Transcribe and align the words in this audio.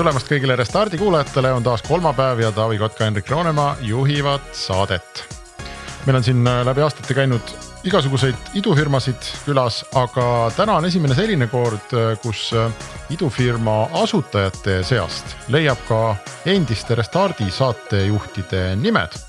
tulemast 0.00 0.30
kõigile 0.30 0.54
Restardi 0.56 0.96
kuulajatele, 0.96 1.50
on 1.52 1.64
taas 1.64 1.82
kolmapäev 1.84 2.38
ja 2.40 2.48
Taavi 2.56 2.78
Kotka, 2.80 3.04
Hendrik 3.04 3.28
Roonemaa 3.28 3.74
juhivad 3.84 4.46
saadet. 4.56 5.24
meil 6.06 6.16
on 6.16 6.24
siin 6.24 6.46
äh, 6.48 6.62
läbi 6.64 6.80
aastate 6.80 7.14
käinud 7.14 7.50
igasuguseid 7.84 8.54
idufirmasid 8.56 9.28
külas, 9.44 9.82
aga 9.94 10.24
täna 10.56 10.78
on 10.80 10.88
esimene 10.88 11.14
selline 11.14 11.50
kord, 11.52 11.92
äh, 11.92 12.14
kus 12.22 12.46
äh, 12.56 12.72
idufirma 13.12 13.90
asutajate 14.00 14.78
seast 14.88 15.36
leiab 15.52 15.84
ka 15.88 16.00
endiste 16.48 16.96
Restardi 16.96 17.50
saatejuhtide 17.52 18.76
nimed. 18.80 19.20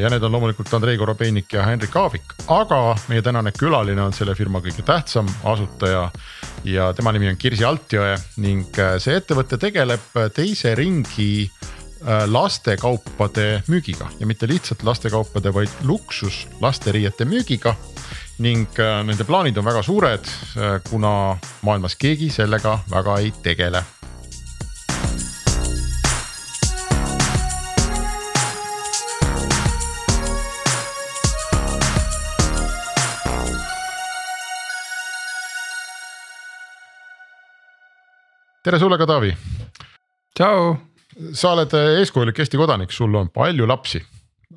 Ja 0.00 0.08
need 0.08 0.22
on 0.22 0.32
loomulikult 0.32 0.72
Andrei 0.74 0.96
Korobeinik 0.96 1.52
ja 1.52 1.62
Henrik 1.66 1.96
Aavik, 1.96 2.32
aga 2.48 2.96
meie 3.10 3.22
tänane 3.22 3.52
külaline 3.52 4.00
on 4.00 4.14
selle 4.16 4.32
firma 4.34 4.62
kõige 4.64 4.82
tähtsam 4.86 5.28
asutaja 5.44 6.06
ja 6.64 6.92
tema 6.92 7.12
nimi 7.12 7.28
on 7.30 7.36
Kirsi 7.38 7.64
Altjõe 7.64 8.14
ning 8.42 8.80
äh, 8.80 8.96
see 9.02 9.18
ettevõte 9.18 9.58
tegeleb 9.60 10.16
äh, 10.16 10.28
teise 10.34 10.74
ringi 10.78 11.44
äh, 11.46 12.24
lastekaupade 12.30 13.48
müügiga 13.68 14.10
ja 14.20 14.26
mitte 14.26 14.48
lihtsalt 14.50 14.82
lastekaupade, 14.86 15.52
vaid 15.54 15.84
luksus 15.88 16.46
lasteriiete 16.60 17.28
müügiga. 17.28 17.76
ning 18.38 18.70
nende 18.78 19.24
plaanid 19.26 19.56
on 19.58 19.64
väga 19.66 19.80
suured, 19.82 20.28
kuna 20.90 21.10
maailmas 21.66 21.96
keegi 21.98 22.30
sellega 22.30 22.76
väga 22.86 23.18
ei 23.18 23.32
tegele 23.42 23.82
tere 38.68 38.82
sulle 38.82 38.98
ka, 39.00 39.08
Taavi. 39.08 39.32
tšau. 40.36 40.76
sa 41.34 41.50
oled 41.56 41.72
eeskujulik 41.98 42.36
Eesti 42.38 42.58
kodanik, 42.60 42.92
sul 42.94 43.14
on 43.18 43.30
palju 43.34 43.66
lapsi 43.66 43.98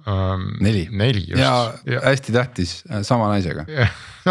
ähm,. 0.06 0.50
neli. 0.62 0.84
neli 0.92 1.24
just. 1.30 1.40
ja, 1.40 1.72
ja 1.88 2.02
hästi 2.04 2.34
tähtis, 2.36 2.74
äh, 2.92 3.06
sama 3.08 3.30
naisega. 3.32 3.64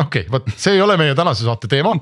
okei 0.04 0.26
vot 0.30 0.46
see 0.52 0.76
ei 0.76 0.82
ole 0.84 0.98
meie 1.00 1.14
tänase 1.16 1.46
saate 1.48 1.70
teema, 1.72 1.94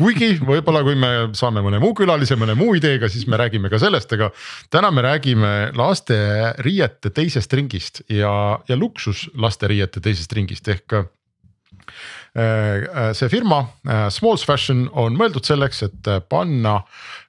kuigi 0.00 0.38
võib-olla, 0.40 0.80
kui 0.86 0.96
me 0.98 1.12
saame 1.36 1.62
mõne 1.64 1.82
muu 1.82 1.92
külalise, 1.98 2.38
mõne 2.40 2.56
muu 2.58 2.72
ideega, 2.80 3.12
siis 3.12 3.28
me 3.28 3.38
räägime 3.40 3.68
ka 3.70 3.82
sellest, 3.82 4.16
aga. 4.16 4.30
täna 4.72 4.90
me 4.90 5.04
räägime 5.04 5.52
lasteriiete 5.76 7.12
teisest 7.12 7.52
ringist 7.60 8.02
ja, 8.08 8.32
ja 8.68 8.80
luksuslasteriiete 8.80 10.00
teisest 10.00 10.32
ringist 10.32 10.72
ehk 10.72 10.96
Äh, 10.96 11.04
äh, 11.04 12.17
see 13.16 13.28
firma 13.32 13.60
äh, 13.88 14.06
Smalls 14.14 14.44
Fashion 14.46 14.86
on 14.92 15.16
mõeldud 15.18 15.46
selleks, 15.48 15.82
et 15.86 16.10
panna 16.30 16.78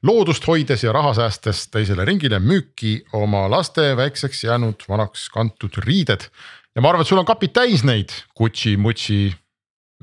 loodust 0.06 0.46
hoides 0.48 0.84
ja 0.86 0.94
raha 0.96 1.16
säästes 1.18 1.66
teisele 1.74 2.06
ringile 2.08 2.40
müüki 2.44 3.00
oma 3.18 3.48
laste 3.52 3.92
väikseks 3.98 4.44
jäänud 4.44 4.86
vanaks 4.90 5.28
kantud 5.34 5.82
riided. 5.86 6.30
ja 6.76 6.82
ma 6.82 6.92
arvan, 6.92 7.02
et 7.02 7.10
sul 7.10 7.22
on 7.22 7.28
kapid 7.28 7.56
täis 7.56 7.84
neid 7.84 8.14
Gucci, 8.38 8.78
Mucci 8.78 9.34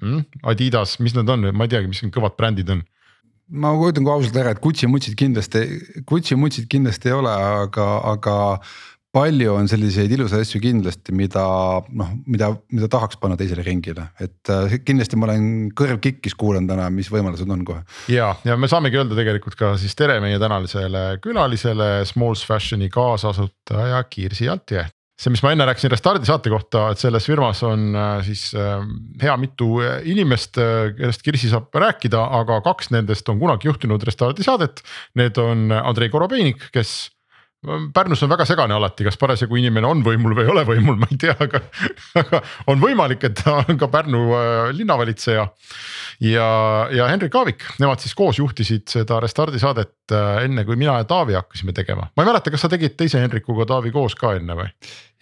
mm,, 0.03 0.27
Adidas, 0.43 0.99
mis 0.99 1.15
need 1.15 1.29
on, 1.29 1.51
ma 1.53 1.69
ei 1.69 1.75
teagi, 1.77 1.89
mis 1.93 2.03
need 2.03 2.15
kõvad 2.17 2.37
brändid 2.37 2.71
on 2.75 2.83
ma 3.47 3.73
ütlen 3.79 4.07
kohe 4.07 4.19
ausalt 4.19 4.37
ära, 4.41 4.53
et 4.55 4.63
Gucci 4.63 4.89
mutsid 4.91 5.15
kindlasti, 5.19 5.63
Gucci 6.09 6.39
mutsid 6.39 6.67
kindlasti 6.71 7.13
ei 7.13 7.17
ole, 7.17 7.33
aga, 7.63 7.87
aga 8.13 8.37
palju 9.17 9.55
on 9.57 9.71
selliseid 9.71 10.13
ilusaid 10.13 10.45
asju 10.45 10.61
kindlasti, 10.63 11.15
mida 11.17 11.45
noh, 12.01 12.11
mida, 12.29 12.51
mida 12.75 12.89
tahaks 12.93 13.21
panna 13.21 13.39
teisele 13.41 13.65
ringile, 13.67 14.09
et 14.23 14.53
äh, 14.53 14.77
kindlasti 14.85 15.19
ma 15.19 15.31
olen 15.31 15.71
kõrv 15.77 16.01
kikkis, 16.05 16.37
kuulan 16.39 16.69
täna, 16.69 16.89
mis 16.93 17.09
võimalused 17.13 17.49
on 17.53 17.65
kohe. 17.67 17.85
ja, 18.13 18.33
ja 18.47 18.59
me 18.61 18.71
saamegi 18.71 19.01
öelda 19.01 19.19
tegelikult 19.19 19.57
ka 19.59 19.75
siis 19.81 19.97
tere 19.99 20.19
meie 20.25 20.41
tänasele 20.43 21.07
külalisele, 21.25 21.91
Smalls 22.09 22.45
Fashioni 22.47 22.91
kaasasutaja 22.93 24.05
Kirsi 24.11 24.51
Altjee 24.53 24.85
see, 25.17 25.33
mis 25.33 25.41
ma 25.41 25.55
enne 25.55 25.65
rääkisin 25.65 25.89
Restardi 25.89 26.29
saate 26.29 26.53
kohta, 26.53 26.91
et 26.93 27.01
selles 27.01 27.25
firmas 27.25 27.63
on 27.65 27.89
äh, 27.97 28.19
siis 28.27 28.51
äh, 28.53 28.85
hea 29.23 29.37
mitu 29.41 29.81
inimest, 30.05 30.61
kellest 30.99 31.25
Kirsi 31.25 31.49
saab 31.53 31.73
rääkida, 31.73 32.21
aga 32.43 32.61
kaks 32.67 32.93
nendest 32.93 33.29
on 33.33 33.41
kunagi 33.41 33.71
juhtinud 33.71 34.05
Restardi 34.05 34.45
saadet. 34.45 34.85
Need 35.17 35.41
on 35.41 35.71
Andrei 35.73 36.13
Korobeinik, 36.13 36.69
kes 36.75 36.99
Pärnus 37.95 38.23
on 38.23 38.31
väga 38.31 38.47
segane 38.47 38.75
alati, 38.77 39.05
kas 39.07 39.19
parasjagu 39.19 39.59
inimene 39.59 39.89
on 39.89 40.03
võimul 40.07 40.37
või 40.37 40.47
ei 40.47 40.53
ole 40.53 40.63
võimul, 40.69 40.99
ma 41.01 41.09
ei 41.11 41.19
tea, 41.21 41.35
aga, 41.43 41.61
aga 42.23 42.41
on 42.71 42.83
võimalik, 42.83 43.27
et 43.27 43.41
ta 43.41 43.59
on 43.65 43.81
ka 43.81 43.89
Pärnu 43.91 44.23
äh, 44.37 44.55
linnavalitseja. 44.77 45.49
ja, 46.29 46.49
ja 46.95 47.09
Henrik 47.11 47.35
Aavik, 47.35 47.67
nemad 47.83 48.03
siis 48.05 48.15
koos 48.15 48.39
juhtisid 48.39 48.87
seda 48.93 49.19
Restardi 49.23 49.63
saadet 49.63 49.96
enne, 50.15 50.65
kui 50.65 50.77
mina 50.77 50.99
ja 51.01 51.09
Taavi 51.09 51.37
hakkasime 51.39 51.75
tegema. 51.77 52.09
ma 52.17 52.23
ei 52.23 52.31
mäleta, 52.31 52.53
kas 52.55 52.67
sa 52.67 52.73
tegid 52.73 52.97
teise 52.99 53.21
Henrikuga 53.23 53.67
Taavi 53.67 53.93
koos 53.95 54.15
ka 54.19 54.35
enne 54.39 54.59
või? 54.59 54.71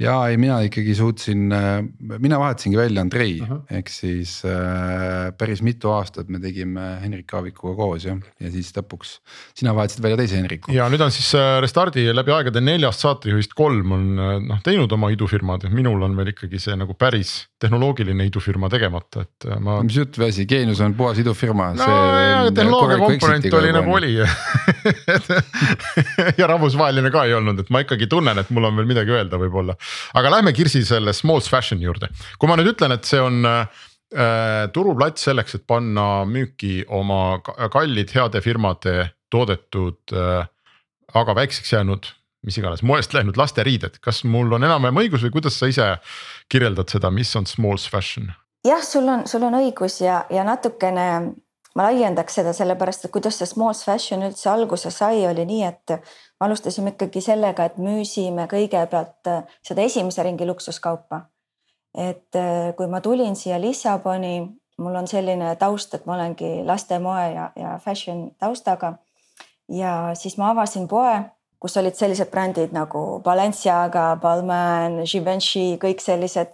ja 0.01 0.15
ei, 0.27 0.39
mina 0.41 0.59
ikkagi 0.67 0.95
suutsin, 0.99 1.53
äh, 1.55 1.85
mina 2.19 2.39
vahetasingi 2.39 2.79
välja 2.79 3.01
Andrei 3.05 3.41
uh 3.41 3.49
-huh. 3.49 3.61
ehk 3.79 3.89
siis 3.89 4.43
äh, 4.45 5.31
päris 5.39 5.63
mitu 5.63 5.91
aastat 5.91 6.29
me 6.29 6.39
tegime 6.39 6.99
Henrik 7.03 7.35
Aavikuga 7.35 7.77
koos 7.77 8.05
jah, 8.05 8.19
ja 8.41 8.51
siis 8.51 8.73
lõpuks 8.77 9.19
sina 9.55 9.75
vahetasid 9.75 10.03
välja 10.03 10.17
teise 10.17 10.37
Henriku. 10.37 10.73
ja 10.73 10.89
nüüd 10.89 11.01
on 11.01 11.11
siis 11.11 11.33
Restardi 11.61 12.09
läbi 12.15 12.33
aegade 12.33 12.61
neljast 12.61 13.01
saatejuhist 13.01 13.55
kolm 13.55 13.93
on 13.93 14.15
noh 14.49 14.63
teinud 14.63 14.93
oma 14.93 15.11
idufirmad, 15.11 15.69
minul 15.71 16.03
on 16.03 16.17
veel 16.17 16.35
ikkagi 16.35 16.59
see 16.59 16.77
nagu 16.77 16.95
päris 16.95 17.47
tehnoloogiline 17.61 18.27
idufirma 18.27 18.69
tegemata, 18.69 19.23
et 19.23 19.47
äh, 19.49 19.61
ma. 19.61 19.81
mis 19.83 19.97
jutt 19.97 20.19
või 20.19 20.29
asi, 20.29 20.47
Geenius 20.47 20.81
on 20.81 20.95
puhas 20.95 21.19
idufirma. 21.23 21.73
no 21.79 21.85
ja 21.85 22.51
tehnoloogia 22.51 22.99
komponent 22.99 23.61
oli 23.61 23.73
nagu 23.73 23.95
oli 23.95 24.17
ja 26.41 26.49
rahvusvaheline 26.51 27.13
ka 27.15 27.25
ei 27.29 27.35
olnud, 27.37 27.65
et 27.65 27.73
ma 27.75 27.83
ikkagi 27.85 28.09
tunnen, 28.11 28.39
et 28.41 28.53
mul 28.55 28.69
on 28.69 28.79
veel 28.79 28.89
midagi 28.91 29.15
öelda 29.15 29.41
võib-olla. 29.41 29.77
aga 30.15 30.37
lähme 30.39 30.55
Kirsi 30.57 30.85
selle 30.87 31.15
Smalls 31.17 31.51
Fashion 31.51 31.83
juurde, 31.83 32.11
kui 32.39 32.51
ma 32.51 32.59
nüüd 32.61 32.75
ütlen, 32.75 32.97
et 32.97 33.09
see 33.09 33.21
on 33.23 33.45
äh, 33.49 33.69
turuplats 34.75 35.29
selleks, 35.29 35.59
et 35.59 35.67
panna 35.67 36.25
müüki 36.29 36.83
oma 36.89 37.39
kallid 37.73 38.13
heade 38.15 38.45
firmade 38.45 39.11
toodetud 39.33 40.15
äh, 40.15 40.45
aga 41.15 41.35
väikseks 41.41 41.73
jäänud 41.73 42.13
mis 42.45 42.59
iganes 42.61 42.83
moest 42.85 43.15
läinud 43.17 43.39
lasteriided, 43.41 43.99
kas 44.05 44.23
mul 44.29 44.53
on 44.53 44.67
enam-vähem 44.67 45.01
õigus 45.05 45.25
või 45.25 45.39
kuidas 45.39 45.57
sa 45.59 45.69
ise 45.71 45.87
kirjeldad 46.53 46.93
seda, 46.93 47.11
mis 47.15 47.33
on 47.41 47.49
smalls 47.49 47.87
fashion? 47.91 48.33
jah, 48.65 48.83
sul 48.85 49.09
on, 49.09 49.27
sul 49.29 49.45
on 49.45 49.57
õigus 49.61 49.99
ja, 50.05 50.25
ja 50.33 50.45
natukene 50.47 51.07
ma 51.75 51.89
laiendaks 51.89 52.39
seda 52.39 52.53
sellepärast, 52.55 53.05
et 53.05 53.13
kuidas 53.15 53.39
see 53.39 53.49
smalls 53.51 53.83
fashion 53.87 54.23
üldse 54.27 54.51
alguse 54.51 54.91
sai, 54.95 55.25
oli 55.27 55.45
nii, 55.49 55.63
et 55.67 55.95
me 55.95 56.49
alustasime 56.49 56.95
ikkagi 56.95 57.23
sellega, 57.25 57.67
et 57.67 57.79
müüsime 57.83 58.47
kõigepealt 58.51 59.31
äh, 59.31 59.57
seda 59.67 59.87
esimese 59.87 60.23
ringi 60.27 60.47
luksuskaupa. 60.47 61.25
et 61.95 62.37
äh, 62.37 62.75
kui 62.77 62.87
ma 62.91 63.01
tulin 63.01 63.37
siia 63.37 63.61
Lissaboni, 63.61 64.37
mul 64.79 64.95
on 64.99 65.07
selline 65.07 65.55
taust, 65.57 65.95
et 65.95 66.07
ma 66.07 66.17
olengi 66.17 66.65
lastemoe 66.67 67.27
ja, 67.35 67.51
ja 67.57 67.79
fashion 67.79 68.31
taustaga. 68.39 68.99
ja 69.69 70.11
siis 70.15 70.39
ma 70.39 70.51
avasin 70.51 70.89
poe 70.89 71.23
kus 71.65 71.79
olid 71.81 71.97
sellised 71.97 72.29
brändid 72.29 72.75
nagu 72.77 73.23
Balenciaga, 73.25 74.19
Balmain, 74.21 74.99
Givenchy, 75.09 75.79
kõik 75.81 76.03
sellised 76.05 76.53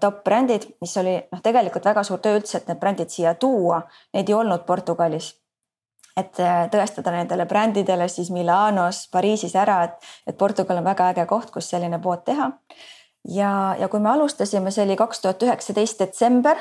top 0.00 0.24
brändid, 0.24 0.66
mis 0.80 0.96
oli 1.00 1.14
noh, 1.32 1.40
tegelikult 1.42 1.84
väga 1.84 2.02
suur 2.04 2.20
töö 2.20 2.36
üldse, 2.36 2.58
et 2.58 2.66
need 2.68 2.80
brändid 2.80 3.12
siia 3.12 3.34
tuua, 3.40 3.80
neid 4.12 4.28
ei 4.28 4.34
olnud 4.36 4.66
Portugalis. 4.68 5.38
et 6.16 6.40
eh, 6.44 6.66
tõestada 6.68 7.08
nendele 7.14 7.46
brändidele 7.48 8.04
siis 8.08 8.28
Milanos, 8.30 9.06
Pariisis 9.12 9.54
ära, 9.56 9.78
et, 9.84 9.94
et 10.26 10.36
Portugal 10.36 10.76
on 10.76 10.84
väga 10.84 11.06
äge 11.14 11.24
koht, 11.26 11.50
kus 11.50 11.70
selline 11.70 11.98
pood 11.98 12.24
teha. 12.24 12.50
ja, 13.28 13.76
ja 13.78 13.88
kui 13.88 14.00
me 14.00 14.10
alustasime, 14.10 14.70
see 14.70 14.84
oli 14.84 14.96
kaks 14.96 15.20
tuhat 15.20 15.42
üheksateist 15.42 16.04
detsember, 16.04 16.60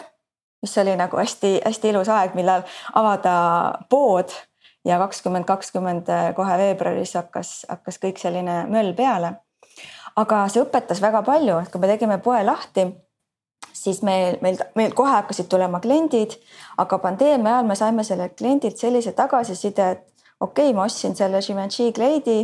mis 0.62 0.78
oli 0.78 0.96
nagu 0.96 1.18
hästi-hästi 1.18 1.92
ilus 1.92 2.10
aeg, 2.10 2.36
millal 2.36 2.64
avada 2.96 3.36
pood 3.90 4.32
ja 4.86 4.98
kakskümmend 5.04 5.46
kakskümmend 5.46 6.10
eh, 6.10 6.34
kohe 6.36 6.58
veebruaris 6.58 7.16
hakkas, 7.20 7.66
hakkas 7.70 8.00
kõik 8.02 8.22
selline 8.22 8.66
möll 8.72 8.96
peale. 8.98 9.36
Aga 10.16 10.44
see 10.52 10.64
õpetas 10.64 11.02
väga 11.02 11.22
palju, 11.28 11.58
et 11.62 11.72
kui 11.72 11.82
me 11.82 11.90
tegime 11.92 12.18
poe 12.24 12.42
lahti, 12.44 12.88
siis 13.74 14.02
meil, 14.06 14.38
meil, 14.42 14.60
meil 14.76 14.96
kohe 14.98 15.12
hakkasid 15.12 15.50
tulema 15.52 15.80
kliendid, 15.84 16.36
aga 16.82 17.00
pandeemia 17.02 17.58
ajal 17.58 17.70
me 17.70 17.78
saime 17.80 18.06
sellelt 18.08 18.38
kliendilt 18.40 18.78
sellise 18.78 19.14
tagasiside, 19.18 19.92
et 19.92 20.26
okei 20.40 20.70
okay,, 20.70 20.76
ma 20.76 20.88
ostsin 20.90 21.16
selle 21.16 21.42
Givenchy 21.46 21.92
kleidi, 21.96 22.40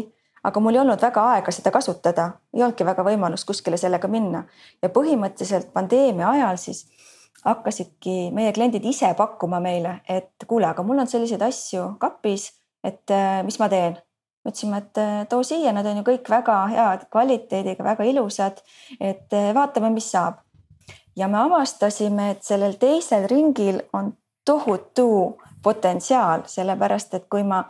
aga 0.47 0.61
mul 0.63 0.77
ei 0.77 0.81
olnud 0.83 1.01
väga 1.01 1.23
aega 1.33 1.51
seda 1.51 1.73
kasutada, 1.75 2.29
ei 2.55 2.63
olnudki 2.63 2.85
väga 2.87 3.03
võimalust 3.03 3.47
kuskile 3.47 3.77
sellega 3.77 4.07
minna. 4.11 4.45
Ja 4.83 4.89
põhimõtteliselt 4.93 5.73
pandeemia 5.73 6.29
ajal 6.29 6.61
siis 6.61 6.85
hakkasidki 7.45 8.31
meie 8.35 8.53
kliendid 8.55 8.85
ise 8.85 9.11
pakkuma 9.17 9.59
meile, 9.63 9.99
et 10.09 10.47
kuule, 10.47 10.69
aga 10.69 10.83
mul 10.83 11.03
on 11.03 11.09
selliseid 11.09 11.43
asju 11.43 11.93
kapis, 11.99 12.51
et 12.83 13.11
äh, 13.13 13.41
mis 13.45 13.59
ma 13.59 13.69
teen 13.71 13.97
mõtlesime, 14.47 14.77
et 14.77 14.97
äh, 14.97 15.27
too 15.29 15.43
siia, 15.43 15.73
nad 15.75 15.85
on 15.85 16.01
ju 16.01 16.05
kõik 16.07 16.29
väga 16.29 16.57
head 16.71 17.07
kvaliteediga, 17.11 17.83
väga 17.83 18.03
ilusad. 18.07 18.63
et 18.99 19.33
äh, 19.33 19.53
vaatame, 19.53 19.89
mis 19.89 20.11
saab. 20.11 20.43
ja 21.15 21.27
me 21.27 21.37
avastasime, 21.37 22.31
et 22.31 22.43
sellel 22.43 22.73
teisel 22.77 23.27
ringil 23.27 23.81
on 23.93 24.13
tohutu 24.45 25.37
potentsiaal, 25.63 26.41
sellepärast 26.45 27.13
et 27.13 27.25
kui 27.29 27.43
ma 27.43 27.63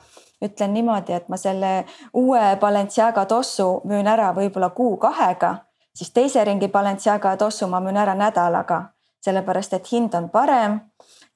ütlen 0.43 0.73
niimoodi, 0.73 1.13
et 1.13 1.29
ma 1.29 1.37
selle 1.37 1.85
uue 2.13 2.57
Balenciaga 2.61 3.25
tossu 3.25 3.81
müün 3.83 4.07
ära 4.07 4.33
võib-olla 4.35 4.69
kuu-kahega, 4.69 5.55
siis 5.95 6.11
teise 6.13 6.43
ringi 6.43 6.67
Balenciaga 6.67 7.37
tossu 7.37 7.67
ma 7.67 7.79
müün 7.79 7.97
ära 7.97 8.13
nädalaga, 8.15 8.83
sellepärast 9.25 9.73
et 9.73 9.89
hind 9.91 10.13
on 10.13 10.29
parem 10.29 10.79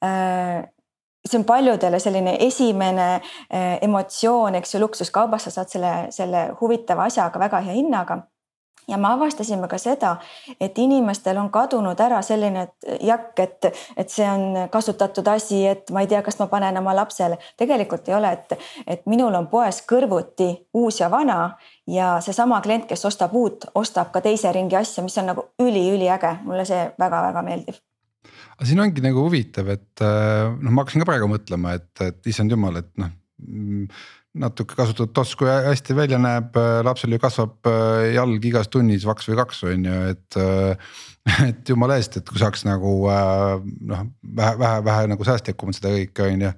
äh, 0.04 0.68
see 1.30 1.40
on 1.40 1.46
paljudele 1.46 2.00
selline 2.00 2.36
esimene 2.40 3.14
eh, 3.16 3.78
emotsioon, 3.82 4.56
eks 4.56 4.76
ju, 4.76 4.82
luksuskaubas 4.82 5.48
sa 5.48 5.54
saad 5.54 5.70
selle, 5.70 5.94
selle 6.10 6.50
huvitava 6.62 7.08
asjaga 7.10 7.40
väga 7.40 7.66
hea 7.68 7.78
hinnaga. 7.78 8.22
Ja 8.88 8.98
me 8.98 9.08
avastasime 9.08 9.68
ka 9.70 9.78
seda, 9.78 10.16
et 10.60 10.78
inimestel 10.82 11.38
on 11.38 11.52
kadunud 11.54 12.00
ära 12.02 12.18
selline 12.26 12.66
jakk, 13.06 13.40
et, 13.40 13.68
et 13.98 14.10
see 14.10 14.26
on 14.28 14.58
kasutatud 14.74 15.28
asi, 15.32 15.62
et 15.70 15.94
ma 15.94 16.02
ei 16.02 16.10
tea, 16.10 16.24
kas 16.26 16.40
ma 16.42 16.48
panen 16.52 16.82
oma 16.82 16.96
lapsele. 16.98 17.38
tegelikult 17.58 18.10
ei 18.10 18.16
ole, 18.18 18.32
et, 18.32 18.58
et 18.88 19.06
minul 19.06 19.38
on 19.38 19.48
poes 19.54 19.84
kõrvuti 19.88 20.50
uus 20.74 21.00
ja 21.00 21.12
vana 21.14 21.38
ja 21.88 22.16
seesama 22.26 22.60
klient, 22.66 22.90
kes 22.90 23.06
ostab 23.06 23.38
uut, 23.38 23.70
ostab 23.76 24.12
ka 24.12 24.22
teise 24.26 24.52
ringi 24.52 24.76
asja, 24.76 25.06
mis 25.06 25.18
on 25.22 25.30
nagu 25.30 25.46
üliüliäge, 25.62 26.36
mulle 26.44 26.66
see 26.66 26.84
väga-väga 27.00 27.46
meeldib 27.46 27.80
aga 28.62 28.70
siin 28.70 28.82
ongi 28.84 29.02
nagu 29.02 29.26
huvitav, 29.26 29.72
et 29.74 30.04
äh, 30.06 30.52
noh, 30.54 30.70
ma 30.70 30.84
hakkasin 30.84 31.02
ka 31.02 31.10
praegu 31.10 31.30
mõtlema, 31.32 31.74
et, 31.80 31.90
et 32.06 32.30
issand 32.30 32.54
jumal, 32.54 32.78
et 32.78 32.92
noh 33.02 33.10
mm, 33.42 33.88
natuke 34.42 34.78
kasutatud 34.78 35.16
toss, 35.18 35.34
kui 35.36 35.50
hästi 35.50 35.96
välja 35.98 36.20
näeb, 36.22 36.54
äh, 36.62 36.84
lapsel 36.86 37.18
ju 37.18 37.20
kasvab 37.24 37.72
äh, 37.72 38.12
jalg 38.14 38.46
igas 38.46 38.70
tunnis 38.70 39.08
vaks 39.10 39.32
või 39.32 39.40
kaks 39.42 39.66
on 39.72 39.90
ju, 39.90 40.04
et. 40.14 40.44
et 41.46 41.70
jumala 41.70 42.00
eest, 42.02 42.16
et 42.18 42.26
kui 42.26 42.40
saaks 42.42 42.64
nagu 42.66 42.92
noh, 43.06 44.00
vähe, 44.26 44.54
vähe, 44.58 44.80
vähe 44.88 45.10
nagu 45.12 45.26
säästlikumalt 45.28 45.78
seda 45.78 45.92
kõike 45.94 46.26
on 46.26 46.48
ju 46.48 46.50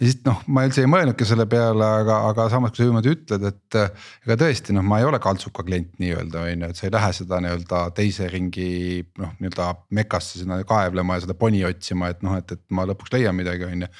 ja 0.00 0.08
siis 0.08 0.16
noh, 0.26 0.40
ma 0.50 0.64
üldse 0.66 0.82
ei 0.82 0.90
mõelnudki 0.90 1.26
selle 1.28 1.46
peale, 1.50 1.86
aga, 2.00 2.16
aga 2.30 2.48
samas, 2.52 2.72
kui 2.74 2.82
sa 2.82 2.88
niimoodi 2.88 3.12
ütled, 3.14 3.44
et 3.50 3.78
ega 3.78 4.36
tõesti 4.40 4.74
noh, 4.74 4.82
ma 4.86 4.98
ei 5.00 5.06
ole 5.06 5.20
kaltsuka 5.22 5.62
klient 5.66 5.92
nii-öelda 6.02 6.42
on 6.42 6.64
ju, 6.66 6.70
et 6.72 6.80
sa 6.80 6.88
ei 6.88 6.94
lähe 6.96 7.12
seda 7.14 7.38
nii-öelda 7.44 7.84
teise 7.98 8.26
ringi 8.32 8.72
noh, 9.22 9.36
nii-öelda 9.38 9.70
mekasse 9.94 10.40
sinna 10.40 10.58
kaevlema 10.66 11.18
ja 11.18 11.26
seda 11.26 11.38
poni 11.38 11.62
otsima, 11.68 12.10
et 12.10 12.26
noh, 12.26 12.34
et, 12.40 12.56
et 12.56 12.64
ma 12.74 12.88
lõpuks 12.90 13.14
leian 13.14 13.38
midagi, 13.38 13.68
on 13.68 13.86
ju. 13.86 13.92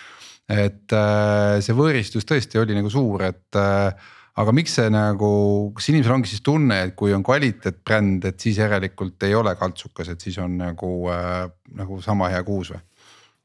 et 0.57 0.99
äh, 0.99 1.63
see 1.65 1.79
võõristus 1.79 2.27
tõesti 2.27 2.59
oli 2.63 2.77
nagu 2.77 2.91
suur, 2.93 3.23
et 3.31 3.61
äh, 3.61 4.13
aga 4.43 4.55
miks 4.57 4.75
see 4.81 4.91
nagu, 4.91 5.31
kas 5.77 5.93
inimesel 5.93 6.17
ongi 6.17 6.33
siis 6.33 6.43
tunne, 6.45 6.81
et 6.89 6.97
kui 6.99 7.15
on 7.15 7.23
kvaliteetbränd, 7.27 8.27
et 8.33 8.43
siis 8.43 8.59
järelikult 8.59 9.23
ei 9.29 9.37
ole 9.39 9.55
kaltsukas, 9.61 10.11
et 10.11 10.27
siis 10.27 10.41
on 10.43 10.59
nagu 10.59 10.91
äh,, 11.15 11.45
nagu 11.79 12.01
sama 12.03 12.33
hea 12.35 12.43
kuus 12.47 12.75
või? 12.75 12.83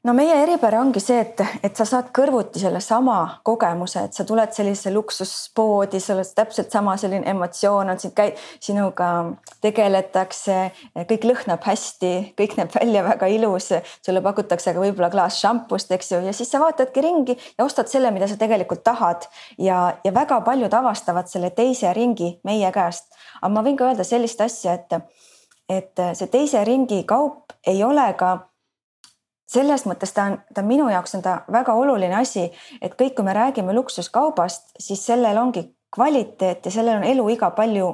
No 0.04 0.14
meie 0.16 0.32
eripära 0.42 0.80
ongi 0.80 1.00
see, 1.02 1.18
et, 1.20 1.40
et 1.64 1.76
sa 1.76 1.84
saad 1.88 2.08
kõrvuti 2.16 2.60
sellesama 2.62 3.16
kogemuse, 3.44 4.06
et 4.08 4.16
sa 4.16 4.24
tuled 4.28 4.52
sellisesse 4.56 4.92
luksuspoodi, 4.94 6.00
sul 6.00 6.22
on 6.22 6.30
täpselt 6.36 6.72
sama 6.72 6.94
selline 7.00 7.28
emotsioon 7.30 7.92
on 7.92 8.00
käi-, 8.16 8.32
sinuga 8.62 9.10
tegeletakse, 9.60 10.58
kõik 11.10 11.26
lõhnab 11.28 11.68
hästi, 11.68 12.12
kõik 12.38 12.56
näeb 12.58 12.74
välja 12.78 13.04
väga 13.04 13.28
ilus. 13.32 13.70
sulle 14.06 14.24
pakutakse 14.24 14.72
ka 14.74 14.80
võib-olla 14.80 15.10
klaas 15.12 15.40
šampust, 15.42 15.92
eks 15.92 16.12
ju, 16.14 16.22
ja 16.24 16.32
siis 16.32 16.50
sa 16.50 16.62
vaatadki 16.62 17.04
ringi 17.04 17.36
ja 17.58 17.64
ostad 17.64 17.92
selle, 17.92 18.10
mida 18.10 18.28
sa 18.28 18.40
tegelikult 18.40 18.84
tahad. 18.84 19.28
ja, 19.58 19.96
ja 20.04 20.14
väga 20.14 20.40
paljud 20.40 20.74
avastavad 20.74 21.28
selle 21.28 21.50
teise 21.50 21.92
ringi 21.92 22.38
meie 22.44 22.72
käest. 22.72 23.12
aga 23.42 23.52
ma 23.52 23.64
võin 23.66 23.76
ka 23.76 23.92
öelda 23.92 24.04
sellist 24.04 24.40
asja, 24.40 24.80
et, 24.80 24.96
et 25.68 26.06
see 26.16 26.32
teise 26.32 26.64
ringi 26.64 27.04
kaup 27.04 27.52
ei 27.66 27.84
ole 27.84 28.14
ka 28.16 28.49
selles 29.50 29.86
mõttes 29.88 30.14
ta 30.14 30.28
on, 30.30 30.38
ta 30.54 30.62
minu 30.62 30.88
jaoks 30.90 31.16
on 31.18 31.24
ta 31.24 31.40
väga 31.52 31.74
oluline 31.74 32.14
asi, 32.20 32.46
et 32.80 32.94
kõik, 32.94 33.16
kui 33.18 33.26
me 33.26 33.34
räägime 33.34 33.74
luksuskaubast, 33.74 34.74
siis 34.78 35.02
sellel 35.06 35.38
ongi 35.38 35.66
kvaliteet 35.94 36.66
ja 36.66 36.72
sellel 36.74 37.00
on 37.00 37.08
eluiga 37.08 37.50
palju 37.56 37.90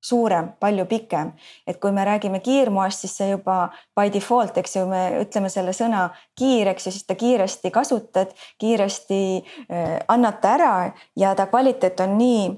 suurem, 0.00 0.52
palju 0.60 0.84
pikem. 0.86 1.32
et 1.66 1.80
kui 1.80 1.92
me 1.92 2.04
räägime 2.04 2.40
kiirmoest, 2.40 3.00
siis 3.00 3.16
see 3.16 3.30
juba 3.30 3.70
by 3.96 4.12
default, 4.12 4.56
eks 4.58 4.76
ju, 4.76 4.86
me 4.88 5.02
ütleme 5.20 5.50
selle 5.52 5.74
sõna 5.76 6.08
kiir, 6.38 6.68
eks 6.72 6.86
ju, 6.86 6.92
siis 6.92 7.06
ta 7.06 7.14
kiiresti 7.14 7.70
kasutad, 7.70 8.32
kiiresti 8.58 9.20
äh, 9.68 9.98
annad 10.08 10.40
ta 10.40 10.54
ära 10.56 10.72
ja 11.16 11.34
ta 11.34 11.46
kvaliteet 11.52 12.00
on 12.00 12.16
nii, 12.18 12.48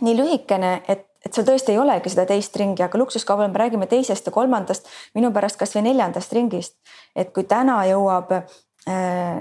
nii 0.00 0.16
lühikene, 0.16 0.80
et 0.88 1.06
et 1.24 1.34
sul 1.34 1.46
tõesti 1.46 1.74
ei 1.74 1.80
olegi 1.80 2.12
seda 2.12 2.26
teist 2.28 2.56
ringi, 2.56 2.82
aga 2.84 2.98
luksuskaubal 3.00 3.50
me 3.50 3.60
räägime 3.60 3.88
teisest 3.90 4.28
ja 4.28 4.32
kolmandast, 4.34 4.88
minu 5.18 5.32
pärast 5.34 5.58
kasvõi 5.60 5.84
neljandast 5.88 6.32
ringist. 6.32 6.76
et 7.16 7.32
kui 7.34 7.44
täna 7.44 7.80
jõuab 7.88 8.32
äh, 8.38 9.40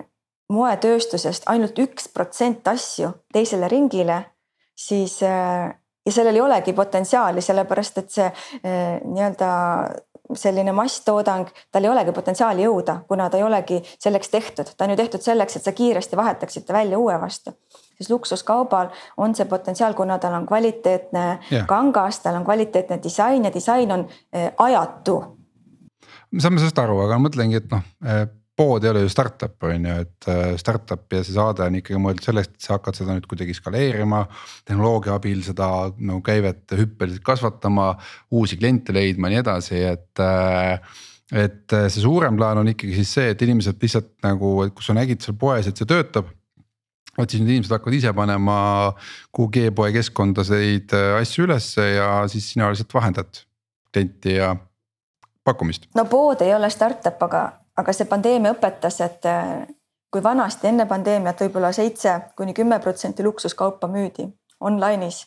moetööstusest 0.54 1.50
ainult 1.52 1.80
üks 1.80 2.08
protsent 2.14 2.68
asju 2.68 3.12
teisele 3.34 3.68
ringile, 3.68 4.24
siis 4.76 5.20
äh, 5.24 5.70
ja 6.06 6.12
sellel 6.12 6.40
ei 6.40 6.42
olegi 6.42 6.74
potentsiaali, 6.74 7.42
sellepärast 7.42 8.04
et 8.04 8.12
see 8.12 8.28
äh, 8.28 9.00
nii-öelda 9.04 9.50
selline 10.36 10.74
masstoodang, 10.76 11.48
tal 11.72 11.86
ei 11.86 11.92
olegi 11.92 12.12
potentsiaali 12.12 12.66
jõuda, 12.66 13.02
kuna 13.08 13.30
ta 13.32 13.40
ei 13.40 13.46
olegi 13.48 13.78
selleks 13.96 14.30
tehtud, 14.34 14.74
ta 14.76 14.84
on 14.86 14.92
ju 14.92 15.00
tehtud 15.00 15.24
selleks, 15.24 15.56
et 15.56 15.68
sa 15.68 15.72
kiiresti 15.72 16.20
vahetaksid 16.20 16.66
ta 16.68 16.76
välja 16.76 17.00
uue 17.00 17.16
vastu 17.22 17.54
siis 17.98 18.10
luksuskaubal 18.10 18.90
on 19.18 19.36
see 19.36 19.46
potentsiaal, 19.50 19.94
kuna 19.98 20.20
tal 20.22 20.38
on 20.38 20.46
kvaliteetne 20.48 21.26
yeah. 21.52 21.66
kangas, 21.68 22.22
tal 22.24 22.40
on 22.40 22.46
kvaliteetne 22.46 23.00
disain 23.04 23.46
ja 23.46 23.54
disain 23.54 23.92
on 23.92 24.08
eh, 24.34 24.52
ajatu. 24.58 25.20
me 26.32 26.42
saame 26.44 26.62
sellest 26.62 26.84
aru, 26.84 27.00
aga 27.08 27.20
mõtlengi, 27.22 27.62
et 27.62 27.72
noh 27.74 27.84
eh, 28.06 28.28
pood 28.58 28.86
ei 28.86 28.90
ole 28.90 29.04
ju 29.06 29.10
startup 29.14 29.68
on 29.70 29.90
ju, 29.90 29.98
et 30.06 30.30
eh, 30.34 30.54
startup 30.62 31.14
ja 31.14 31.24
see 31.26 31.36
saade 31.36 31.66
on 31.66 31.80
ikkagi 31.82 32.02
mõeldud 32.02 32.30
selleks, 32.30 32.54
et 32.54 32.70
sa 32.70 32.78
hakkad 32.78 33.02
seda 33.02 33.18
nüüd 33.18 33.28
kuidagi 33.30 33.58
skaleerima. 33.58 34.24
tehnoloogia 34.66 35.18
abil 35.18 35.44
seda 35.46 35.68
nagu 35.98 36.22
käivet 36.26 36.78
hüppeliselt 36.78 37.26
kasvatama, 37.26 37.92
uusi 38.32 38.58
kliente 38.58 38.96
leidma 38.96 39.30
ja 39.30 39.38
nii 39.38 39.44
edasi, 39.46 39.84
et 39.94 40.26
et 41.28 41.74
see 41.92 42.02
suurem 42.02 42.38
plaan 42.40 42.62
on 42.62 42.70
ikkagi 42.72 42.94
siis 43.02 43.10
see, 43.18 43.32
et 43.34 43.42
inimesed 43.44 43.82
lihtsalt 43.84 44.14
nagu, 44.24 44.52
et 44.64 44.74
kui 44.74 44.86
sa 44.86 44.96
nägid 44.96 45.26
seal 45.26 45.36
poes, 45.40 45.68
et 45.68 45.76
see 45.76 45.90
töötab 45.90 46.30
vot 47.18 47.30
siis 47.30 47.42
nüüd 47.42 47.56
inimesed 47.56 47.74
hakkavad 47.74 47.98
ise 47.98 48.14
panema 48.16 48.58
e-poe 49.62 49.92
keskkonda 49.96 50.46
neid 50.52 50.94
äh, 50.96 51.18
asju 51.22 51.48
ülesse 51.48 51.86
ja 51.96 52.10
siis 52.32 52.52
sina 52.54 52.70
lihtsalt 52.72 52.94
vahendad 52.94 53.42
klienti 53.94 54.38
ja 54.38 54.56
pakkumist. 55.44 55.90
no 55.96 56.06
pood 56.06 56.42
ei 56.46 56.54
ole 56.56 56.70
startup, 56.70 57.22
aga, 57.24 57.44
aga 57.78 57.96
see 57.96 58.10
pandeemia 58.10 58.54
õpetas, 58.56 59.00
et 59.06 59.26
äh, 59.30 59.66
kui 60.12 60.24
vanasti 60.24 60.70
enne 60.70 60.86
pandeemiat 60.90 61.42
võib-olla 61.46 61.74
seitse 61.76 62.20
kuni 62.38 62.54
kümme 62.58 62.80
protsenti 62.84 63.26
luksuskaupa 63.26 63.90
müüdi 63.92 64.30
online'is 64.60 65.26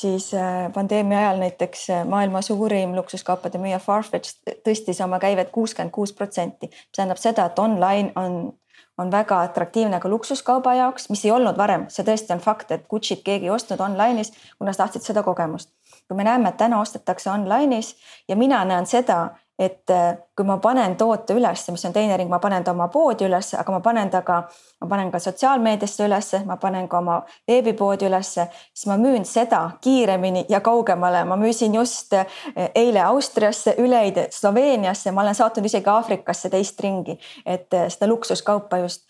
siis 0.00 0.32
äh, 0.34 0.72
pandeemia 0.74 1.18
ajal 1.18 1.42
näiteks 1.42 1.86
maailma 2.10 2.42
suurim 2.42 2.94
luksuskaupade 2.96 3.58
müüja 3.62 3.78
Farfetch 3.82 4.38
tõstis 4.66 5.02
oma 5.04 5.18
käivet 5.22 5.50
kuuskümmend 5.54 5.94
kuus 5.94 6.12
protsenti. 6.12 6.70
see 6.70 6.96
tähendab 6.96 7.20
seda, 7.22 7.46
et 7.46 7.58
online 7.58 8.12
on 8.16 8.54
on 8.98 9.10
väga 9.10 9.40
atraktiivne 9.40 10.00
ka 10.00 10.08
luksuskauba 10.08 10.74
jaoks, 10.74 11.08
mis 11.10 11.24
ei 11.24 11.30
olnud 11.34 11.56
varem, 11.58 11.86
see 11.88 12.06
tõesti 12.06 12.34
on 12.34 12.42
fakt, 12.42 12.70
et 12.70 12.86
Gucci't 12.90 13.24
keegi 13.24 13.48
ei 13.48 13.54
ostnud 13.54 13.80
online'is, 13.80 14.32
kuna 14.58 14.72
sa 14.72 14.84
tahtsid 14.84 15.02
seda 15.02 15.22
kogemust. 15.22 15.70
kui 16.08 16.16
me 16.16 16.24
näeme, 16.24 16.48
et 16.48 16.56
täna 16.56 16.80
ostetakse 16.80 17.30
online'is 17.30 17.94
ja 18.28 18.36
mina 18.36 18.64
näen 18.64 18.86
seda, 18.86 19.30
et 19.58 19.90
äh, 19.90 20.16
kui 20.36 20.46
ma 20.46 20.56
panen 20.58 20.96
toote 20.96 21.34
ülesse, 21.34 21.72
mis 21.72 21.84
on 21.86 21.92
teine 21.94 22.16
ring, 22.18 22.30
ma 22.30 22.40
panen 22.42 22.64
ta 22.64 22.72
oma 22.74 22.88
poodi 22.90 23.26
ülesse, 23.28 23.56
aga 23.58 23.72
ma 23.72 23.80
panen 23.80 24.10
ta 24.10 24.22
ka, 24.26 24.40
ma 24.82 24.88
panen 24.90 25.12
ka 25.12 25.20
sotsiaalmeediasse 25.22 26.08
ülesse, 26.08 26.40
ma 26.46 26.56
panen 26.60 26.88
ka 26.90 26.98
oma 26.98 27.20
veebipoodi 27.48 28.08
ülesse, 28.08 28.48
siis 28.74 28.88
ma 28.90 28.98
müün 28.98 29.26
seda 29.28 29.62
kiiremini 29.80 30.46
ja 30.48 30.60
kaugemale. 30.60 31.24
ma 31.24 31.36
müüsin 31.36 31.74
just 31.74 32.12
äh, 32.12 32.26
eile 32.74 33.04
Austriasse, 33.04 33.76
üleeile 33.78 34.28
Sloveeniasse, 34.30 35.10
ma 35.10 35.22
olen 35.22 35.34
saatnud 35.34 35.64
isegi 35.64 35.90
Aafrikasse 35.90 36.50
teist 36.50 36.80
ringi, 36.80 37.18
et 37.46 37.74
äh, 37.74 37.88
seda 37.88 38.08
luksuskaupa 38.08 38.78
just. 38.78 39.06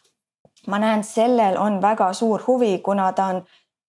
ma 0.67 0.79
näen, 0.79 1.05
sellel 1.05 1.59
on 1.61 1.83
väga 1.83 2.13
suur 2.13 2.43
huvi, 2.47 2.79
kuna 2.79 3.13
ta 3.13 3.25
on 3.25 3.43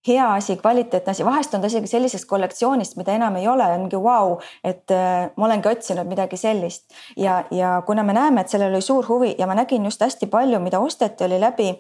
hea 0.08 0.34
asi, 0.34 0.56
kvaliteetne 0.58 1.12
asi, 1.12 1.26
vahest 1.26 1.54
on 1.54 1.62
ta 1.62 1.68
isegi 1.72 1.88
sellisest 1.88 2.28
kollektsioonist, 2.30 2.98
mida 2.98 3.16
enam 3.16 3.36
ei 3.40 3.48
ole, 3.48 3.68
ongi 3.78 3.98
vau 3.98 4.30
wow,, 4.36 4.40
et 4.64 4.92
äh, 4.94 5.30
ma 5.36 5.48
olengi 5.50 5.70
otsinud 5.72 6.08
midagi 6.08 6.38
sellist. 6.38 6.86
ja, 7.18 7.44
ja 7.52 7.82
kuna 7.86 8.04
me 8.04 8.14
näeme, 8.14 8.42
et 8.42 8.50
sellel 8.50 8.74
oli 8.74 8.82
suur 8.82 9.06
huvi 9.10 9.36
ja 9.38 9.48
ma 9.48 9.56
nägin 9.56 9.86
just 9.86 10.02
hästi 10.02 10.28
palju, 10.28 10.60
mida 10.60 10.80
osteti, 10.80 11.24
oli 11.24 11.40
läbi 11.40 11.72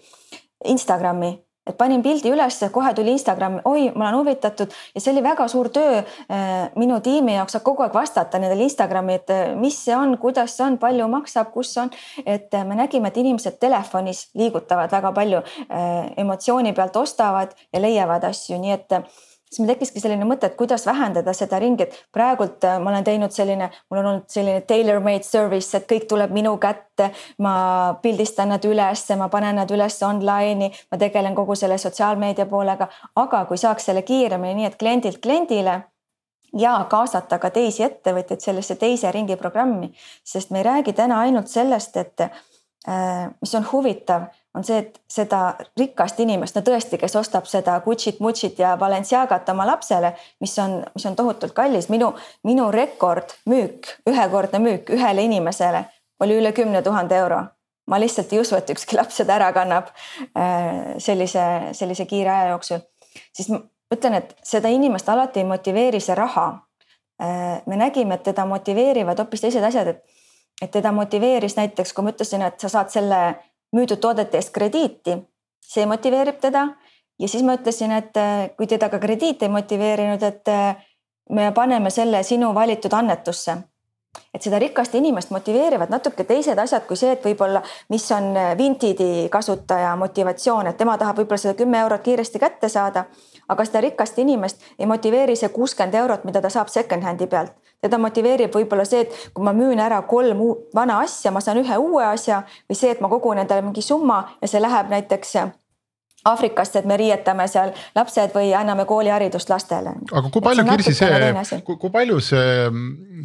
Instagrami 0.66 1.36
et 1.66 1.78
panin 1.78 2.04
pildi 2.06 2.30
ülesse, 2.30 2.70
kohe 2.74 2.94
tuli 2.94 3.16
Instagram, 3.16 3.60
oi, 3.66 3.90
ma 3.96 4.10
olen 4.10 4.20
huvitatud 4.20 4.74
ja 4.96 5.02
see 5.02 5.14
oli 5.14 5.24
väga 5.26 5.48
suur 5.52 5.70
töö 5.74 5.98
äh, 5.98 6.70
minu 6.78 7.00
tiimi 7.04 7.38
jaoks, 7.38 7.58
kogu 7.66 7.86
aeg 7.86 7.96
vastata 7.96 8.40
nendele 8.42 8.68
Instagrami, 8.68 9.20
et 9.20 9.34
äh, 9.34 9.44
mis 9.60 9.78
see 9.88 9.96
on, 9.98 10.18
kuidas 10.22 10.58
see 10.58 10.66
on, 10.68 10.80
palju 10.82 11.08
maksab, 11.12 11.52
kus 11.54 11.76
on. 11.82 11.94
et 12.26 12.54
äh, 12.54 12.66
me 12.66 12.78
nägime, 12.78 13.10
et 13.10 13.18
inimesed 13.18 13.60
telefonis 13.60 14.28
liigutavad 14.38 14.92
väga 14.92 15.12
palju 15.16 15.42
emotsiooni 16.18 16.74
pealt, 16.74 16.96
ostavad 17.00 17.56
ja 17.74 17.82
leiavad 17.82 18.24
asju, 18.30 18.58
nii 18.62 18.74
et 18.76 19.00
siis 19.50 19.62
meil 19.62 19.74
tekkiski 19.74 20.02
selline 20.04 20.26
mõte, 20.28 20.50
et 20.50 20.58
kuidas 20.60 20.86
vähendada 20.88 21.34
seda 21.34 21.60
ringi, 21.62 21.86
et 21.86 21.98
praegult 22.14 22.64
äh, 22.68 22.78
ma 22.82 22.92
olen 22.92 23.08
teinud 23.08 23.34
selline, 23.36 23.70
mul 23.90 24.02
on 24.02 24.10
olnud 24.12 24.30
selline 24.32 24.66
tailor-made 24.68 25.28
service, 25.28 25.72
et 25.78 25.88
kõik 25.90 26.08
tuleb 26.12 26.34
minu 26.36 26.56
kätte. 26.62 27.12
ma 27.44 27.96
pildistan 28.02 28.50
nad 28.50 28.64
ülesse, 28.66 29.16
ma 29.20 29.28
panen 29.30 29.58
nad 29.60 29.72
üles 29.72 29.98
online'i, 30.04 30.70
ma 30.92 30.98
tegelen 30.98 31.36
kogu 31.36 31.56
selle 31.56 31.78
sotsiaalmeedia 31.78 32.46
poolega, 32.46 32.88
aga 33.16 33.46
kui 33.46 33.58
saaks 33.58 33.90
selle 33.90 34.02
kiiremini, 34.02 34.56
nii 34.62 34.70
et 34.70 34.78
kliendilt 34.80 35.20
kliendile 35.22 35.82
ja 36.56 36.76
kaasata 36.90 37.40
ka 37.40 37.50
teisi 37.52 37.84
ettevõtjaid 37.84 38.40
sellesse 38.42 38.76
teise 38.80 39.12
ringi 39.12 39.36
programmi, 39.36 39.92
sest 40.24 40.52
me 40.52 40.64
ei 40.64 40.68
räägi 40.70 40.94
täna 40.96 41.20
ainult 41.28 41.52
sellest, 41.52 41.98
et 41.98 42.22
äh, 42.22 43.28
mis 43.42 43.56
on 43.56 43.68
huvitav 43.72 44.30
on 44.56 44.64
see, 44.64 44.78
et 44.80 45.00
seda 45.12 45.56
rikast 45.78 46.20
inimest, 46.24 46.56
no 46.56 46.64
tõesti, 46.66 47.00
kes 47.02 47.16
ostab 47.20 47.48
seda 47.50 47.76
Gucci't, 47.84 48.22
Mucci't 48.24 48.60
ja 48.60 48.76
Balenciagat 48.80 49.50
oma 49.52 49.66
lapsele, 49.68 50.14
mis 50.40 50.56
on, 50.64 50.78
mis 50.96 51.06
on 51.06 51.16
tohutult 51.16 51.54
kallis, 51.58 51.90
minu, 51.92 52.14
minu 52.48 52.70
rekordmüük, 52.72 53.92
ühekordne 54.10 54.64
müük 54.64 54.90
ühele 54.96 55.28
inimesele 55.28 55.86
oli 56.20 56.38
üle 56.40 56.54
kümne 56.54 56.84
tuhande 56.84 57.16
euro. 57.16 57.44
ma 57.88 58.00
lihtsalt 58.02 58.32
ei 58.34 58.40
usu, 58.40 58.56
et 58.58 58.70
ükski 58.74 58.98
laps 58.98 59.20
seda 59.20 59.36
ära 59.36 59.52
kannab 59.54 59.92
äh, 60.34 60.96
sellise, 60.98 61.44
sellise 61.78 62.06
kiire 62.10 62.32
aja 62.32 62.48
jooksul. 62.50 62.80
siis 63.34 63.50
ma 63.50 63.60
ütlen, 63.94 64.16
et 64.18 64.36
seda 64.44 64.72
inimest 64.74 65.10
alati 65.10 65.40
ei 65.40 65.46
motiveeri 65.46 66.00
see 66.02 66.16
raha. 66.16 66.48
Äh, 67.22 67.62
me 67.66 67.78
nägime, 67.78 68.16
et 68.16 68.24
teda 68.24 68.46
motiveerivad 68.46 69.20
hoopis 69.22 69.46
teised 69.46 69.64
asjad, 69.64 69.88
et, 69.88 70.02
et 70.62 70.72
teda 70.72 70.92
motiveeris 70.92 71.56
näiteks, 71.60 71.94
kui 71.94 72.04
ma 72.04 72.16
ütlesin, 72.16 72.42
et 72.48 72.60
sa 72.60 72.70
saad 72.70 72.90
selle 72.90 73.22
müüdud 73.74 74.02
toodete 74.02 74.38
eest 74.38 74.54
krediiti, 74.54 75.18
see 75.62 75.86
motiveerib 75.86 76.42
teda. 76.42 76.68
ja 77.20 77.28
siis 77.28 77.44
ma 77.44 77.56
ütlesin, 77.56 77.92
et 77.92 78.18
äh, 78.18 78.50
kui 78.58 78.68
teda 78.68 78.90
ka 78.90 79.00
krediit 79.00 79.44
ei 79.44 79.50
motiveerinud, 79.50 80.24
et 80.24 80.48
äh, 80.52 80.76
me 81.30 81.52
paneme 81.52 81.90
selle 81.90 82.24
sinu 82.24 82.54
valitud 82.54 82.94
annetusse 82.94 83.58
et 84.34 84.44
seda 84.44 84.60
rikast 84.60 84.96
inimest 84.96 85.32
motiveerivad 85.32 85.92
natuke 85.92 86.26
teised 86.28 86.60
asjad 86.60 86.86
kui 86.88 87.00
see, 87.00 87.14
et 87.16 87.24
võib-olla, 87.26 87.62
mis 87.94 88.06
on 88.16 88.32
äh, 88.38 88.52
Vintidi 88.58 89.28
kasutaja 89.32 89.96
motivatsioon, 90.00 90.72
et 90.72 90.78
tema 90.78 90.98
tahab 91.02 91.22
võib-olla 91.22 91.42
seda 91.42 91.56
kümme 91.60 91.80
eurot 91.86 92.04
kiiresti 92.06 92.42
kätte 92.42 92.70
saada. 92.72 93.06
Aga 93.48 93.66
seda 93.66 93.82
rikast 93.86 94.20
inimest 94.20 94.64
ei 94.80 94.86
motiveeri 94.90 95.36
see 95.36 95.50
kuuskümmend 95.50 95.96
eurot, 96.02 96.24
mida 96.26 96.42
ta 96.42 96.50
saab 96.50 96.72
second-hand'i 96.74 97.28
pealt. 97.32 97.54
Teda 97.82 97.98
motiveerib 98.02 98.56
võib-olla 98.56 98.86
see, 98.88 99.04
et 99.06 99.30
kui 99.34 99.46
ma 99.46 99.54
müün 99.54 99.82
ära 99.82 100.02
kolm 100.10 100.42
vana 100.76 101.02
asja, 101.04 101.32
ma 101.32 101.44
saan 101.44 101.62
ühe 101.62 101.78
uue 101.78 102.06
asja 102.06 102.42
või 102.70 102.80
see, 102.80 102.96
et 102.96 103.04
ma 103.04 103.12
kogun 103.12 103.44
endale 103.44 103.66
mingi 103.66 103.84
summa 103.86 104.24
ja 104.42 104.50
see 104.50 104.64
läheb 104.64 104.92
näiteks 104.94 105.38
Aafrikasse, 106.26 106.80
et 106.82 106.88
me 106.90 106.96
riietame 106.98 107.46
seal 107.46 107.70
lapsed 107.94 108.32
või 108.34 108.48
anname 108.58 108.88
kooliharidust 108.90 109.50
lastele. 109.52 109.92
aga 110.10 110.32
kui 110.34 110.42
palju, 110.42 110.64
Kirsi, 110.72 110.94
see, 110.98 111.60
kui 111.68 111.92
palju 111.94 112.18
see 112.18 112.72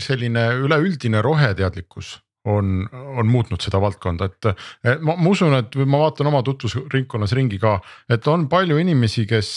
selline 0.05 0.43
üleüldine 0.67 1.23
roheteadlikkus 1.25 2.19
on, 2.45 2.85
on 2.93 3.29
muutnud 3.29 3.61
seda 3.65 3.81
valdkonda, 3.81 4.29
et 4.29 5.01
ma, 5.01 5.17
ma 5.17 5.33
usun, 5.33 5.57
et 5.63 5.81
ma 5.85 6.03
vaatan 6.05 6.29
oma 6.29 6.43
tutvusringkonnas 6.45 7.33
ringi 7.37 7.61
ka, 7.63 7.79
et 8.13 8.29
on 8.29 8.47
palju 8.53 8.77
inimesi, 8.81 9.27
kes 9.29 9.53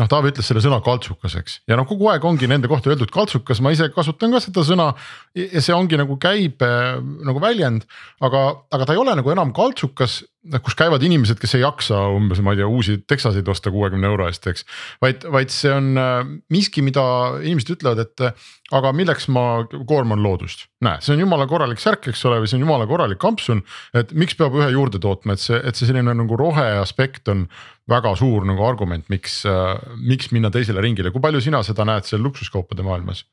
noh, 0.00 0.08
Taavi 0.08 0.32
ütles 0.32 0.48
selle 0.48 0.62
sõna 0.64 0.80
kaltsukas, 0.84 1.36
eks, 1.40 1.58
ja 1.68 1.76
noh, 1.78 1.86
kogu 1.88 2.08
aeg 2.12 2.24
ongi 2.24 2.48
nende 2.50 2.70
kohta 2.70 2.92
öeldud 2.92 3.12
kaltsukas, 3.12 3.60
ma 3.64 3.74
ise 3.74 3.90
kasutan 3.92 4.32
ka 4.32 4.40
seda 4.44 4.64
sõna. 4.66 4.92
ja 5.36 5.60
see 5.60 5.76
ongi 5.76 6.00
nagu 6.00 6.16
käib 6.20 6.62
nagu 6.62 7.42
väljend, 7.42 7.84
aga, 8.24 8.44
aga 8.72 8.88
ta 8.88 8.96
ei 8.96 9.02
ole 9.02 9.16
nagu 9.18 9.34
enam 9.34 9.52
kaltsukas 9.56 10.22
noh, 10.50 10.62
kus 10.64 10.76
käivad 10.78 11.02
inimesed, 11.06 11.38
kes 11.40 11.54
ei 11.56 11.62
jaksa 11.62 11.98
umbes, 12.16 12.40
ma 12.44 12.54
ei 12.54 12.60
tea, 12.60 12.68
uusi 12.70 12.96
teksaseid 13.08 13.48
osta 13.48 13.70
kuuekümne 13.74 14.08
euro 14.08 14.26
eest, 14.30 14.46
eks. 14.50 14.64
vaid, 15.02 15.26
vaid 15.34 15.52
see 15.54 15.72
on 15.74 15.90
äh, 16.00 16.14
miski, 16.52 16.82
mida 16.84 17.04
inimesed 17.42 17.74
ütlevad, 17.76 18.02
et 18.02 18.24
äh, 18.26 18.48
aga 18.74 18.92
milleks 18.96 19.28
ma 19.32 19.44
koorman 19.88 20.22
loodust. 20.24 20.66
näe, 20.84 20.98
see 21.04 21.14
on 21.14 21.22
jumala 21.22 21.46
korralik 21.50 21.82
särk, 21.82 22.08
eks 22.10 22.24
ole, 22.28 22.40
või 22.42 22.50
see 22.50 22.58
on 22.58 22.66
jumala 22.66 22.88
korralik 22.90 23.20
kampsun. 23.22 23.62
et 23.98 24.14
miks 24.18 24.38
peab 24.38 24.56
ühe 24.58 24.72
juurde 24.74 25.02
tootma, 25.02 25.36
et 25.36 25.44
see, 25.44 25.60
et 25.62 25.78
see 25.78 25.90
selline 25.90 26.16
nagu 26.18 26.38
rohe 26.40 26.66
aspekt 26.80 27.30
on 27.32 27.46
väga 27.90 28.14
suur 28.18 28.46
nagu 28.48 28.66
argument, 28.66 29.06
miks, 29.12 29.42
äh, 29.46 29.76
miks 29.98 30.32
minna 30.34 30.50
teisele 30.54 30.82
ringile, 30.82 31.14
kui 31.14 31.22
palju 31.22 31.42
sina 31.44 31.62
seda 31.66 31.86
näed 31.88 32.08
seal 32.08 32.22
luksuskaupade 32.24 32.86
maailmas? 32.86 33.26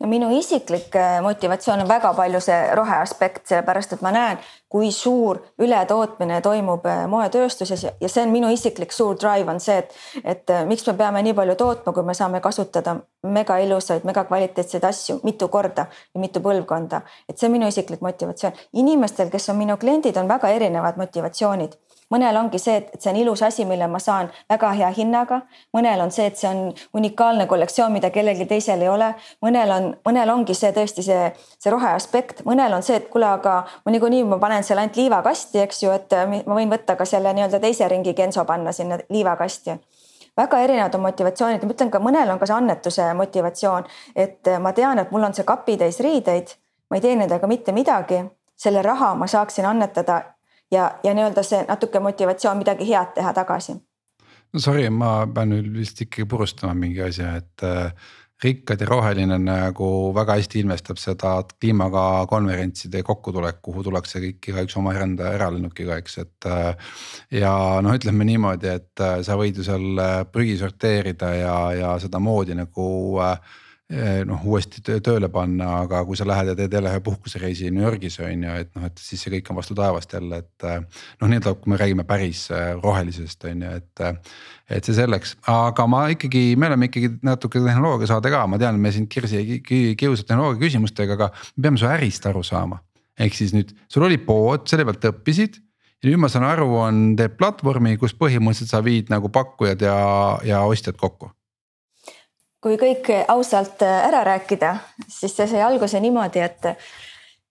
No 0.00 0.08
minu 0.08 0.30
isiklik 0.38 0.96
äh, 0.96 1.20
motivatsioon 1.22 1.80
on 1.80 1.88
väga 1.88 2.12
palju 2.14 2.40
see 2.40 2.58
roheaspekt, 2.74 3.46
sellepärast 3.48 3.92
et 3.94 4.02
ma 4.02 4.12
näen, 4.14 4.40
kui 4.70 4.90
suur 4.94 5.40
ületootmine 5.58 6.40
toimub 6.44 6.86
äh, 6.86 7.04
moetööstuses 7.10 7.84
ja 7.86 8.08
see 8.08 8.24
on 8.24 8.34
minu 8.34 8.50
isiklik 8.54 8.92
suur 8.92 9.18
drive 9.20 9.50
on 9.50 9.60
see, 9.60 9.78
et, 9.82 9.94
et 10.24 10.50
äh, 10.50 10.64
miks 10.66 10.86
me 10.88 10.96
peame 10.98 11.22
nii 11.26 11.36
palju 11.36 11.56
tootma, 11.60 11.94
kui 11.96 12.06
me 12.06 12.16
saame 12.18 12.40
kasutada 12.40 12.96
mega 13.22 13.58
ilusaid, 13.62 14.06
mega 14.08 14.24
kvaliteetseid 14.24 14.84
asju 14.88 15.20
mitu 15.22 15.48
korda 15.48 15.86
ja 16.14 16.20
mitu 16.20 16.42
põlvkonda. 16.44 17.02
et 17.28 17.38
see 17.38 17.50
on 17.50 17.56
minu 17.58 17.68
isiklik 17.68 18.00
motivatsioon. 18.00 18.58
inimestel, 18.72 19.30
kes 19.30 19.48
on 19.50 19.60
minu 19.60 19.76
kliendid, 19.76 20.16
on 20.16 20.28
väga 20.28 20.48
erinevad 20.56 20.96
motivatsioonid 20.96 21.76
mõnel 22.10 22.36
ongi 22.36 22.58
see, 22.58 22.76
et 22.80 23.00
see 23.00 23.10
on 23.12 23.18
ilus 23.20 23.42
asi, 23.46 23.64
mille 23.64 23.86
ma 23.90 23.98
saan 24.02 24.30
väga 24.50 24.72
hea 24.78 24.88
hinnaga. 24.96 25.40
mõnel 25.76 26.02
on 26.02 26.10
see, 26.10 26.26
et 26.26 26.36
see 26.36 26.48
on 26.48 26.72
unikaalne 26.94 27.46
kollektsioon, 27.46 27.92
mida 27.92 28.10
kellelgi 28.10 28.46
teisel 28.46 28.82
ei 28.82 28.88
ole. 28.88 29.14
mõnel 29.42 29.74
on, 29.76 29.88
mõnel 30.08 30.34
ongi 30.34 30.54
see 30.54 30.72
tõesti 30.72 31.02
see, 31.06 31.30
see 31.58 31.70
roheaspekt, 31.70 32.44
mõnel 32.44 32.74
on 32.74 32.82
see, 32.82 32.96
et 32.96 33.08
kuule, 33.08 33.26
aga 33.26 33.62
ma 33.84 33.92
niikuinii 33.92 34.24
ma 34.24 34.38
panen 34.38 34.64
selle 34.64 34.84
ainult 34.84 34.96
liivakasti, 34.96 35.62
eks 35.66 35.82
ju, 35.82 35.90
et 35.90 36.18
ma 36.46 36.58
võin 36.58 36.70
võtta 36.70 36.96
ka 36.96 37.04
selle 37.04 37.32
nii-öelda 37.34 37.60
teise 37.60 37.88
ringi 37.88 38.14
Genso 38.14 38.44
panna 38.44 38.72
sinna 38.72 38.98
liivakasti 39.08 39.78
väga 40.36 40.58
erinevad 40.64 40.94
on 40.94 41.02
motivatsioonid, 41.04 41.64
ma 41.64 41.74
ütlen 41.74 41.90
ka 41.90 42.00
mõnel 42.00 42.30
on 42.32 42.38
ka 42.38 42.46
see 42.48 42.56
annetuse 42.56 43.06
motivatsioon, 43.18 43.86
et 44.16 44.48
ma 44.62 44.72
tean, 44.72 44.98
et 44.98 45.10
mul 45.10 45.26
on 45.26 45.34
see 45.36 45.44
kapitäis 45.44 46.00
riideid, 46.00 46.54
ma 46.90 46.96
ei 46.96 47.04
tee 47.04 47.16
nendega 47.18 47.50
mitte 47.50 47.74
midagi, 47.76 48.22
selle 48.56 48.82
raha 48.82 49.14
ma 49.18 49.26
saaksin 49.26 49.66
annetada 49.66 50.22
ja, 50.70 50.90
ja 51.04 51.14
nii-öelda 51.14 51.42
see 51.46 51.64
natuke 51.68 52.00
motivatsioon 52.00 52.58
midagi 52.62 52.88
head 52.88 53.14
teha 53.14 53.32
tagasi. 53.32 53.76
no 54.52 54.60
sorry, 54.60 54.88
ma 54.90 55.26
pean 55.34 55.52
nüüd 55.54 55.70
vist 55.76 56.00
ikkagi 56.02 56.28
purustama 56.28 56.74
mingi 56.74 57.02
asja, 57.06 57.36
et 57.38 57.66
äh, 57.66 57.92
rikkad 58.44 58.80
ja 58.80 58.86
roheline 58.88 59.36
nagu 59.38 59.86
väga 60.16 60.38
hästi 60.38 60.62
ilmestab 60.62 60.98
seda 61.00 61.34
kliimaga 61.52 62.24
konverentside 62.30 63.02
kokkutulek, 63.04 63.60
kuhu 63.62 63.84
tullakse 63.84 64.22
kõik 64.22 64.50
igaüks 64.52 64.76
oma 64.80 64.94
enda 64.96 65.34
eralennukiga, 65.36 65.98
eks, 66.00 66.18
et. 66.24 66.48
Äh, 66.48 66.94
ja 67.42 67.52
noh, 67.84 67.96
ütleme 67.96 68.26
niimoodi, 68.28 68.72
et 68.80 69.04
äh, 69.04 69.18
sa 69.26 69.36
võid 69.40 69.60
ju 69.60 69.66
seal 69.66 70.00
äh, 70.00 70.14
prügi 70.32 70.56
sorteerida 70.60 71.34
ja, 71.36 71.56
ja 71.76 71.96
sedamoodi 72.00 72.56
nagu 72.58 72.86
äh, 73.20 73.58
noh 73.90 74.42
uuesti 74.46 74.82
tööle 75.02 75.28
panna, 75.32 75.80
aga 75.84 76.04
kui 76.06 76.18
sa 76.18 76.26
lähed 76.28 76.52
ja 76.52 76.54
teed 76.58 76.74
jälle 76.76 76.92
ühe 76.92 77.00
puhkusereisi 77.02 77.72
New 77.74 77.82
Yorgis 77.82 78.20
on 78.22 78.44
ju, 78.46 78.52
et 78.62 78.68
noh, 78.76 78.84
et 78.86 79.00
siis 79.02 79.22
see 79.24 79.32
kõik 79.34 79.50
on 79.50 79.58
vastu 79.58 79.74
taevast 79.78 80.12
jälle, 80.14 80.42
et. 80.44 80.66
Eh, 80.66 81.06
noh, 81.20 81.30
nii-öelda 81.30 81.54
kui 81.58 81.72
me 81.72 81.78
räägime 81.80 82.04
päris 82.06 82.44
eh, 82.54 82.70
rohelisest 82.78 83.48
on 83.50 83.64
ju, 83.66 83.72
et, 83.80 84.04
et 84.76 84.86
see 84.86 84.94
selleks, 84.94 85.34
aga 85.50 85.86
ma 85.90 86.04
ikkagi, 86.14 86.44
me 86.60 86.68
oleme 86.70 86.86
ikkagi 86.90 87.16
natuke 87.26 87.62
tehnoloogia 87.64 88.12
saade 88.12 88.30
ka, 88.30 88.44
ma 88.50 88.60
tean, 88.62 88.78
me 88.78 88.94
siin 88.94 89.08
Kirsi 89.10 89.40
ei 89.40 89.58
kiusa 89.98 90.28
tehnoloogia 90.28 90.62
küsimustega, 90.62 91.18
aga 91.18 91.32
me 91.56 91.66
peame 91.66 91.82
su 91.82 91.90
ärist 91.90 92.30
aru 92.30 92.44
saama. 92.46 92.78
ehk 93.20 93.34
siis 93.36 93.50
nüüd 93.52 93.74
sul 93.90 94.06
oli 94.06 94.16
pood, 94.22 94.68
selle 94.70 94.86
pealt 94.86 95.10
õppisid 95.10 95.58
ja 96.00 96.08
nüüd 96.08 96.22
ma 96.22 96.30
saan 96.30 96.46
aru, 96.46 96.70
on, 96.78 97.02
teeb 97.18 97.34
platvormi, 97.42 97.98
kus 98.00 98.14
põhimõtteliselt 98.16 98.70
sa 98.70 98.84
viid 98.86 99.10
nagu 99.10 99.28
pakkujad 99.34 99.82
ja, 99.82 99.98
ja 100.46 100.62
ostjad 100.70 100.96
kokku 101.00 101.34
kui 102.60 102.76
kõik 102.80 103.08
ausalt 103.28 103.82
äh, 103.82 104.04
ära 104.08 104.24
rääkida, 104.24 104.74
siis 105.08 105.34
see 105.36 105.48
sai 105.48 105.62
alguse 105.64 106.00
niimoodi, 106.00 106.42
et 106.44 106.68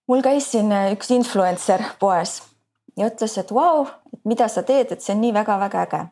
mul 0.08 0.22
käis 0.22 0.50
siin 0.52 0.70
äh, 0.72 0.90
üks 0.94 1.10
influencer 1.14 1.82
poes 2.00 2.40
ja 2.98 3.10
ütles, 3.10 3.36
et 3.40 3.50
vau, 3.54 3.86
et 4.12 4.22
mida 4.24 4.48
sa 4.48 4.62
teed, 4.66 4.92
et 4.92 5.02
see 5.02 5.14
on 5.16 5.22
nii 5.24 5.34
väga-väga 5.34 5.86
äge. 5.86 6.02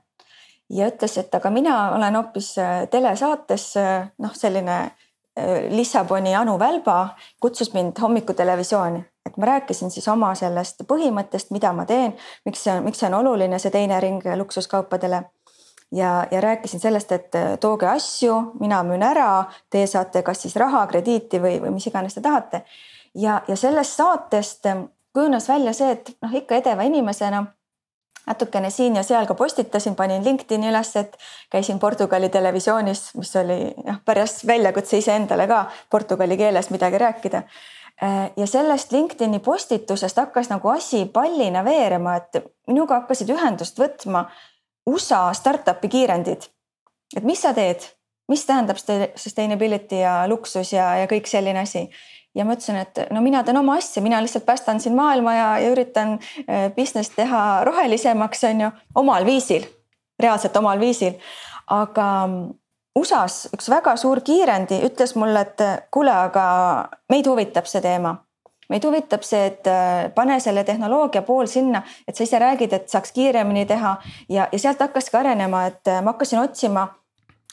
ja 0.71 0.89
ütles, 0.91 1.19
et 1.19 1.35
aga 1.35 1.51
mina 1.51 1.77
olen 1.97 2.17
hoopis 2.19 2.57
äh, 2.59 2.89
telesaates 2.91 3.75
noh, 4.19 4.35
selline 4.35 4.81
Lissaboni 5.71 6.33
Anu 6.35 6.57
Välba 6.59 7.15
kutsus 7.41 7.71
mind 7.71 8.01
hommikutelevisiooni, 8.03 9.05
et 9.27 9.37
ma 9.37 9.47
rääkisin 9.47 9.91
siis 9.95 10.09
oma 10.09 10.33
sellest 10.35 10.83
põhimõttest, 10.91 11.53
mida 11.55 11.71
ma 11.73 11.85
teen, 11.87 12.17
miks 12.45 12.65
see 12.67 12.73
on, 12.75 12.83
miks 12.83 12.99
see 12.99 13.07
on 13.07 13.15
oluline, 13.21 13.61
see 13.63 13.71
teine 13.71 14.01
ring 14.03 14.27
luksuskaupadele 14.41 15.23
ja, 15.93 16.27
ja 16.31 16.41
rääkisin 16.41 16.81
sellest, 16.81 17.13
et 17.13 17.35
äh, 17.35 17.59
tooge 17.61 17.87
asju, 17.87 18.53
mina 18.61 18.83
müün 18.83 19.03
ära, 19.03 19.45
teie 19.71 19.87
saate 19.87 20.23
kas 20.23 20.43
siis 20.43 20.57
raha, 20.57 20.87
krediiti 20.87 21.41
või, 21.43 21.59
või 21.63 21.75
mis 21.77 21.87
iganes 21.87 22.15
te 22.15 22.21
tahate. 22.21 22.65
ja, 23.15 23.43
ja 23.49 23.57
sellest 23.57 23.97
saatest 23.97 24.67
ähm, 24.67 24.89
kujunes 25.15 25.49
välja 25.49 25.73
see, 25.73 25.91
et 25.91 26.11
noh, 26.23 26.35
ikka 26.35 26.61
edeva 26.61 26.83
inimesena 26.83 27.47
natukene 28.29 28.71
siin 28.71 28.97
ja 28.97 29.03
seal 29.03 29.27
ka 29.27 29.35
postitasin, 29.35 29.97
panin 29.97 30.25
LinkedIn'i 30.25 30.69
üles, 30.69 30.93
et 31.01 31.17
käisin 31.51 31.79
Portugali 31.79 32.29
televisioonis, 32.29 33.15
mis 33.17 33.33
oli 33.41 33.59
noh, 33.87 34.03
päris 34.05 34.43
väljakutse 34.47 35.01
iseendale 35.01 35.49
ka 35.49 35.65
portugali 35.91 36.37
keeles 36.37 36.71
midagi 36.71 36.99
rääkida. 36.99 37.43
Äh, 38.03 38.31
ja 38.37 38.47
sellest 38.47 38.93
LinkedIn'i 38.93 39.41
postitusest 39.41 40.21
hakkas 40.21 40.53
nagu 40.53 40.69
asi 40.69 41.07
pallina 41.13 41.65
veerema, 41.65 42.19
et 42.21 42.45
minuga 42.69 43.01
hakkasid 43.01 43.33
ühendust 43.35 43.81
võtma 43.81 44.29
USA 44.89 45.29
startup'i 45.37 45.89
kiirendid. 45.89 46.49
et 47.17 47.25
mis 47.25 47.41
sa 47.41 47.55
teed, 47.55 47.85
mis 48.29 48.45
tähendab 48.47 48.77
sustainability 49.17 50.03
ja 50.03 50.29
luksus 50.29 50.73
ja, 50.73 50.95
ja 51.03 51.07
kõik 51.09 51.27
selline 51.27 51.61
asi 51.65 51.89
ja 52.35 52.45
ma 52.45 52.55
ütlesin, 52.55 52.77
et 52.77 53.01
no 53.11 53.23
mina 53.25 53.43
teen 53.45 53.57
oma 53.57 53.79
asja, 53.81 54.03
mina 54.05 54.21
lihtsalt 54.23 54.47
päästan 54.47 54.81
siin 54.81 54.97
maailma 54.97 55.35
ja, 55.35 55.49
ja 55.59 55.73
üritan 55.73 56.19
äh, 56.19 56.69
business 56.77 57.11
teha 57.17 57.65
rohelisemaks, 57.65 58.45
on 58.45 58.61
ju, 58.67 58.71
omal 58.95 59.27
viisil, 59.27 59.67
reaalselt 60.21 60.57
omal 60.57 60.81
viisil. 60.81 61.19
aga 61.67 62.07
mm, 62.27 62.55
USA-s 62.99 63.51
üks 63.55 63.69
väga 63.71 63.97
suur 63.97 64.21
kiirendi 64.25 64.81
ütles 64.87 65.15
mulle, 65.17 65.41
et 65.47 65.89
kuule, 65.91 66.13
aga 66.13 66.45
meid 67.13 67.27
huvitab 67.27 67.69
see 67.71 67.83
teema 67.85 68.17
meid 68.69 68.85
huvitab 68.85 69.25
see, 69.27 69.47
et 69.51 69.67
äh, 69.67 70.09
pane 70.15 70.41
selle 70.41 70.65
tehnoloogia 70.65 71.23
pool 71.23 71.47
sinna, 71.51 71.83
et 72.07 72.17
sa 72.17 72.27
ise 72.27 72.41
räägid, 72.43 72.73
et 72.77 72.89
saaks 72.89 73.13
kiiremini 73.17 73.67
teha 73.67 73.97
ja, 74.29 74.49
ja 74.53 74.59
sealt 74.59 74.83
hakkaski 74.85 75.17
arenema, 75.17 75.67
et 75.73 75.89
äh, 75.89 76.03
ma 76.03 76.15
hakkasin 76.15 76.43
otsima 76.43 76.89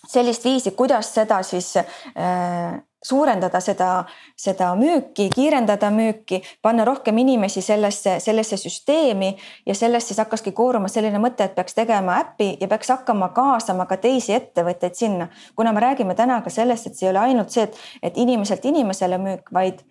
sellist 0.08 0.44
viisi, 0.46 0.76
kuidas 0.78 1.14
seda 1.16 1.42
siis 1.44 1.76
äh, 1.78 2.82
suurendada 3.06 3.60
seda, 3.62 3.90
seda 4.38 4.72
müüki, 4.78 5.28
kiirendada 5.34 5.92
müüki, 5.94 6.42
panna 6.62 6.86
rohkem 6.88 7.18
inimesi 7.22 7.62
sellesse, 7.62 8.18
sellesse 8.20 8.58
süsteemi 8.58 9.36
ja 9.66 9.76
sellest 9.78 10.10
siis 10.10 10.22
hakkaski 10.24 10.56
kooruma 10.58 10.90
selline 10.90 11.22
mõte, 11.22 11.46
et 11.46 11.56
peaks 11.58 11.78
tegema 11.78 12.20
äpi 12.24 12.56
ja 12.62 12.70
peaks 12.72 12.90
hakkama 12.94 13.30
kaasama 13.36 13.86
ka 13.90 14.00
teisi 14.02 14.34
ettevõtteid 14.34 14.98
sinna. 14.98 15.30
kuna 15.56 15.74
me 15.74 15.86
räägime 15.86 16.16
täna 16.16 16.42
ka 16.42 16.50
sellest, 16.50 16.88
et 16.88 16.98
see 16.98 17.08
ei 17.08 17.14
ole 17.14 17.20
ainult 17.28 17.54
see, 17.54 17.68
et, 17.70 17.78
et 18.02 18.18
inimeselt 18.18 18.66
inimesele 18.66 19.22
müük, 19.22 19.54
vaid 19.54 19.86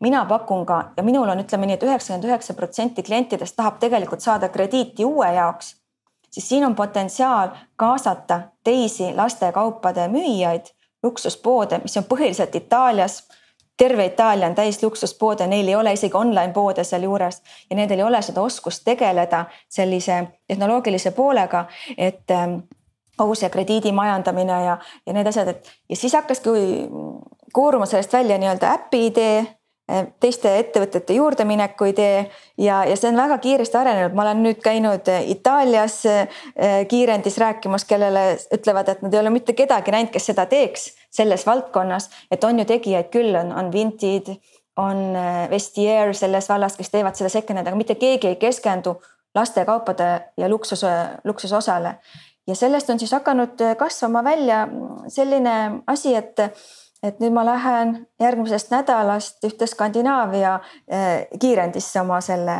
mina 0.00 0.24
pakun 0.24 0.66
ka 0.66 0.92
ja 0.96 1.02
minul 1.02 1.28
on, 1.28 1.40
ütleme 1.40 1.66
nii 1.66 1.74
et, 1.74 1.82
et 1.82 1.88
üheksakümmend 1.88 2.28
üheksa 2.28 2.54
protsenti 2.54 3.02
klientidest 3.02 3.56
tahab 3.56 3.78
tegelikult 3.82 4.20
saada 4.20 4.48
krediiti 4.48 5.04
uue 5.04 5.32
jaoks, 5.34 5.76
siis 6.30 6.48
siin 6.48 6.66
on 6.66 6.74
potentsiaal 6.74 7.48
kaasata 7.76 8.40
teisi 8.64 9.14
lastekaupade 9.14 10.08
müüjaid 10.08 10.72
luksuspoode, 11.02 11.78
mis 11.82 11.96
on 11.96 12.04
põhiliselt 12.04 12.54
Itaalias. 12.54 13.28
terve 13.78 14.04
Itaalia 14.04 14.46
on 14.46 14.54
täis 14.54 14.82
luksuspoode, 14.82 15.46
neil 15.46 15.68
ei 15.68 15.74
ole 15.74 15.92
isegi 15.92 16.16
online 16.16 16.52
poode 16.52 16.84
sealjuures 16.84 17.42
ja 17.70 17.76
nendel 17.76 17.98
ei 17.98 18.04
ole 18.04 18.22
seda 18.22 18.42
oskust 18.42 18.82
tegeleda 18.84 19.44
sellise 19.68 20.28
tehnoloogilise 20.48 21.10
poolega, 21.10 21.64
et 21.96 22.30
ähm, 22.30 22.56
kogu 23.16 23.34
see 23.34 23.50
krediidi 23.50 23.92
majandamine 23.92 24.64
ja, 24.64 24.78
ja 25.06 25.12
need 25.12 25.26
asjad, 25.26 25.48
et 25.48 25.70
ja 25.88 25.96
siis 25.96 26.14
hakkaski 26.14 26.50
kooruma 27.52 27.86
sellest 27.86 28.12
välja 28.12 28.38
nii-öelda 28.38 28.72
äpi 28.74 29.06
idee 29.06 29.57
teiste 30.20 30.50
ettevõtete 30.58 31.16
juurdemineku 31.16 31.88
idee 31.88 32.26
ja, 32.60 32.82
ja 32.84 32.96
see 32.96 33.08
on 33.08 33.16
väga 33.16 33.38
kiiresti 33.40 33.78
arenenud, 33.80 34.16
ma 34.16 34.26
olen 34.26 34.42
nüüd 34.44 34.60
käinud 34.64 35.08
eh, 35.08 35.30
Itaalias 35.32 36.02
eh, 36.06 36.44
kiirendis 36.90 37.38
rääkimas, 37.40 37.86
kellele 37.88 38.24
ütlevad, 38.54 38.92
et 38.92 39.02
nad 39.04 39.14
ei 39.14 39.20
ole 39.22 39.32
mitte 39.32 39.56
kedagi 39.56 39.94
näinud, 39.94 40.12
kes 40.12 40.28
seda 40.28 40.44
teeks 40.50 40.90
selles 41.14 41.46
valdkonnas, 41.48 42.10
et 42.30 42.44
on 42.44 42.60
ju 42.60 42.68
tegijaid 42.68 43.08
küll, 43.14 43.32
on, 43.40 43.54
on 43.56 43.72
Vinted, 43.72 44.34
on 44.78 45.16
Vestiaire 45.50 46.12
selles 46.14 46.46
vallas, 46.52 46.76
kes 46.78 46.92
teevad 46.92 47.16
seda 47.18 47.32
second-hand, 47.32 47.70
aga 47.70 47.78
mitte 47.78 47.96
keegi 47.98 48.28
ei 48.28 48.36
keskendu 48.38 48.98
lastekaupade 49.34 50.10
ja 50.36 50.48
luksuse, 50.48 50.92
luksusosale. 51.24 51.96
ja 52.46 52.54
sellest 52.54 52.90
on 52.90 52.98
siis 52.98 53.12
hakanud 53.12 53.60
kasvama 53.78 54.24
välja 54.24 54.68
selline 55.08 55.82
asi, 55.86 56.14
et 56.14 56.36
et 57.02 57.20
nüüd 57.22 57.34
ma 57.34 57.44
lähen 57.46 57.94
järgmisest 58.20 58.72
nädalast 58.74 59.44
ühte 59.46 59.66
Skandinaavia 59.70 60.58
eh, 60.88 61.26
kiirendisse 61.40 62.00
oma 62.02 62.20
selle 62.24 62.58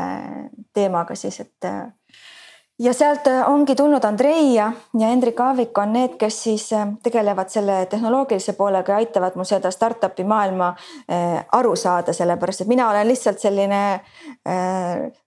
teemaga 0.75 1.17
siis, 1.19 1.41
et. 1.41 1.65
Eh, 1.65 1.87
ja 2.79 2.93
sealt 2.95 3.27
ongi 3.51 3.75
tulnud 3.75 4.05
Andrei 4.07 4.53
ja, 4.55 4.69
Hendrik 5.01 5.41
Aavik 5.43 5.79
on 5.83 5.93
need, 5.97 6.15
kes 6.21 6.43
siis 6.47 6.69
eh, 6.73 6.87
tegelevad 7.03 7.51
selle 7.51 7.81
tehnoloogilise 7.91 8.55
poolega 8.59 8.95
ja 8.95 9.03
aitavad 9.03 9.35
mul 9.35 9.49
seda 9.49 9.75
startup'i 9.75 10.25
maailma 10.25 10.71
aru 11.59 11.77
saada, 11.77 12.15
sellepärast 12.15 12.63
et 12.63 12.71
mina 12.71 12.91
olen 12.91 13.11
lihtsalt 13.11 13.43
selline 13.43 13.83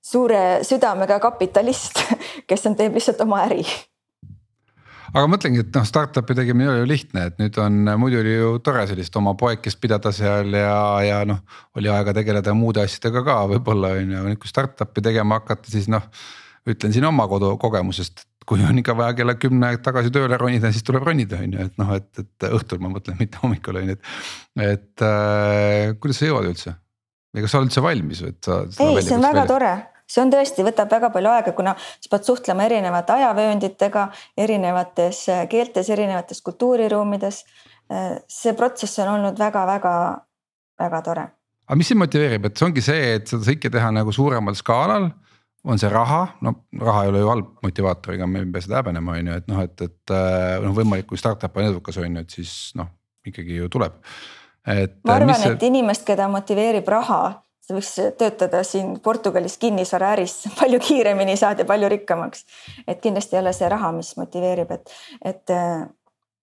suure 0.01 0.43
südamega 0.63 1.19
kapitalist, 1.19 1.99
kes 2.47 2.67
on, 2.71 2.79
teeb 2.79 2.95
lihtsalt 2.95 3.27
oma 3.27 3.43
äri 3.49 3.65
aga 5.11 5.27
mõtlengi, 5.29 5.61
et 5.63 5.77
noh, 5.77 5.85
startup'i 5.87 6.35
tegemine 6.37 6.67
ei 6.67 6.71
ole 6.71 6.81
ju 6.83 6.89
lihtne, 6.89 7.27
et 7.29 7.39
nüüd 7.41 7.57
on, 7.61 7.79
muidu 8.01 8.19
oli 8.21 8.33
ju 8.33 8.51
tore 8.65 8.83
sellist 8.89 9.15
oma 9.19 9.33
poekest 9.39 9.79
pidada 9.83 10.13
seal 10.15 10.53
ja, 10.55 10.75
ja 11.05 11.21
noh. 11.27 11.41
oli 11.79 11.91
aega 11.91 12.15
tegeleda 12.17 12.55
muude 12.57 12.83
asjadega 12.85 13.23
ka 13.27 13.37
võib-olla 13.53 13.95
on 13.99 14.13
ju, 14.15 14.25
nüüd 14.31 14.41
kui 14.41 14.51
startup'i 14.51 15.03
tegema 15.05 15.41
hakata, 15.41 15.71
siis 15.73 15.89
noh. 15.91 16.05
ütlen 16.69 16.95
siin 16.95 17.07
oma 17.09 17.27
kodu 17.31 17.53
kogemusest, 17.61 18.25
kui 18.47 18.63
on 18.67 18.81
ikka 18.81 18.95
vaja 18.97 19.15
kella 19.17 19.35
kümne 19.39 19.73
tagasi 19.83 20.13
tööle 20.13 20.37
ronida, 20.39 20.71
siis 20.73 20.85
tuleb 20.87 21.05
ronida, 21.07 21.41
on 21.43 21.57
ju, 21.57 21.67
et 21.69 21.81
noh, 21.81 21.95
et, 21.97 22.11
et 22.23 22.49
õhtul 22.51 22.81
ma 22.83 22.93
mõtlen, 22.93 23.19
mitte 23.21 23.41
hommikul 23.43 23.81
on 23.81 23.91
ju, 23.91 23.97
et. 23.97 24.13
et 24.67 25.07
äh, 25.07 25.91
kuidas 25.99 26.21
sa 26.21 26.31
jõuad 26.31 26.51
üldse 26.51 26.75
või 27.31 27.45
kas 27.45 27.53
sa 27.53 27.61
oled 27.61 27.71
üldse 27.71 27.83
valmis, 27.83 28.21
et 28.27 28.47
sa? 28.47 28.61
ei, 28.67 29.01
see 29.03 29.15
on 29.15 29.23
väga 29.23 29.43
välja? 29.43 29.49
tore 29.51 29.73
see 30.11 30.23
on 30.23 30.31
tõesti, 30.33 30.65
võtab 30.67 30.91
väga 30.91 31.09
palju 31.13 31.31
aega, 31.31 31.53
kuna 31.57 31.75
sa 31.79 32.11
pead 32.11 32.27
suhtlema 32.27 32.67
erinevate 32.67 33.15
ajavöönditega, 33.17 34.07
erinevates 34.45 35.23
äh, 35.31 35.43
keeltes, 35.51 35.89
erinevates 35.93 36.41
kultuuriruumides. 36.45 37.43
Äh, 37.91 38.17
see 38.31 38.55
protsess 38.57 38.99
on 39.03 39.15
olnud 39.15 39.39
väga-väga-väga 39.39 41.03
tore. 41.07 41.27
aga 41.71 41.77
mis 41.79 41.87
sind 41.87 42.01
motiveerib, 42.01 42.45
et 42.49 42.57
see 42.57 42.67
ongi 42.67 42.83
see, 42.83 43.11
et 43.17 43.29
seda 43.31 43.47
kõike 43.47 43.71
teha 43.71 43.91
nagu 43.95 44.11
suuremal 44.15 44.57
skaalal 44.59 45.11
on 45.63 45.77
see 45.79 45.91
raha, 45.93 46.23
no 46.41 46.55
raha 46.81 47.03
ei 47.05 47.11
ole 47.11 47.21
ju 47.21 47.29
halb 47.29 47.49
motivaator, 47.63 48.15
ega 48.17 48.27
me 48.27 48.41
ei 48.41 48.49
pea 48.51 48.65
seda 48.65 48.79
häbenema, 48.79 49.13
on 49.19 49.29
ju, 49.29 49.37
et 49.37 49.49
noh, 49.51 49.61
et, 49.61 49.83
et 49.85 50.13
äh, 50.15 50.57
noh, 50.63 50.73
võimalik, 50.75 51.05
kui 51.11 51.21
startup 51.21 51.57
on 51.57 51.67
edukas, 51.69 51.99
on 52.01 52.17
ju, 52.17 52.23
et 52.25 52.37
siis 52.37 52.55
noh, 52.79 52.89
ikkagi 53.27 53.59
ju 53.61 53.69
tuleb. 53.71 53.99
ma 54.65 55.15
arvan, 55.15 55.35
see... 55.37 55.53
et 55.53 55.63
inimest, 55.69 56.03
keda 56.07 56.27
motiveerib 56.33 56.89
raha, 56.89 57.21
võiks 57.75 57.93
töötada 58.19 58.63
siin 58.67 58.93
Portugalis 59.03 59.57
kinnisvaraäris 59.61 60.37
palju 60.59 60.81
kiiremini 60.83 61.37
saada 61.39 61.65
palju 61.65 61.89
rikkamaks. 61.95 62.45
et 62.87 63.01
kindlasti 63.01 63.37
ei 63.37 63.43
ole 63.43 63.53
see 63.53 63.69
raha, 63.69 63.91
mis 63.95 64.13
motiveerib, 64.17 64.71
et, 64.77 64.95
et 65.33 65.55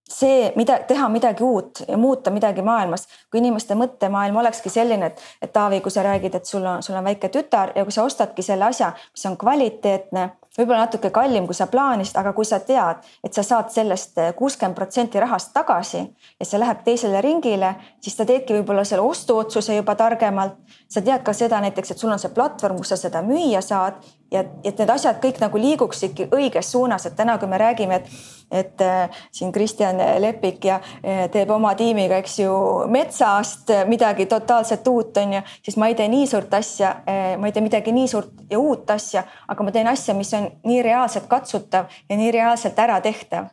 see, 0.09 0.53
mida 0.57 0.79
teha 0.89 1.09
midagi 1.13 1.45
uut 1.45 1.83
ja 1.89 1.97
muuta 2.01 2.31
midagi 2.31 2.63
maailmas, 2.63 3.07
kui 3.31 3.43
inimeste 3.43 3.77
mõttemaailm 3.79 4.37
olekski 4.41 4.73
selline, 4.73 5.13
et, 5.13 5.23
et 5.43 5.53
Taavi, 5.53 5.81
kui 5.85 5.93
sa 5.93 6.03
räägid, 6.07 6.35
et 6.35 6.49
sul 6.49 6.65
on, 6.67 6.83
sul 6.83 6.97
on 6.97 7.05
väike 7.05 7.29
tütar 7.35 7.75
ja 7.77 7.85
kui 7.85 7.95
sa 7.95 8.07
ostadki 8.09 8.43
selle 8.43 8.69
asja, 8.71 8.93
mis 9.13 9.27
on 9.29 9.37
kvaliteetne 9.41 10.31
võib-olla 10.59 10.87
natuke 10.87 11.11
kallim, 11.15 11.47
kui 11.47 11.55
sa 11.55 11.69
plaanisid, 11.71 12.17
aga 12.19 12.33
kui 12.35 12.47
sa 12.49 12.59
tead, 12.65 13.05
et 13.25 13.35
sa 13.37 13.45
saad 13.47 13.71
sellest 13.71 14.19
kuuskümmend 14.39 14.77
protsenti 14.77 15.21
rahast 15.23 15.53
tagasi 15.55 16.01
ja 16.01 16.47
see 16.47 16.59
läheb 16.59 16.83
teisele 16.87 17.21
ringile, 17.23 17.75
siis 18.03 18.17
sa 18.19 18.27
teedki 18.27 18.57
võib-olla 18.57 18.85
selle 18.89 19.07
ostuotsuse 19.07 19.77
juba 19.79 19.95
targemalt. 19.99 20.57
sa 20.89 21.01
tead 21.05 21.23
ka 21.23 21.33
seda 21.33 21.61
näiteks, 21.61 21.91
et 21.91 21.99
sul 21.99 22.11
on 22.11 22.19
see 22.19 22.33
platvorm, 22.35 22.79
kus 22.81 22.95
sa 22.95 22.97
seda 22.97 23.23
müüa 23.23 23.61
saad 23.63 24.01
ja 24.33 24.43
et 24.65 24.79
need 24.79 24.91
asjad 24.93 25.21
kõik 25.23 25.41
nagu 25.43 25.61
liiguksidki 25.61 26.29
õiges 26.35 26.73
suunas, 26.73 27.07
et 27.09 27.17
täna, 27.17 27.39
kui 27.41 27.49
me 27.51 27.59
räägime, 27.61 28.01
et, 28.01 28.11
et 28.61 28.85
äh, 28.85 29.21
siin 29.35 29.53
Kristjan 29.55 30.01
Lepik 30.23 30.65
ja 30.69 30.79
äh, 30.81 31.25
teeb 31.33 31.51
oma 31.55 31.75
tiimiga, 31.79 32.19
eks 32.21 32.39
ju, 32.43 32.55
metsast 32.93 33.73
midagi 33.89 34.29
totaalselt 34.31 34.89
uut, 34.89 35.17
on 35.23 35.39
ju, 35.39 35.45
siis 35.65 35.79
ma 35.81 35.91
ei 35.91 35.97
tee 35.99 36.09
nii 36.13 36.27
suurt 36.31 36.55
asja, 36.59 36.95
äh, 37.09 37.37
ma 37.41 37.49
ei 37.49 37.57
tee 37.57 37.65
midagi 37.65 37.95
nii 37.97 38.11
suurt 38.11 38.45
ja 38.51 38.61
uut 38.61 38.91
asja, 38.95 39.25
aga 39.49 39.67
ma 39.67 39.75
teen 39.75 39.89
asja, 39.91 40.17
mis 40.19 40.35
on 40.37 40.51
nii 40.69 40.83
reaalselt 40.85 41.31
katsutav 41.31 41.89
ja 42.09 42.21
nii 42.21 42.35
reaalselt 42.35 42.79
ära 42.85 43.01
tehtav. 43.05 43.53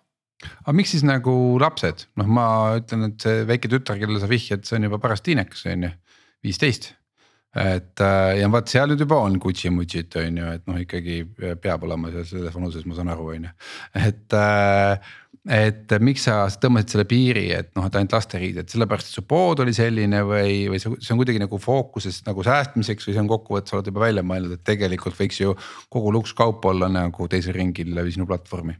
Aga 0.65 0.75
miks 0.75 0.91
siis 0.91 1.05
nagu 1.07 1.31
lapsed, 1.61 2.09
noh, 2.19 2.27
ma 2.27 2.47
ütlen, 2.81 3.07
et 3.07 3.23
see 3.23 3.45
väike 3.47 3.71
tütar, 3.71 3.97
kellele 4.01 4.19
sa 4.21 4.29
vihjad, 4.29 4.67
see 4.67 4.75
on 4.77 4.89
juba 4.89 4.99
pärast 5.01 5.23
tiinekas 5.25 5.63
on 5.71 5.87
ju, 5.87 5.95
viisteist 6.43 6.91
et 7.55 8.01
äh, 8.03 8.37
ja 8.41 8.47
vaat 8.51 8.71
seal 8.71 8.89
nüüd 8.91 9.03
juba 9.05 9.19
on 9.23 9.37
kutsi-mutsit 9.39 10.17
on 10.19 10.41
ju, 10.41 10.55
et 10.57 10.65
noh, 10.67 10.79
ikkagi 10.81 11.21
peab 11.63 11.85
olema 11.87 12.11
seal 12.13 12.25
selles 12.27 12.55
vanuses, 12.55 12.87
ma 12.87 12.97
saan 12.97 13.13
aru, 13.13 13.29
on 13.35 13.47
ju, 13.47 13.53
et 14.01 14.35
äh, 14.39 15.13
et 15.45 15.93
miks 16.01 16.23
sa 16.25 16.39
tõmbasid 16.49 16.95
selle 16.95 17.05
piiri, 17.05 17.45
et 17.53 17.67
noh, 17.77 17.85
et 17.85 17.97
ainult 17.99 18.15
lasteriided, 18.15 18.69
sellepärast 18.71 19.11
et 19.11 19.19
su 19.19 19.23
pood 19.29 19.61
oli 19.61 19.75
selline 19.77 20.23
või, 20.25 20.55
või 20.71 20.79
see, 20.81 20.95
see 20.97 21.13
on 21.13 21.19
kuidagi 21.21 21.41
nagu 21.43 21.59
fookuses 21.61 22.23
nagu 22.25 22.43
säästmiseks 22.45 23.05
või 23.05 23.13
see 23.13 23.21
on 23.21 23.29
kokkuvõttes, 23.29 23.75
oled 23.77 23.91
juba 23.91 24.07
välja 24.07 24.25
mõelnud, 24.25 24.57
et 24.57 24.65
tegelikult 24.65 25.17
võiks 25.19 25.37
ju 25.43 25.53
kogu 25.93 26.13
lukskaup 26.15 26.65
olla 26.65 26.89
nagu 26.89 27.29
teisel 27.29 27.53
ringil 27.57 27.93
läbi 27.95 28.15
sinu 28.15 28.27
platvormi? 28.29 28.79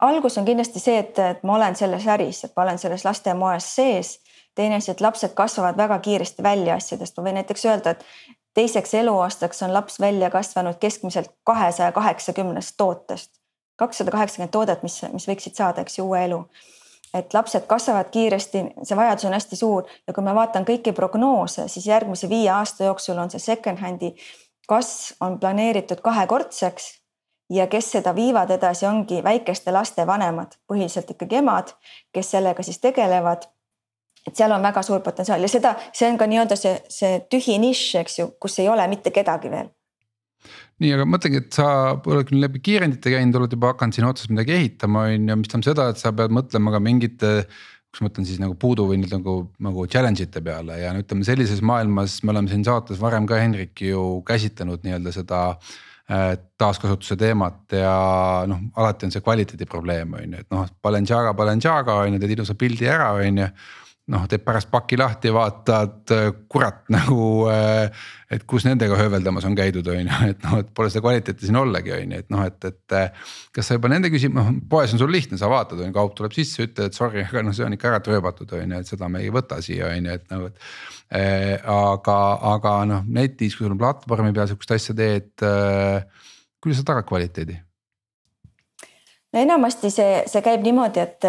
algus 0.00 0.38
on 0.40 0.46
kindlasti 0.48 0.80
see, 0.80 1.00
et, 1.00 1.18
et 1.20 1.42
ma 1.44 1.58
olen 1.58 1.74
selles 1.76 2.06
äris, 2.08 2.44
et 2.46 2.52
ma 2.56 2.64
olen 2.64 2.78
selles 2.80 3.04
lastemoes 3.04 3.66
sees 3.76 4.14
teine 4.54 4.76
asi, 4.76 4.90
et 4.90 5.00
lapsed 5.00 5.34
kasvavad 5.34 5.76
väga 5.76 5.98
kiiresti 5.98 6.42
välja 6.42 6.74
asjadest, 6.74 7.16
ma 7.16 7.28
võin 7.28 7.38
näiteks 7.40 7.64
öelda, 7.64 7.94
et 7.94 8.04
teiseks 8.54 8.94
eluaastaks 8.94 9.62
on 9.62 9.74
laps 9.74 10.00
välja 10.00 10.30
kasvanud 10.30 10.80
keskmiselt 10.80 11.30
kahesaja 11.44 11.92
kaheksakümnest 11.92 12.74
tootest. 12.76 13.30
kakssada 13.76 14.10
kaheksakümmend 14.10 14.52
toodet, 14.52 14.82
mis, 14.82 15.02
mis 15.12 15.28
võiksid 15.28 15.54
saada, 15.56 15.80
eks 15.80 15.98
ju, 15.98 16.04
uue 16.04 16.24
elu. 16.24 16.44
et 17.14 17.34
lapsed 17.34 17.66
kasvavad 17.66 18.10
kiiresti, 18.10 18.64
see 18.82 18.96
vajadus 18.96 19.24
on 19.24 19.32
hästi 19.32 19.56
suur 19.56 19.86
ja 20.06 20.12
kui 20.14 20.24
ma 20.24 20.34
vaatan 20.34 20.64
kõiki 20.64 20.92
prognoose, 20.92 21.68
siis 21.68 21.86
järgmise 21.86 22.28
viie 22.28 22.50
aasta 22.50 22.84
jooksul 22.84 23.18
on 23.18 23.30
see 23.30 23.42
second-hand'i 23.42 24.14
kasv 24.70 25.16
on 25.20 25.38
planeeritud 25.40 26.00
kahekordseks 26.00 27.00
ja 27.50 27.66
kes 27.66 27.90
seda 27.92 28.14
viivad 28.14 28.50
edasi, 28.54 28.86
ongi 28.86 29.22
väikeste 29.24 29.72
laste 29.74 30.06
vanemad, 30.06 30.54
põhiliselt 30.70 31.10
ikkagi 31.10 31.40
emad, 31.40 31.72
kes 32.14 32.30
sellega 32.36 32.62
siis 32.62 32.78
tegelevad 32.78 33.48
et 34.26 34.36
seal 34.36 34.52
on 34.52 34.62
väga 34.62 34.82
suur 34.86 35.02
potentsiaal 35.04 35.42
ja 35.44 35.50
seda, 35.50 35.74
see 35.96 36.08
on 36.10 36.18
ka 36.20 36.28
nii-öelda 36.30 36.58
see, 36.58 36.76
see 36.92 37.20
tühi 37.32 37.58
nišš, 37.62 37.90
eks 38.02 38.18
ju, 38.20 38.30
kus 38.42 38.58
ei 38.62 38.68
ole 38.72 38.86
mitte 38.92 39.12
kedagi 39.14 39.52
veel. 39.52 39.72
nii, 40.80 40.94
aga 40.96 41.08
mõtlengi, 41.08 41.42
et 41.44 41.56
sa 41.56 41.66
oled 41.98 42.28
küll 42.28 42.40
läbi 42.44 42.62
kiirendite 42.64 43.12
käinud, 43.12 43.36
oled 43.40 43.56
juba 43.56 43.74
hakanud 43.74 43.96
siin 43.96 44.08
otsas 44.08 44.30
midagi 44.32 44.56
ehitama, 44.56 45.08
on 45.10 45.28
ju, 45.28 45.42
mis 45.42 45.52
tähendab 45.52 45.72
seda, 45.72 45.90
et 45.92 46.00
sa 46.00 46.12
pead 46.16 46.32
mõtlema 46.32 46.72
ka 46.74 46.82
mingite 46.84 47.34
kus 47.90 48.04
ma 48.04 48.06
mõtlen 48.06 48.26
siis 48.26 48.38
nagu 48.38 48.54
puudu 48.58 48.86
või 48.86 49.00
nüüd 49.00 49.12
nagu, 49.12 49.34
nagu 49.62 49.84
challenge 49.90 50.22
ite 50.22 50.42
peale 50.46 50.78
ja 50.78 50.92
no 50.94 51.02
ütleme 51.02 51.26
sellises 51.26 51.62
maailmas 51.66 52.20
me 52.22 52.30
oleme 52.34 52.50
siin 52.52 52.62
saates 52.66 53.00
varem 53.02 53.26
ka 53.26 53.40
Henrik 53.40 53.82
ju 53.82 54.20
käsitlenud 54.26 54.84
nii-öelda 54.86 55.12
seda 55.16 55.40
äh, 55.50 56.36
taaskasutuse 56.60 57.18
teemat 57.18 57.74
ja 57.74 57.94
noh, 58.50 58.62
alati 58.78 59.08
on 59.08 59.14
see 59.14 59.24
kvaliteedi 59.26 59.66
probleem 59.70 60.14
on 60.14 60.36
ju, 60.36 60.44
et 60.44 60.54
noh, 60.54 60.70
Balenciaga, 60.82 61.34
Balenciaga 61.34 61.98
on 62.04 62.14
ju, 62.14 62.22
teed 62.22 62.36
ilusa 62.36 62.54
pildi 62.58 62.86
ära, 62.90 63.10
on 63.18 63.42
ju 63.42 63.50
noh, 64.10 64.24
teed 64.30 64.42
pärast 64.44 64.70
paki 64.70 64.98
lahti, 64.98 65.30
vaatad, 65.34 66.12
kurat 66.50 66.82
nagu, 66.96 67.46
eh, 67.52 68.06
et 68.34 68.44
kus 68.48 68.66
nendega 68.66 68.98
hööveldamas 68.98 69.46
on 69.48 69.56
käidud, 69.58 69.86
on 69.92 70.00
ju, 70.02 70.30
et 70.32 70.46
noh, 70.46 70.58
et 70.62 70.70
pole 70.74 70.90
seda 70.90 71.02
kvaliteeti 71.04 71.46
siin 71.48 71.58
ollagi, 71.60 71.94
on 71.96 72.14
ju, 72.14 72.22
et 72.24 72.30
noh, 72.34 72.44
et, 72.46 72.58
et. 72.66 72.96
Eh, 72.98 73.34
kas 73.54 73.70
sa 73.70 73.76
juba 73.76 73.90
nende 73.90 74.10
küsimus, 74.12 74.38
noh 74.38 74.60
poes 74.70 74.92
on 74.94 75.00
sul 75.02 75.10
lihtne, 75.14 75.38
sa 75.40 75.50
vaatad, 75.50 75.80
on 75.80 75.90
ju, 75.90 75.96
kaup 75.96 76.14
tuleb 76.18 76.34
sisse, 76.36 76.66
ütled, 76.66 76.94
sorry, 76.96 77.24
aga 77.26 77.44
noh, 77.46 77.56
see 77.56 77.66
on 77.66 77.76
ikka 77.76 77.90
ära 77.90 78.02
rööbatud, 78.06 78.54
on 78.58 78.76
ju, 78.76 78.82
et 78.82 78.90
seda 78.90 79.10
me 79.10 79.22
ei 79.24 79.32
võta 79.34 79.60
siia, 79.64 79.90
on 79.90 80.10
ju, 80.10 80.18
et 80.18 80.34
nagu, 80.34 80.50
et. 80.50 80.70
Aga, 81.10 82.16
aga 82.52 82.72
noh, 82.86 83.06
netis, 83.10 83.56
kui 83.58 83.64
sul 83.66 83.74
on 83.74 83.80
platvormi 83.80 84.30
peal 84.30 84.46
sihukest 84.46 84.76
asja 84.76 84.94
teed, 84.94 85.42
kuidas 86.62 86.78
sa 86.78 86.86
tagad 86.92 87.08
kvaliteedi? 87.08 87.58
no 89.30 89.42
enamasti 89.42 89.90
see, 89.94 90.20
see 90.30 90.42
käib 90.42 90.62
niimoodi, 90.62 91.02
et 91.02 91.26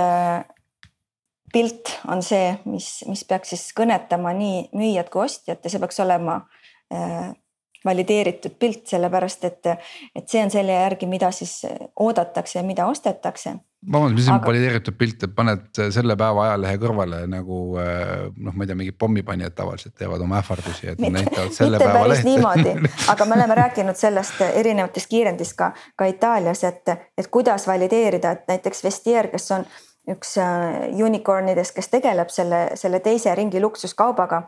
pilt 1.53 1.93
on 2.07 2.23
see, 2.23 2.55
mis, 2.65 2.89
mis 3.09 3.23
peaks 3.27 3.55
siis 3.55 3.69
kõnetama 3.77 4.33
nii 4.37 4.69
müüjat 4.77 5.11
kui 5.13 5.25
ostjat 5.25 5.63
ja 5.63 5.71
see 5.71 5.81
peaks 5.83 5.99
olema 6.03 6.41
äh, 6.93 7.31
valideeritud 7.85 8.55
pilt, 8.59 8.85
sellepärast 8.91 9.43
et, 9.49 9.73
et 10.15 10.29
see 10.29 10.41
on 10.43 10.53
selle 10.53 10.75
järgi, 10.75 11.09
mida 11.09 11.31
siis 11.33 11.63
oodatakse 11.99 12.59
ja 12.59 12.63
mida 12.65 12.85
ostetakse. 12.85 13.55
vabandust, 13.91 14.19
mis 14.19 14.27
on 14.29 14.35
Aga... 14.35 14.47
valideeritud 14.51 14.97
pilt, 14.97 15.23
et 15.25 15.33
paned 15.35 15.81
selle 15.95 16.15
päeva 16.17 16.43
ajalehe 16.45 16.77
kõrvale 16.83 17.23
nagu 17.31 17.61
äh, 17.81 18.27
noh, 18.37 18.53
ma 18.53 18.63
ei 18.63 18.69
tea, 18.69 18.77
mingid 18.83 18.97
pommipanijad 19.01 19.55
tavaliselt 19.57 19.95
teevad 19.97 20.21
oma 20.21 20.37
ähvardusi, 20.43 20.91
et 20.93 21.01
mitte, 21.01 21.15
näitavad 21.17 21.55
selle 21.57 21.81
päeva 21.81 22.07
lehte. 22.11 22.29
niimoodi, 22.29 22.75
aga 23.13 23.25
me 23.25 23.39
oleme 23.39 23.57
rääkinud 23.63 23.97
sellest 23.97 24.43
erinevates 24.51 25.09
kiirendis 25.09 25.55
ka, 25.57 25.71
ka 25.97 26.09
Itaalias, 26.11 26.63
et, 26.69 26.97
et 27.17 27.31
kuidas 27.33 27.65
valideerida, 27.67 28.37
et 28.37 28.53
näiteks 28.53 28.83
Vestier, 28.85 29.33
kes 29.33 29.49
on 29.57 29.65
üks 30.09 30.31
äh, 30.41 30.89
unicornidest, 30.97 31.75
kes 31.75 31.91
tegeleb 31.91 32.31
selle, 32.33 32.61
selle 32.79 32.99
teise 33.05 33.33
ringi 33.37 33.59
luksuskaubaga 33.61 34.39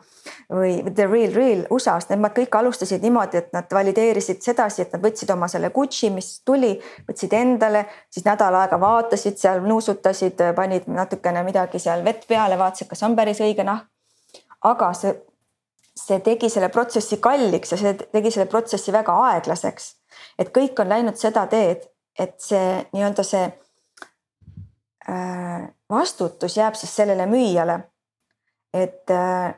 või 0.50 0.80
The 0.88 1.06
Real 1.06 1.36
Real 1.36 1.62
USA-st, 1.70 2.10
nemad 2.10 2.34
kõik 2.34 2.58
alustasid 2.58 3.06
niimoodi, 3.06 3.38
et 3.38 3.52
nad 3.54 3.70
valideerisid 3.70 4.42
sedasi, 4.42 4.82
et 4.82 4.96
nad 4.96 5.04
võtsid 5.04 5.30
oma 5.36 5.48
selle 5.52 5.70
Gucci, 5.76 6.10
mis 6.13 6.32
tuli, 6.46 6.74
võtsid 7.06 7.36
endale, 7.38 7.86
siis 8.10 8.26
nädal 8.26 8.58
aega 8.63 8.80
vaatasid 8.82 9.38
seal, 9.38 9.62
nuusutasid, 9.68 10.42
panid 10.58 10.89
natukene 10.89 11.46
midagi 11.46 11.82
seal 11.82 12.02
vett 12.06 12.26
peale, 12.28 12.58
vaatasid, 12.58 12.89
kas 12.89 13.06
on 13.06 13.18
päris 13.20 13.44
õige 13.46 13.66
nahk. 13.68 13.86
aga 14.63 14.94
see, 14.98 15.13
see 16.00 16.22
tegi 16.26 16.50
selle 16.50 16.70
protsessi 16.74 17.20
kalliks 17.22 17.76
ja 17.76 17.78
see 17.78 17.94
tegi 18.00 18.32
selle 18.32 18.50
protsessi 18.50 18.94
väga 18.96 19.13
aeglaseks. 19.30 19.96
et 20.39 20.50
kõik 20.50 20.82
on 20.82 20.89
läinud 20.89 21.20
seda 21.20 21.46
teed, 21.46 21.86
et 22.18 22.39
see 22.42 22.88
nii-öelda 22.94 23.24
see 23.28 23.52
vastutus 25.94 26.58
jääb 26.58 26.76
siis 26.76 26.96
sellele 26.96 27.26
müüjale. 27.26 27.80
et 28.74 29.12
äh, 29.12 29.54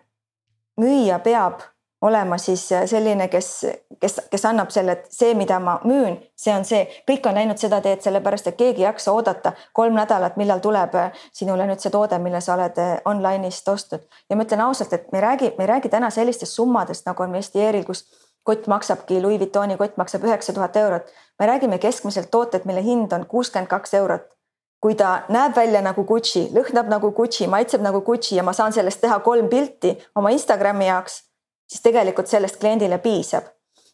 müüja 0.82 1.20
peab 1.20 1.62
olema 2.02 2.38
siis 2.38 2.68
selline, 2.86 3.28
kes, 3.28 3.66
kes, 4.00 4.18
kes 4.32 4.44
annab 4.46 4.70
selle, 4.70 4.92
et 4.92 5.06
see, 5.10 5.30
mida 5.34 5.56
ma 5.60 5.78
müün, 5.88 6.18
see 6.36 6.52
on 6.54 6.66
see, 6.68 6.82
kõik 7.08 7.30
on 7.30 7.40
läinud 7.40 7.58
seda 7.58 7.80
teed, 7.82 8.04
sellepärast 8.04 8.50
et 8.52 8.58
keegi 8.60 8.84
ei 8.84 8.90
jaksa 8.90 9.14
oodata 9.16 9.54
kolm 9.74 9.96
nädalat, 9.96 10.36
millal 10.38 10.60
tuleb 10.60 10.98
äh, 11.00 11.24
sinule 11.34 11.70
nüüd 11.70 11.80
see 11.80 11.94
toode, 11.96 12.20
mille 12.20 12.44
sa 12.44 12.58
oled 12.58 12.82
online'ist 13.14 13.72
ostnud. 13.72 14.04
ja 14.30 14.36
ma 14.36 14.44
ütlen 14.44 14.66
ausalt, 14.68 14.94
et 14.94 15.08
me 15.12 15.22
ei 15.22 15.26
räägi, 15.30 15.54
me 15.58 15.64
ei 15.64 15.72
räägi 15.74 15.94
täna 15.96 16.12
sellistest 16.12 16.60
summadest 16.60 17.08
nagu 17.08 17.24
on 17.24 17.40
Vestieeril, 17.40 17.88
kus 17.88 18.04
kott 18.44 18.68
maksabki, 18.68 19.22
Louis 19.22 19.40
Vuittoni 19.40 19.78
kott 19.78 19.98
maksab 19.98 20.28
üheksa 20.28 20.54
tuhat 20.54 20.76
eurot. 20.76 21.08
me 21.40 21.48
räägime 21.48 21.80
keskmiselt 21.80 22.32
tooted, 22.32 22.66
mille 22.66 22.84
hind 22.84 23.12
on 23.12 23.26
kuuskümmend 23.26 23.72
kaks 23.72 23.94
eurot 23.94 24.35
kui 24.82 24.96
ta 24.96 25.24
näeb 25.30 25.56
välja 25.56 25.82
nagu 25.82 26.04
Gucci, 26.06 26.48
lõhnab 26.54 26.90
nagu 26.92 27.12
Gucci, 27.12 27.48
maitseb 27.48 27.82
nagu 27.82 28.02
Gucci 28.02 28.36
ja 28.36 28.44
ma 28.44 28.54
saan 28.54 28.74
sellest 28.74 29.02
teha 29.02 29.20
kolm 29.26 29.50
pilti 29.50 29.96
oma 30.16 30.30
Instagrami 30.36 30.88
jaoks, 30.88 31.24
siis 31.70 31.82
tegelikult 31.82 32.28
sellest 32.28 32.60
kliendile 32.62 32.98
piisab. 32.98 33.44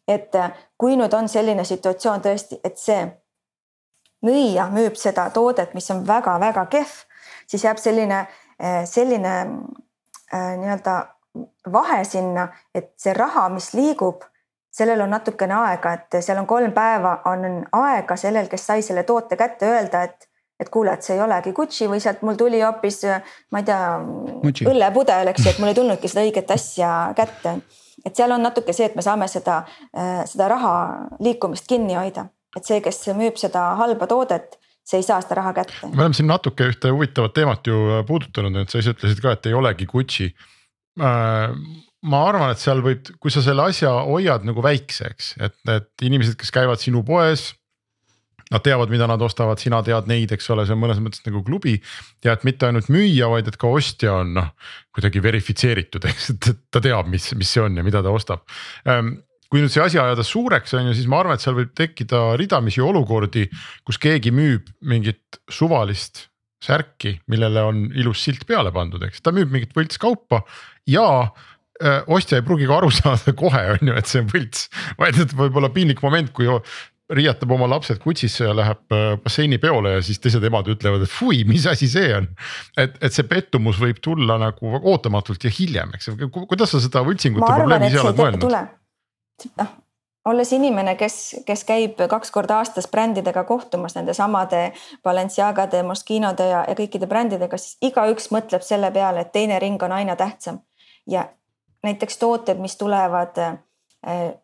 et 0.08 0.36
äh, 0.36 0.52
kui 0.78 0.98
nüüd 0.98 1.14
on 1.14 1.30
selline 1.30 1.64
situatsioon 1.64 2.24
tõesti, 2.26 2.58
et 2.64 2.78
see 2.78 3.04
müüja 4.26 4.66
müüb 4.74 4.98
seda 4.98 5.30
toodet, 5.30 5.74
mis 5.78 5.92
on 5.94 6.02
väga-väga 6.08 6.66
kehv, 6.74 6.96
siis 7.48 7.64
jääb 7.64 7.78
selline, 7.78 8.26
äh, 8.64 8.82
selline 8.90 9.36
äh, 10.34 10.58
nii-öelda 10.58 10.96
vahe 11.72 12.04
sinna, 12.04 12.48
et 12.76 12.92
see 12.98 13.14
raha, 13.14 13.48
mis 13.50 13.72
liigub, 13.74 14.26
sellel 14.72 15.02
on 15.06 15.14
natukene 15.14 15.56
aega, 15.56 15.94
et 15.94 16.20
seal 16.24 16.40
on 16.42 16.48
kolm 16.48 16.74
päeva, 16.76 17.22
on 17.30 17.64
aega 17.72 18.16
sellel, 18.16 18.50
kes 18.52 18.68
sai 18.68 18.82
selle 18.82 19.04
toote 19.08 19.38
kätte, 19.40 19.70
öelda, 19.70 20.04
et 20.04 20.31
et 20.62 20.70
kuule, 20.70 20.94
et 20.94 21.06
see 21.06 21.18
ei 21.18 21.24
olegi 21.24 21.54
Gucci 21.58 21.90
või 21.90 22.02
sealt 22.04 22.22
mul 22.26 22.38
tuli 22.40 22.62
hoopis, 22.62 23.02
ma 23.52 23.62
ei 23.62 23.68
tea, 23.68 23.86
õllepudel, 24.70 25.32
eks 25.34 25.46
ju, 25.46 25.54
et 25.54 25.62
mul 25.62 25.72
ei 25.72 25.78
tulnudki 25.80 26.12
seda 26.12 26.26
õiget 26.28 26.54
asja 26.54 26.92
kätte. 27.18 27.58
et 28.06 28.16
seal 28.18 28.34
on 28.34 28.46
natuke 28.46 28.74
see, 28.74 28.90
et 28.92 28.98
me 28.98 29.06
saame 29.06 29.28
seda, 29.32 29.62
seda 30.30 30.48
raha 30.52 30.74
liikumist 31.22 31.70
kinni 31.70 31.98
hoida, 31.98 32.28
et 32.58 32.68
see, 32.68 32.82
kes 32.82 33.08
müüb 33.18 33.40
seda 33.42 33.72
halba 33.82 34.10
toodet 34.10 34.60
see 34.88 35.00
ei 35.02 35.06
saa 35.06 35.22
seda 35.24 35.38
raha 35.40 35.54
kätte. 35.56 35.92
me 35.92 36.04
oleme 36.04 36.18
siin 36.18 36.30
natuke 36.30 36.68
ühte 36.72 36.92
huvitavat 36.92 37.36
teemat 37.38 37.68
ju 37.68 38.02
puudutanud, 38.08 38.58
et 38.64 38.74
sa 38.74 38.82
ise 38.82 38.96
ütlesid 38.96 39.22
ka, 39.24 39.36
et 39.38 39.50
ei 39.50 39.56
olegi 39.58 39.88
Gucci. 39.90 40.32
Äh, 41.00 41.54
ma 42.12 42.22
arvan, 42.28 42.52
et 42.52 42.62
seal 42.62 42.82
võib, 42.84 43.14
kui 43.22 43.34
sa 43.34 43.44
selle 43.46 43.64
asja 43.70 43.94
hoiad 44.10 44.46
nagu 44.48 44.64
väikseks, 44.66 45.36
et 45.46 45.58
need 45.70 46.08
inimesed, 46.10 46.36
kes 46.40 46.54
käivad 46.54 46.82
sinu 46.82 47.06
poes 47.08 47.52
Nad 48.52 48.64
teavad, 48.66 48.92
mida 48.92 49.08
nad 49.08 49.22
ostavad, 49.24 49.62
sina 49.62 49.80
tead 49.86 50.10
neid, 50.12 50.34
eks 50.36 50.50
ole, 50.52 50.66
see 50.68 50.76
on 50.76 50.82
mõnes 50.84 51.02
mõttes 51.04 51.24
nagu 51.28 51.44
klubi. 51.48 51.78
ja 52.26 52.36
et 52.36 52.46
mitte 52.48 52.68
ainult 52.68 52.90
müüja, 52.92 53.30
vaid 53.32 53.48
et 53.48 53.58
ka 53.60 53.72
ostja 53.72 54.18
on 54.22 54.34
noh, 54.38 54.50
kuidagi 54.96 55.24
verifitseeritud, 55.24 56.08
eks, 56.12 56.32
et 56.36 56.50
ta 56.72 56.82
teab, 56.84 57.08
mis, 57.12 57.32
mis 57.40 57.52
see 57.52 57.64
on 57.64 57.80
ja 57.80 57.86
mida 57.88 58.04
ta 58.04 58.12
ostab. 58.12 58.44
Ehm, 58.86 59.16
kui 59.52 59.64
nüüd 59.64 59.72
see 59.74 59.84
asi 59.84 60.00
ajada 60.00 60.24
suureks 60.24 60.76
on 60.80 60.90
ju, 60.90 60.98
siis 60.98 61.08
ma 61.12 61.22
arvan, 61.22 61.40
et 61.40 61.44
seal 61.44 61.56
võib 61.58 61.72
tekkida 61.76 62.36
ridamisi 62.40 62.84
olukordi, 62.84 63.48
kus 63.88 64.00
keegi 64.02 64.32
müüb 64.36 64.68
mingit 64.88 65.42
suvalist 65.52 66.28
särki, 66.62 67.18
millele 67.32 67.64
on 67.66 67.88
ilus 67.98 68.22
silt 68.24 68.46
peale 68.48 68.72
pandud, 68.76 69.02
eks. 69.08 69.24
Ta 69.26 69.34
müüb 69.36 69.52
mingit 69.52 69.74
võltskaupa 69.76 70.44
ja 70.92 71.08
ostja 72.12 72.40
ei 72.40 72.46
pruugi 72.46 72.68
ka 72.70 72.78
aru 72.78 72.92
saada 73.00 73.34
kohe 73.38 73.64
on 73.76 73.92
ju, 73.92 73.98
et 73.98 74.10
see 74.10 74.22
on 74.22 74.30
võlts, 74.32 74.68
vaid 75.00 75.20
et 75.22 75.36
võib-olla 75.38 75.72
piinlik 75.74 76.02
moment, 76.06 76.32
kui 76.36 76.50
riietab 77.16 77.52
oma 77.52 77.68
lapsed 77.70 78.00
Gucci'sse 78.04 78.48
ja 78.48 78.56
läheb 78.56 78.96
äh, 78.96 79.06
basseinipeole 79.24 79.98
ja 79.98 80.02
siis 80.06 80.20
teised 80.24 80.44
emad 80.48 80.68
ütlevad, 80.72 81.06
et 81.06 81.12
fui, 81.12 81.44
mis 81.48 81.68
asi 81.70 81.90
see 81.92 82.12
on. 82.16 82.28
et, 82.80 82.98
et 83.02 83.14
see 83.14 83.28
pettumus 83.28 83.80
võib 83.82 84.02
tulla 84.04 84.40
nagu 84.42 84.80
ootamatult 84.82 85.48
ja 85.48 85.54
hiljem, 85.54 85.96
eks 85.98 86.12
kuidas 86.32 86.76
sa 86.76 86.82
seda 86.84 87.04
võltsingute 87.08 87.48
probleemi 87.48 87.92
seal 87.92 88.10
oled 88.10 88.22
mõelnud? 88.22 88.58
noh, 89.58 89.74
olles 90.32 90.54
inimene, 90.54 90.96
kes, 91.00 91.18
kes 91.48 91.66
käib 91.68 92.02
kaks 92.10 92.32
korda 92.32 92.60
aastas 92.62 92.88
brändidega 92.92 93.44
kohtumas 93.50 93.96
nende 93.98 94.14
samade 94.14 94.70
Balenciagade, 95.04 95.84
Moschinode 95.88 96.48
ja, 96.48 96.64
ja 96.70 96.78
kõikide 96.78 97.10
brändidega, 97.10 97.58
siis 97.58 97.78
igaüks 97.92 98.32
mõtleb 98.34 98.66
selle 98.66 98.92
peale, 98.94 99.26
et 99.26 99.34
teine 99.34 99.60
ring 99.60 99.82
on 99.84 99.98
aina 99.98 100.16
tähtsam. 100.16 100.62
ja 101.10 101.30
näiteks 101.84 102.18
tooted, 102.18 102.60
mis 102.62 102.78
tulevad 102.78 103.38
äh, 103.38 103.58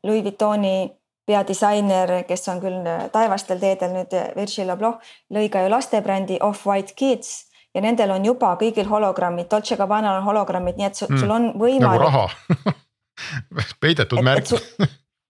Louis 0.04 0.24
Vuittoni 0.24 0.97
peadisainer, 1.28 2.24
kes 2.28 2.48
on 2.52 2.62
küll 2.64 2.88
äh, 2.88 3.08
taevastel 3.14 3.60
teedel 3.60 3.94
nüüd 3.96 4.16
äh, 4.16 4.30
Virgil 4.38 4.72
Abloh, 4.74 5.02
lõi 5.34 5.50
ka 5.52 5.66
ju 5.66 5.72
lastebrändi 5.74 6.40
Off-White 6.44 6.96
Kids 6.98 7.48
ja 7.76 7.84
nendel 7.84 8.14
on 8.16 8.26
juba 8.26 8.54
kõigil 8.60 8.88
hologrammid, 8.90 9.50
Dolce 9.52 9.78
Gabbanal 9.80 10.22
on 10.22 10.28
hologrammid, 10.28 10.80
nii 10.80 10.88
et 10.88 11.00
sul, 11.00 11.12
mm, 11.12 11.24
sul 11.24 11.36
on 11.36 11.50
võimalik 11.60 11.84
nagu 11.84 12.06
raha 12.06 12.78
peidetud 13.84 14.24
märgid 14.24 14.88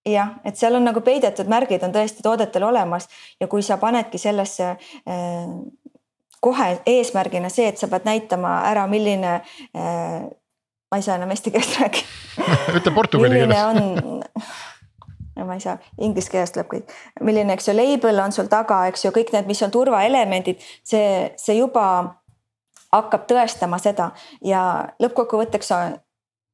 jah, 0.07 0.37
et 0.45 0.59
seal 0.59 0.77
on 0.77 0.85
nagu 0.87 1.01
peidetud 1.03 1.49
märgid 1.51 1.83
on 1.87 1.95
tõesti 1.95 2.23
toodetel 2.25 2.67
olemas 2.67 3.09
ja 3.41 3.49
kui 3.51 3.65
sa 3.65 3.79
panedki 3.81 4.21
sellesse 4.21 4.69
äh, 4.77 5.51
kohe 6.43 6.69
eesmärgina 6.85 7.49
see, 7.49 7.67
et 7.71 7.81
sa 7.81 7.89
pead 7.91 8.05
näitama 8.07 8.59
ära, 8.69 8.85
milline 8.91 9.39
äh,. 9.73 10.27
ma 10.87 11.01
ei 11.01 11.03
saa 11.03 11.17
enam 11.19 11.33
eesti 11.33 11.51
keelt 11.51 11.73
rääkida 11.81 12.47
ütle 12.79 12.93
portugali 12.95 13.41
keeles. 13.41 13.63
on 13.65 13.81
no 13.97 14.21
ma 15.45 15.57
ei 15.57 15.63
saa, 15.63 15.77
inglise 16.01 16.31
keeles 16.31 16.53
tuleb 16.55 16.69
kõik, 16.71 16.95
milline, 17.21 17.53
eks 17.53 17.69
ju, 17.69 17.75
label 17.77 18.23
on 18.23 18.35
sul 18.35 18.49
taga, 18.51 18.85
eks 18.91 19.05
ju, 19.05 19.13
kõik 19.15 19.33
need, 19.35 19.47
mis 19.49 19.61
on 19.65 19.73
turvaelemendid, 19.73 20.63
see, 20.87 21.31
see 21.37 21.57
juba 21.59 21.85
hakkab 22.93 23.25
tõestama 23.29 23.79
seda 23.83 24.11
ja 24.45 24.61
lõppkokkuvõtteks 25.03 25.73
on, 25.75 25.97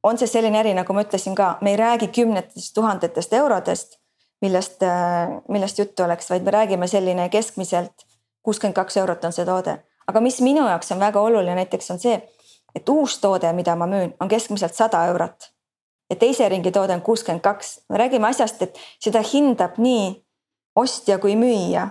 on 0.04 0.19
see 0.19 0.28
selline 0.28 0.60
äri, 0.60 0.74
nagu 0.76 0.96
ma 0.96 1.06
ütlesin 1.06 1.36
ka, 1.38 1.58
me 1.62 1.76
ei 1.76 1.80
räägi 1.80 2.10
kümnetest 2.15 2.74
tuhandetest 2.76 3.34
eurodest, 3.38 4.00
millest, 4.41 4.84
millest 5.48 5.80
juttu 5.80 6.04
oleks, 6.04 6.30
vaid 6.34 6.43
me 6.43 6.52
räägime 6.52 6.89
selline 6.91 7.30
keskmiselt 7.32 8.08
kuuskümmend 8.43 8.76
kaks 8.76 8.98
eurot 8.98 9.26
on 9.26 9.34
see 9.34 9.46
toode. 9.46 9.78
aga 10.08 10.22
mis 10.22 10.41
minu 10.41 10.65
jaoks 10.67 10.91
on 10.91 11.00
väga 11.00 11.22
oluline 11.22 11.56
näiteks 11.56 11.91
on 11.91 12.00
see, 12.00 12.17
et 12.76 12.89
uus 12.89 13.17
toode, 13.24 13.54
mida 13.54 13.76
ma 13.76 13.88
müün, 13.88 14.15
on 14.19 14.28
keskmiselt 14.28 14.74
sada 14.76 15.06
eurot. 15.06 15.53
Ja 16.13 16.19
teise 16.19 16.49
ringi 16.49 16.71
toode 16.71 16.93
on 16.93 17.02
kuuskümmend 17.02 17.41
kaks, 17.41 17.73
me 17.89 17.97
räägime 17.97 18.30
asjast, 18.30 18.62
et 18.62 18.80
seda 19.02 19.23
hindab 19.34 19.82
nii 19.82 20.13
ostja 20.80 21.17
kui 21.21 21.36
müüja 21.39 21.89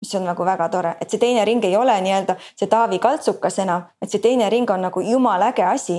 mis 0.00 0.14
on 0.14 0.26
nagu 0.28 0.44
väga 0.44 0.68
tore, 0.68 0.94
et 1.00 1.10
see 1.10 1.18
teine 1.18 1.44
ring 1.44 1.64
ei 1.64 1.76
ole 1.76 1.94
nii-öelda 2.04 2.36
see 2.54 2.68
Taavi 2.70 2.98
kaltsukas 3.02 3.58
enam, 3.64 3.86
et 4.02 4.12
see 4.12 4.20
teine 4.22 4.48
ring 4.52 4.70
on 4.70 4.84
nagu 4.86 5.00
jumala 5.00 5.50
äge 5.52 5.64
asi 5.64 5.98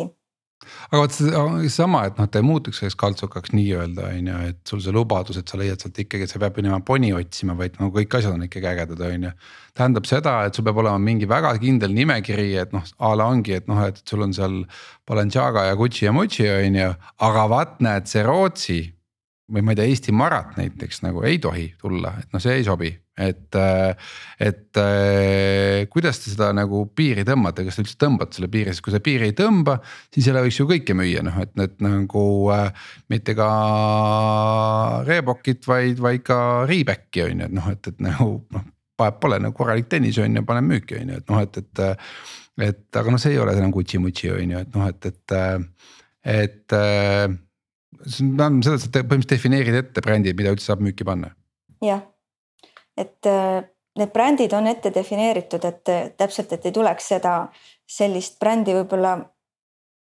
aga 0.89 1.02
vot 1.04 1.13
seesama, 1.13 2.04
et 2.08 2.17
noh, 2.20 2.28
ta 2.32 2.41
ei 2.41 2.46
muutuks 2.46 2.82
selleks 2.82 2.98
kaltsukaks 3.00 3.54
nii-öelda 3.56 4.08
on 4.10 4.30
ju, 4.32 4.39
et 4.52 4.60
sul 4.67 4.82
see 4.84 4.96
lubadus, 4.96 5.39
et 5.39 5.50
sa 5.50 5.60
leiad 5.60 5.84
sealt 5.84 6.00
ikkagi, 6.04 6.28
sa 6.30 6.41
pead 6.41 6.60
minema 6.60 6.80
poni 6.86 7.13
otsima, 7.15 7.56
vaid 7.60 7.78
no 7.82 7.89
kõik 7.93 8.17
asjad 8.20 8.36
on 8.36 8.46
ikkagi 8.48 8.70
ägedad, 8.72 9.04
on 9.08 9.28
ju. 9.30 9.34
tähendab 9.78 10.10
seda, 10.10 10.36
et 10.48 10.58
sul 10.58 10.65
peab 10.67 10.82
olema 10.84 11.00
mingi 11.02 11.30
väga 11.30 11.54
kindel 11.62 11.96
nimekiri, 11.96 12.50
et 12.63 12.76
noh, 12.76 12.86
a 13.00 13.13
la 13.20 13.30
ongi, 13.32 13.58
et 13.60 13.70
noh, 13.70 13.82
et 13.86 14.02
sul 14.08 14.26
on 14.26 14.36
seal. 14.36 14.62
Balenciaga 15.08 15.62
ja 15.70 15.76
Gucci 15.80 16.04
ja 16.04 16.12
Mucci 16.12 16.43
on 16.52 16.76
ju, 16.76 16.88
aga 17.24 17.43
vaat 17.48 17.78
näed, 17.86 18.10
see 18.12 18.26
Rootsi 18.28 18.82
või 19.54 19.63
ma 19.63 19.72
ei 19.72 19.80
tea, 19.80 19.88
Eesti 19.88 20.12
marat 20.12 20.58
näiteks 20.60 21.00
nagu 21.06 21.24
ei 21.24 21.39
tohi 21.39 21.70
tulla, 21.80 22.17
et 22.20 22.34
noh, 22.36 22.43
see 22.43 22.58
ei 22.60 22.65
sobi 22.67 22.91
et, 23.17 23.58
et 24.39 24.80
kuidas 25.89 26.19
te 26.21 26.32
seda 26.32 26.51
nagu 26.56 26.84
piiri 26.95 27.25
tõmbate, 27.27 27.65
kas 27.65 27.77
te 27.77 27.84
üldse 27.84 27.97
tõmbate 28.01 28.38
selle 28.38 28.49
piiri, 28.53 28.73
sest 28.73 28.84
kui 28.86 28.93
sa 28.93 29.01
piiri 29.03 29.32
ei 29.32 29.36
tõmba, 29.38 29.77
siis 30.13 30.30
jälle 30.30 30.43
võiks 30.45 30.60
ju 30.60 30.67
kõike 30.69 30.95
müüa, 30.97 31.23
noh 31.25 31.39
et 31.41 31.53
need 31.60 31.77
nagu 31.84 32.23
äh, 32.53 32.89
mitte 33.13 33.36
ka 33.38 33.47
Reebokit, 35.08 35.65
vaid, 35.69 36.01
vaid 36.03 36.25
ka 36.27 36.39
Reebacki 36.69 37.25
on 37.25 37.41
ju, 37.41 37.47
et 37.49 37.56
noh, 37.58 37.69
et, 37.73 37.89
et 37.91 38.03
nagu 38.06 38.27
noh. 38.53 38.67
vahet 38.97 39.17
pole 39.21 39.39
nagu 39.41 39.53
korralik 39.58 39.89
tennis 39.89 40.17
on 40.21 40.38
ju, 40.38 40.45
paneme 40.45 40.75
müüki 40.75 40.99
on 41.01 41.13
ju, 41.13 41.23
et 41.23 41.34
noh, 41.34 41.41
et, 41.41 41.63
et. 41.63 41.84
et 42.67 43.01
aga 43.01 43.13
noh, 43.13 43.21
see 43.21 43.36
ei 43.36 43.41
ole 43.41 43.53
enam 43.58 43.73
Gucci-Mucci 43.73 44.32
on 44.34 44.53
ju, 44.56 44.62
et 44.65 44.77
noh, 44.77 44.88
et, 44.89 45.10
et, 45.10 45.36
et 46.38 46.77
see 48.06 48.30
on 48.30 48.62
seda, 48.65 48.77
et 48.77 48.86
sa 48.86 48.91
põhimõtteliselt 48.93 49.34
defineerid 49.34 49.82
ette 49.82 50.06
brändid, 50.06 50.38
mida 50.38 50.53
üldse 50.53 50.69
saab 50.69 50.86
müüki 50.86 51.06
panna. 51.08 51.34
jah 51.86 52.06
et 52.98 53.26
äh, 53.26 53.64
need 53.98 54.14
brändid 54.14 54.54
on 54.54 54.68
ette 54.68 54.92
defineeritud, 54.94 55.66
et 55.66 55.90
äh, 55.90 56.10
täpselt, 56.18 56.54
et 56.54 56.66
ei 56.66 56.74
tuleks 56.76 57.12
seda 57.14 57.36
sellist 57.88 58.40
brändi 58.42 58.76
võib-olla, 58.76 59.18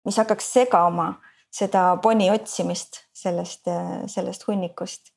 mis 0.06 0.18
hakkaks 0.20 0.48
segama 0.58 1.12
seda 1.52 1.88
poni 2.02 2.30
otsimist 2.32 3.02
sellest, 3.16 3.68
äh, 3.68 4.06
sellest 4.10 4.48
hunnikust. 4.48 5.12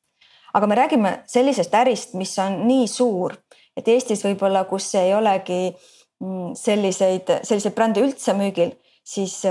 aga 0.54 0.68
me 0.68 0.76
räägime 0.76 1.10
sellisest 1.30 1.74
ärist, 1.78 2.13
mis 2.18 2.32
on 2.42 2.63
nii 2.68 2.88
suur, 2.89 3.36
et 3.78 3.88
Eestis 3.88 4.24
võib-olla, 4.26 4.63
kus 4.65 4.88
ei 4.98 5.13
olegi 5.13 5.70
mm, 6.20 6.56
selliseid, 6.58 7.30
selliseid 7.46 7.76
brände 7.76 8.02
üldse 8.02 8.34
müügil, 8.34 8.72
siis 9.06 9.44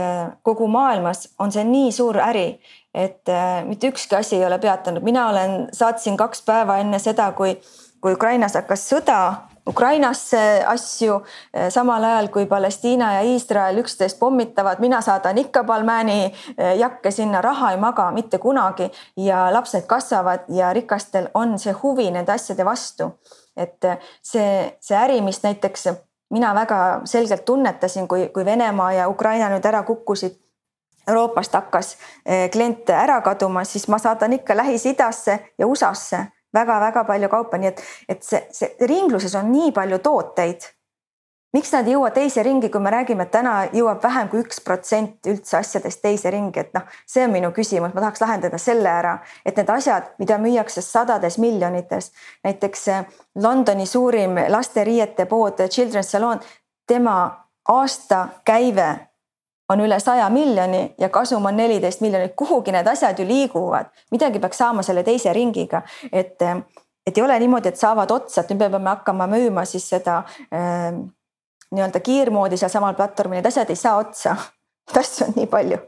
kogu 0.43 0.67
maailmas 0.71 1.29
on 1.39 1.55
see 1.55 1.63
nii 1.67 1.93
suur 1.95 2.19
äri, 2.23 2.59
et 2.95 3.31
mitte 3.67 3.93
ükski 3.93 4.19
asi 4.19 4.37
ei 4.37 4.45
ole 4.47 4.59
peatanud, 4.59 5.03
mina 5.07 5.29
olen, 5.31 5.55
saatsin 5.75 6.19
kaks 6.19 6.43
päeva 6.47 6.81
enne 6.83 6.99
seda, 7.03 7.31
kui 7.39 7.55
kui 8.01 8.13
Ukrainas 8.13 8.55
hakkas 8.55 8.89
sõda 8.91 9.21
Ukrainasse 9.69 10.65
asju, 10.67 11.23
eh, 11.55 11.71
samal 11.71 12.05
ajal 12.05 12.29
kui 12.29 12.47
Palestiina 12.47 13.13
ja 13.15 13.21
Iisrael 13.21 13.79
üksteist 13.83 14.19
pommitavad, 14.19 14.81
mina 14.81 15.01
saadan 15.01 15.39
ikka 15.39 15.65
Balmani 15.65 16.25
eh, 16.25 16.77
jakke 16.79 17.11
sinna, 17.11 17.43
raha 17.45 17.71
ei 17.71 17.77
maga 17.77 18.11
mitte 18.11 18.39
kunagi 18.39 18.91
ja 19.17 19.53
lapsed 19.53 19.85
kasvavad 19.87 20.49
ja 20.49 20.73
rikastel 20.73 21.29
on 21.35 21.59
see 21.59 21.75
huvi 21.83 22.11
nende 22.11 22.33
asjade 22.33 22.65
vastu. 22.65 23.11
et 23.57 23.85
eh, 23.85 23.99
see, 24.23 24.77
see 24.81 24.97
äri, 24.97 25.21
mis 25.21 25.43
näiteks 25.43 25.89
mina 26.31 26.55
väga 26.55 27.01
selgelt 27.05 27.45
tunnetasin, 27.45 28.09
kui, 28.09 28.29
kui 28.29 28.45
Venemaa 28.45 28.93
ja 28.93 29.09
Ukraina 29.09 29.49
nüüd 29.53 29.67
ära 29.67 29.83
kukkusid 29.83 30.39
Euroopast 31.09 31.53
hakkas 31.53 31.97
kliente 32.53 32.93
ära 32.93 33.21
kaduma, 33.21 33.65
siis 33.65 33.89
ma 33.89 33.99
saadan 33.99 34.33
ikka 34.33 34.57
Lähis-Idasse 34.57 35.39
ja 35.59 35.67
USA-sse 35.67 36.27
väga-väga 36.59 37.05
palju 37.09 37.31
kaupa, 37.33 37.61
nii 37.61 37.71
et, 37.71 37.85
et 38.09 38.25
see, 38.25 38.43
see 38.55 38.91
ringluses 38.91 39.35
on 39.39 39.53
nii 39.53 39.73
palju 39.77 40.03
tooteid. 40.05 40.69
miks 41.57 41.71
nad 41.73 41.87
ei 41.89 41.95
jõua 41.95 42.11
teise 42.13 42.43
ringi, 42.45 42.69
kui 42.69 42.81
me 42.85 42.91
räägime, 42.93 43.25
et 43.25 43.31
täna 43.33 43.53
jõuab 43.73 44.03
vähem 44.05 44.29
kui 44.29 44.43
üks 44.43 44.61
protsent 44.61 45.27
üldse 45.27 45.57
asjadest 45.57 46.03
teise 46.05 46.31
ringi, 46.31 46.61
et 46.61 46.75
noh, 46.77 46.85
see 47.09 47.25
on 47.25 47.33
minu 47.33 47.49
küsimus, 47.57 47.95
ma 47.95 48.05
tahaks 48.05 48.21
lahendada 48.21 48.61
selle 48.61 48.91
ära, 48.93 49.15
et 49.47 49.57
need 49.57 49.73
asjad, 49.73 50.13
mida 50.21 50.37
müüakse 50.39 50.85
sadades 50.85 51.39
miljonites, 51.41 52.13
näiteks 52.45 52.89
eh, 52.93 53.19
Londoni 53.41 53.87
suurim 53.87 54.37
lasteriiete 54.53 55.25
pood 55.27 55.65
Children's 55.73 56.13
Salon, 56.13 56.45
tema 56.87 57.17
aastakäive 57.69 59.08
on 59.69 59.81
üle 59.85 59.99
saja 60.01 60.29
miljoni 60.33 60.83
ja 60.99 61.11
kasum 61.13 61.47
on 61.47 61.57
neliteist 61.57 62.01
miljonit, 62.01 62.35
kuhugi 62.37 62.73
need 62.73 62.89
asjad 62.89 63.19
ju 63.19 63.27
liiguvad, 63.29 63.93
midagi 64.15 64.41
peaks 64.41 64.63
saama 64.63 64.85
selle 64.87 65.05
teise 65.07 65.33
ringiga, 65.37 65.83
et, 66.13 66.41
et 67.07 67.19
ei 67.19 67.25
ole 67.25 67.37
niimoodi, 67.43 67.73
et 67.73 67.81
saavad 67.81 68.11
otsa, 68.15 68.43
et 68.43 68.53
nüüd 68.53 68.65
me 68.65 68.71
peame 68.77 68.95
hakkama 68.95 69.29
müüma 69.31 69.67
siis 69.69 69.89
seda 69.93 70.23
äh, 70.49 70.91
nii-öelda 71.75 72.01
kiirmoodi 72.01 72.57
sealsamal 72.61 72.97
platvormil, 72.97 73.43
need 73.43 73.51
asjad 73.51 73.71
ei 73.73 73.79
saa 73.79 74.01
otsa, 74.01 74.35
neid 74.89 75.01
asju 75.03 75.29
on 75.29 75.37
nii 75.37 75.49
palju. 75.53 75.81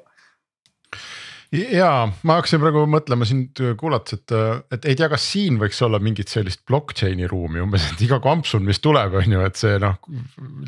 Ja 1.51 2.05
ma 2.23 2.37
hakkasin 2.39 2.61
praegu 2.63 2.85
mõtlema 2.87 3.27
sind 3.27 3.59
kuulates, 3.81 4.21
et, 4.21 4.35
et 4.77 4.85
ei 4.87 4.95
tea, 4.95 5.09
kas 5.11 5.25
siin 5.33 5.57
võiks 5.59 5.81
olla 5.83 5.99
mingit 5.99 6.31
sellist 6.31 6.61
blockchain'i 6.69 7.27
ruumi 7.27 7.65
umbes, 7.65 7.89
et 7.91 8.05
iga 8.07 8.21
kampsun, 8.23 8.63
mis 8.69 8.79
tuleb, 8.79 9.17
on 9.19 9.35
ju, 9.35 9.41
et 9.49 9.59
see 9.59 9.81
noh 9.83 9.97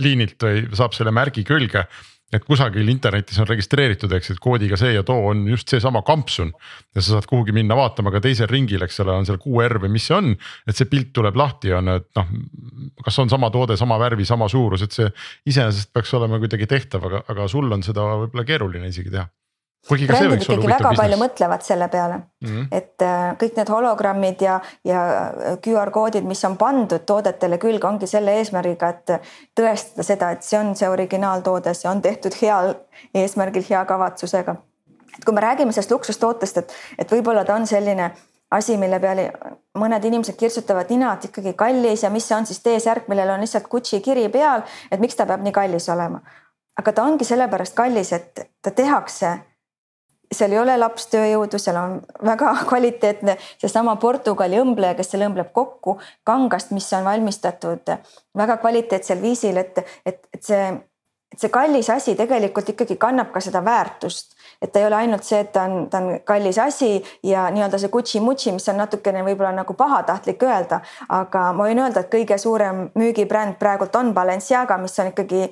liinilt 0.02 0.42
või 0.42 0.64
saab 0.74 0.96
selle 0.96 1.14
märgi 1.14 1.44
külge 1.46 1.84
et 2.32 2.44
kusagil 2.48 2.88
internetis 2.88 3.38
on 3.42 3.48
registreeritud, 3.48 4.12
eks, 4.16 4.32
et 4.34 4.40
koodiga 4.42 4.78
see 4.80 4.94
ja 4.94 5.04
too 5.06 5.28
on 5.32 5.44
just 5.50 5.68
seesama 5.72 6.02
kampsun. 6.06 6.52
ja 6.94 7.02
sa 7.02 7.16
saad 7.16 7.28
kuhugi 7.28 7.52
minna 7.52 7.76
vaatama 7.76 8.12
ka 8.14 8.22
teisel 8.24 8.48
ringil, 8.50 8.82
eks 8.86 9.00
ole, 9.04 9.12
on 9.20 9.28
seal 9.28 9.40
QR 9.42 9.78
või 9.82 9.92
mis 9.92 10.08
see 10.08 10.16
on, 10.16 10.32
et 10.66 10.78
see 10.78 10.88
pilt 10.90 11.12
tuleb 11.16 11.36
lahti, 11.36 11.74
on, 11.76 11.92
et 11.96 12.08
noh. 12.18 12.32
kas 13.04 13.20
on 13.22 13.32
sama 13.32 13.52
toode, 13.52 13.76
sama 13.76 13.98
värvi, 14.00 14.24
sama 14.28 14.48
suurus, 14.48 14.86
et 14.86 14.96
see 14.96 15.12
iseenesest 15.52 15.92
peaks 15.92 16.14
olema 16.18 16.40
kuidagi 16.42 16.68
tehtav, 16.70 17.06
aga, 17.10 17.24
aga 17.32 17.48
sul 17.52 17.70
on 17.72 17.84
seda 17.84 18.06
võib-olla 18.24 18.48
keeruline 18.48 18.92
isegi 18.92 19.12
teha 19.12 19.28
brändid 19.88 20.42
ikkagi 20.42 20.68
väga 20.68 20.78
business. 20.78 21.00
palju 21.00 21.18
mõtlevad 21.18 21.64
selle 21.66 21.88
peale 21.88 22.14
mm, 22.14 22.48
-hmm. 22.48 22.66
et 22.70 23.02
äh, 23.02 23.36
kõik 23.38 23.56
need 23.56 23.68
hologrammid 23.68 24.42
ja, 24.42 24.60
ja 24.84 25.02
äh, 25.18 25.56
QR 25.64 25.90
koodid, 25.90 26.24
mis 26.24 26.44
on 26.44 26.56
pandud 26.56 27.06
toodetele 27.06 27.58
külge, 27.58 27.86
ongi 27.86 28.06
selle 28.06 28.36
eesmärgiga, 28.38 28.88
et 28.88 29.10
tõestada 29.60 30.06
seda, 30.06 30.30
et 30.30 30.42
see 30.42 30.58
on 30.58 30.74
see 30.76 30.88
originaaltoode, 30.88 31.74
see 31.74 31.90
on 31.90 32.02
tehtud 32.02 32.36
heal 32.42 32.74
eesmärgil, 33.14 33.64
hea 33.70 33.84
kavatsusega. 33.84 34.56
et 35.18 35.24
kui 35.24 35.34
me 35.34 35.40
räägime 35.40 35.72
sellest 35.72 35.90
luksustootest, 35.90 36.56
et, 36.56 36.72
et 36.98 37.12
võib-olla 37.12 37.44
ta 37.44 37.54
on 37.54 37.66
selline 37.66 38.12
asi, 38.52 38.76
mille 38.76 39.00
peale 39.00 39.30
mõned 39.78 40.04
inimesed 40.04 40.36
kirtsutavad 40.36 40.90
nina, 40.90 41.14
et 41.14 41.24
ikkagi 41.24 41.54
kallis 41.58 42.02
ja 42.02 42.10
mis 42.10 42.26
see 42.28 42.36
on 42.36 42.46
siis 42.46 42.60
T-särk, 42.60 43.08
millel 43.08 43.30
on 43.34 43.40
lihtsalt 43.40 43.68
Gucci 43.68 44.00
kiri 44.00 44.28
peal, 44.28 44.62
et 44.90 45.00
miks 45.00 45.16
ta 45.16 45.26
peab 45.26 45.42
nii 45.42 45.52
kallis 45.52 45.88
olema. 45.88 46.20
aga 46.78 46.92
ta 46.92 47.02
ongi 47.04 47.24
sellepärast 47.24 47.74
kallis, 47.74 48.12
et 48.12 48.48
ta 48.62 48.70
tehakse 48.70 49.38
seal 50.32 50.52
ei 50.52 50.60
ole 50.60 50.76
lapstööjõudu, 50.78 51.58
seal 51.60 51.78
on 51.80 51.98
väga 52.24 52.54
kvaliteetne 52.70 53.36
seesama 53.58 53.96
Portugali 53.96 54.60
õmbleja, 54.60 54.96
kes 54.98 55.12
selle 55.14 55.28
õmbleb 55.30 55.52
kokku 55.52 55.98
kangast, 56.28 56.72
mis 56.76 56.88
on 56.96 57.04
valmistatud 57.08 57.92
väga 58.38 58.56
kvaliteetsel 58.62 59.20
viisil, 59.22 59.60
et, 59.60 59.78
et, 60.06 60.24
et 60.32 60.42
see, 60.42 60.64
et 61.32 61.40
see 61.40 61.52
kallis 61.52 61.90
asi 61.90 62.14
tegelikult 62.18 62.72
ikkagi 62.74 62.96
kannab 63.00 63.32
ka 63.32 63.40
seda 63.40 63.64
väärtust. 63.64 64.36
et 64.62 64.72
ta 64.72 64.78
ei 64.78 64.86
ole 64.86 64.96
ainult 64.96 65.24
see, 65.26 65.40
et 65.42 65.52
ta 65.52 65.64
on, 65.66 65.88
ta 65.90 65.98
on 65.98 66.20
kallis 66.24 66.58
asi 66.58 67.02
ja 67.26 67.48
nii-öelda 67.50 67.78
see 67.78 67.90
Gucci-Mucci, 67.90 68.52
mis 68.54 68.68
on 68.68 68.78
natukene 68.78 69.24
võib-olla 69.26 69.52
nagu 69.56 69.74
pahatahtlik 69.74 70.42
öelda, 70.42 70.80
aga 71.08 71.48
ma 71.52 71.66
võin 71.66 71.82
öelda, 71.82 72.04
et 72.04 72.12
kõige 72.12 72.38
suurem 72.38 72.88
müügibränd 72.94 73.58
praegult 73.58 73.96
on 73.96 74.14
Balenciaga, 74.14 74.78
mis 74.78 74.98
on 75.02 75.10
ikkagi 75.10 75.48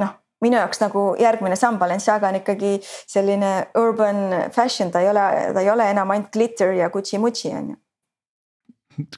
noh 0.00 0.21
minu 0.42 0.58
jaoks 0.58 0.80
nagu 0.82 1.14
järgmine 1.20 1.56
samm 1.56 1.78
Balenciaga 1.78 2.28
on 2.28 2.40
ikkagi 2.40 2.80
selline 2.84 3.52
urban 3.78 4.16
fashion, 4.54 4.90
ta 4.90 5.00
ei 5.00 5.08
ole, 5.10 5.26
ta 5.54 5.60
ei 5.62 5.70
ole 5.70 5.90
enam 5.90 6.10
ainult 6.14 6.32
glitter 6.34 6.72
ja 6.76 6.90
Gucci-Mucci 6.90 7.54
on 7.56 7.70
ju. 7.70 7.76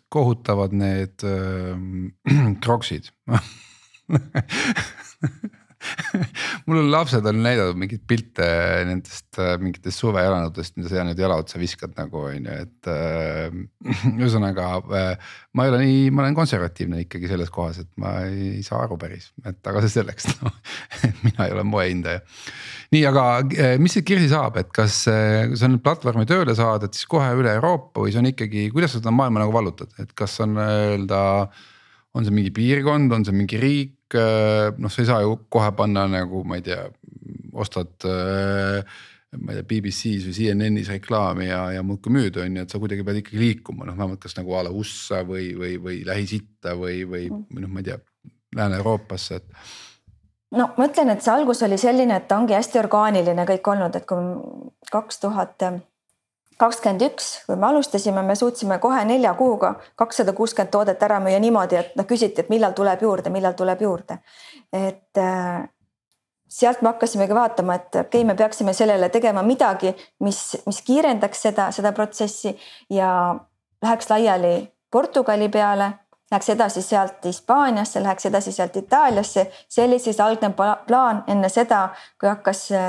kohutavad 0.09 0.73
need 0.73 1.25
äh, 1.25 1.77
kroksid 2.65 3.05
mul 6.66 6.81
on 6.81 6.90
lapsed 6.92 7.27
on 7.29 7.40
näidanud 7.44 7.79
mingeid 7.79 8.05
pilte 8.09 8.47
nendest 8.88 9.38
äh, 9.40 9.55
mingitest 9.61 10.03
suvejalanutest, 10.03 10.77
mida 10.79 10.90
sa 10.90 11.05
nüüd 11.07 11.20
jala 11.20 11.38
otsa 11.42 11.61
viskad 11.61 11.94
nagu 11.99 12.25
on 12.29 12.49
ju, 12.49 12.59
et 12.64 12.90
äh,. 12.90 13.59
ühesõnaga 14.18 14.68
äh, 14.81 15.35
ma 15.55 15.66
ei 15.66 15.73
ole 15.73 15.81
nii, 15.85 15.99
ma 16.14 16.25
olen 16.25 16.37
konservatiivne 16.37 17.05
ikkagi 17.05 17.31
selles 17.31 17.53
kohas, 17.55 17.83
et 17.85 17.90
ma 18.01 18.16
ei 18.29 18.62
saa 18.66 18.83
aru 18.85 18.99
päris, 19.01 19.31
et 19.47 19.61
aga 19.70 19.83
see 19.85 19.97
selleks 19.99 20.31
no, 20.40 20.53
mina 21.27 21.49
ei 21.49 21.55
ole 21.57 21.66
moehindaja. 21.68 22.25
nii, 22.94 23.05
aga 23.11 23.27
äh, 23.42 23.77
mis 23.83 23.97
siit 23.97 24.09
Kirsi 24.09 24.31
saab, 24.33 24.59
et 24.62 24.73
kas 24.75 25.05
äh, 25.12 25.44
kui 25.51 25.61
sa 25.61 25.70
nüüd 25.70 25.85
platvormi 25.85 26.27
tööle 26.31 26.57
saad, 26.59 26.87
et 26.87 26.97
siis 26.97 27.09
kohe 27.11 27.31
üle 27.38 27.55
Euroopa 27.59 28.05
või 28.05 28.14
see 28.14 28.23
on 28.23 28.33
ikkagi, 28.33 28.68
kuidas 28.75 28.97
sa 28.97 29.03
seda 29.03 29.14
maailma 29.14 29.44
nagu 29.44 29.55
vallutad, 29.55 29.92
et 30.03 30.16
kas 30.16 30.38
on 30.44 30.59
öelda 30.61 31.23
on 32.14 32.27
see 32.27 32.35
mingi 32.35 32.53
piirkond, 32.55 33.12
on 33.14 33.25
see 33.27 33.35
mingi 33.35 33.59
riik, 33.59 33.94
Äh, 34.14 34.70
noh, 34.79 34.92
sa 34.92 35.03
ei 35.03 35.09
saa 35.09 35.24
ju 35.24 35.37
kohe 35.53 35.72
panna 35.77 36.07
nagu 36.11 36.44
ma 36.46 36.59
ei 36.61 36.64
tea, 36.66 36.85
ostad 37.53 38.07
äh, 38.09 38.83
ma 39.38 39.53
ei 39.53 39.61
tea 39.61 39.68
BBC-s 39.70 40.29
või 40.29 40.37
CNN-is 40.37 40.90
reklaami 40.92 41.48
ja, 41.48 41.62
ja 41.74 41.83
muudkui 41.87 42.12
müüd, 42.14 42.38
on 42.42 42.59
ju, 42.59 42.66
et 42.66 42.74
sa 42.74 42.81
kuidagi 42.83 43.07
pead 43.07 43.22
ikkagi 43.22 43.40
liikuma, 43.40 43.88
noh 43.88 43.96
vähemalt 43.98 44.22
kas 44.22 44.37
nagu 44.38 44.55
a 44.55 44.64
la 44.66 44.74
USA 44.74 45.24
või, 45.27 45.50
või, 45.59 45.79
või 45.83 46.03
Lähis-Itta 46.07 46.77
või, 46.79 47.03
või, 47.09 47.27
mm. 47.31 47.48
või 47.50 47.64
noh, 47.64 47.72
ma 47.72 47.83
ei 47.83 47.90
tea, 47.90 47.98
Lääne-Euroopasse, 48.55 49.40
et 49.40 49.48
no 50.55 50.68
ma 50.79 50.88
ütlen, 50.90 51.11
et 51.14 51.24
see 51.24 51.35
algus 51.35 51.64
oli 51.66 51.79
selline, 51.81 52.20
et 52.20 52.29
ta 52.31 52.38
ongi 52.38 52.55
hästi 52.57 52.81
orgaaniline 52.85 53.48
kõik 53.50 53.72
olnud, 53.74 53.98
et 53.98 54.07
kui 54.07 54.22
kaks 54.92 55.22
tuhat 55.24 55.66
kakskümmend 56.59 57.03
üks, 57.09 57.29
kui 57.47 57.57
me 57.57 57.67
alustasime, 57.67 58.23
me 58.23 58.37
suutsime 58.38 58.79
kohe 58.83 59.05
nelja 59.05 59.35
kuuga 59.38 59.75
kakssada 60.01 60.33
kuuskümmend 60.33 60.73
toodet 60.73 61.03
ära 61.03 61.21
müüa 61.23 61.40
niimoodi, 61.43 61.79
et 61.81 61.97
noh, 61.99 62.07
küsiti, 62.09 62.45
et 62.45 62.53
millal 62.53 62.77
tuleb 62.77 63.03
juurde, 63.03 63.33
millal 63.35 63.57
tuleb 63.59 63.83
juurde. 63.83 64.19
et 64.73 65.19
äh, 65.19 65.64
sealt 66.49 66.83
me 66.83 66.93
hakkasimegi 66.93 67.35
vaatama, 67.35 67.75
et 67.75 67.88
okei 67.88 68.07
okay,, 68.07 68.25
me 68.25 68.35
peaksime 68.38 68.73
sellele 68.73 69.09
tegema 69.09 69.43
midagi, 69.43 69.95
mis, 70.21 70.40
mis 70.67 70.81
kiirendaks 70.87 71.43
seda, 71.49 71.71
seda 71.75 71.93
protsessi 71.93 72.55
ja 72.90 73.11
läheks 73.83 74.11
laiali 74.11 74.55
Portugali 74.90 75.49
peale 75.49 75.93
läheks 76.35 76.49
edasi 76.49 76.83
sealt 76.83 77.25
Hispaaniasse, 77.25 78.03
läheks 78.03 78.27
edasi 78.27 78.53
sealt 78.53 78.77
Itaaliasse. 78.77 79.53
see 79.68 79.87
oli 79.87 79.99
siis 79.99 80.20
algne 80.20 80.51
plaan 80.87 81.25
enne 81.27 81.49
seda, 81.49 81.88
kui 82.20 82.29
hakkas 82.29 82.73
äh, 82.73 82.81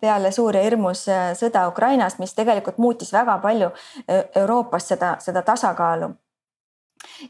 peale 0.00 0.32
suur 0.32 0.56
ja 0.56 0.62
hirmus 0.62 1.08
äh, 1.08 1.30
sõda 1.38 1.68
Ukrainas, 1.68 2.18
mis 2.18 2.34
tegelikult 2.34 2.78
muutis 2.78 3.12
väga 3.12 3.38
palju 3.38 3.70
äh, 3.70 4.24
Euroopas 4.42 4.88
seda, 4.88 5.16
seda 5.18 5.42
tasakaalu. 5.42 6.10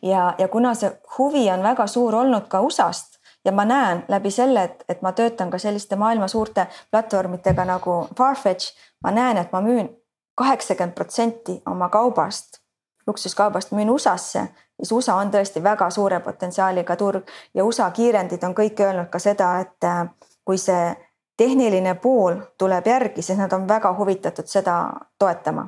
ja, 0.03 0.35
ja 0.39 0.49
kuna 0.49 0.75
see 0.75 0.93
huvi 1.19 1.51
on 1.51 1.63
väga 1.63 1.87
suur 1.87 2.15
olnud 2.15 2.49
ka 2.49 2.61
USA-st 2.61 3.21
ja 3.45 3.53
ma 3.53 3.65
näen 3.65 4.05
läbi 4.09 4.31
selle, 4.31 4.65
et, 4.65 4.85
et 4.89 5.03
ma 5.03 5.13
töötan 5.13 5.51
ka 5.51 5.59
selliste 5.59 5.97
maailma 5.97 6.29
suurte 6.29 6.67
platvormidega 6.91 7.65
nagu 7.65 8.09
Farfetch, 8.17 8.73
ma 9.05 9.11
näen, 9.11 9.37
et 9.37 9.53
ma 9.53 9.61
müün 9.61 9.93
kaheksakümmend 10.35 10.95
protsenti 10.95 11.63
oma 11.67 11.89
kaubast 11.89 12.65
luksuskaubast 13.07 13.73
müün 13.73 13.89
USA-sse, 13.89 14.49
siis 14.79 14.93
USA 14.93 15.15
on 15.23 15.31
tõesti 15.31 15.63
väga 15.63 15.91
suure 15.91 16.21
potentsiaaliga 16.21 16.97
turg 16.97 17.31
ja 17.55 17.65
USA 17.65 17.91
kiirendid 17.91 18.43
on 18.45 18.55
kõik 18.55 18.81
öelnud 18.81 19.11
ka 19.13 19.19
seda, 19.23 19.55
et 19.61 19.89
äh, 19.89 20.05
kui 20.45 20.59
see 20.59 20.93
tehniline 21.37 21.95
pool 22.03 22.41
tuleb 22.59 22.87
järgi, 22.87 23.23
siis 23.23 23.39
nad 23.39 23.53
on 23.53 23.69
väga 23.69 23.95
huvitatud 23.99 24.47
seda 24.51 24.77
toetama. 25.19 25.67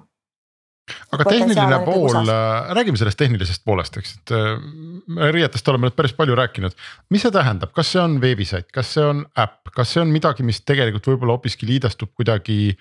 Aga 1.10 1.24
tehniline 1.26 1.78
pool, 1.82 2.14
äh, 2.30 2.68
räägime 2.78 2.98
sellest 2.98 3.18
tehnilisest 3.18 3.64
poolest, 3.66 3.96
eks, 3.98 4.12
et 4.20 4.32
äh, 4.36 5.32
riietest 5.34 5.66
oleme 5.68 5.88
nüüd 5.88 5.96
päris 5.98 6.14
palju 6.14 6.36
rääkinud. 6.38 6.76
mis 7.10 7.24
see 7.26 7.34
tähendab, 7.34 7.72
kas 7.74 7.90
see 7.90 8.02
on 8.02 8.20
veebisait, 8.22 8.68
kas 8.74 8.92
see 8.94 9.02
on 9.02 9.24
äpp, 9.34 9.72
kas 9.74 9.96
see 9.96 10.04
on 10.04 10.12
midagi, 10.14 10.46
mis 10.46 10.62
tegelikult 10.62 11.08
võib-olla 11.10 11.34
hoopiski 11.34 11.66
liidestub 11.66 12.14
kuidagi 12.14 12.76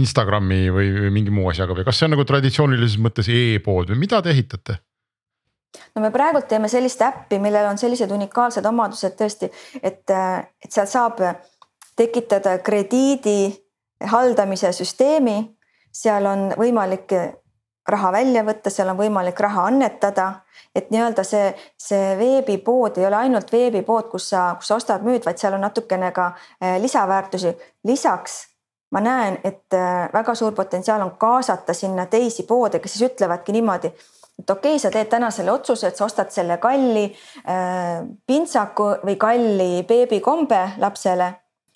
Instagrami 0.00 0.70
või 0.72 1.12
mingi 1.12 1.34
muu 1.36 1.50
asjaga 1.52 1.76
või 1.76 1.84
kas 1.84 2.00
see 2.00 2.08
on 2.08 2.16
nagu 2.16 2.24
traditsioonilises 2.24 2.96
mõttes 2.96 3.28
e-pood 3.28 3.92
või 3.92 4.06
mida 4.06 4.22
te 4.24 4.32
ehitate? 4.32 4.80
No 5.94 6.02
me 6.02 6.10
praegult 6.10 6.48
teeme 6.48 6.68
sellist 6.68 7.02
äppi, 7.02 7.38
millel 7.38 7.66
on 7.70 7.78
sellised 7.78 8.10
unikaalsed 8.10 8.66
omadused 8.66 9.16
tõesti, 9.18 9.50
et, 9.82 10.02
et 10.10 10.70
seal 10.70 10.86
saab 10.86 11.22
tekitada 11.96 12.58
krediidi 12.64 13.52
haldamise 14.10 14.72
süsteemi 14.72 15.38
seal 15.92 16.26
on 16.26 16.50
võimalik 16.58 17.14
raha 17.90 18.12
välja 18.12 18.44
võtta, 18.46 18.70
seal 18.70 18.92
on 18.92 18.98
võimalik 18.98 19.40
raha 19.40 19.66
annetada. 19.70 20.32
et 20.74 20.90
nii-öelda 20.90 21.24
see, 21.26 21.48
see 21.78 22.14
veebipood 22.18 22.98
ei 22.98 23.06
ole 23.06 23.16
ainult 23.16 23.52
veebipood, 23.52 24.06
kus 24.10 24.28
sa, 24.30 24.54
kus 24.58 24.68
sa 24.70 24.76
ostad, 24.76 25.02
müüd, 25.02 25.24
vaid 25.26 25.38
seal 25.38 25.56
on 25.56 25.60
natukene 25.60 26.12
ka 26.12 26.32
lisaväärtusi. 26.78 27.56
lisaks 27.84 28.46
ma 28.90 29.00
näen, 29.00 29.38
et 29.44 29.74
väga 30.12 30.34
suur 30.34 30.52
potentsiaal 30.52 31.02
on 31.02 31.16
kaasata 31.18 31.74
sinna 31.74 32.06
teisi 32.06 32.42
poode, 32.42 32.78
kes 32.78 32.92
siis 32.92 33.10
ütlevadki 33.10 33.52
niimoodi 33.52 33.92
et 34.40 34.50
okei 34.50 34.74
okay,, 34.74 34.82
sa 34.82 34.90
teed 34.90 35.08
täna 35.12 35.30
selle 35.30 35.52
otsuse, 35.52 35.88
et 35.88 35.96
sa 35.96 36.04
ostad 36.04 36.32
selle 36.34 36.58
kalli 36.58 37.06
äh, 37.44 38.02
pintsaku 38.26 38.90
või 39.04 39.16
kalli 39.20 39.84
beebikombe 39.88 40.64
lapsele. 40.78 41.32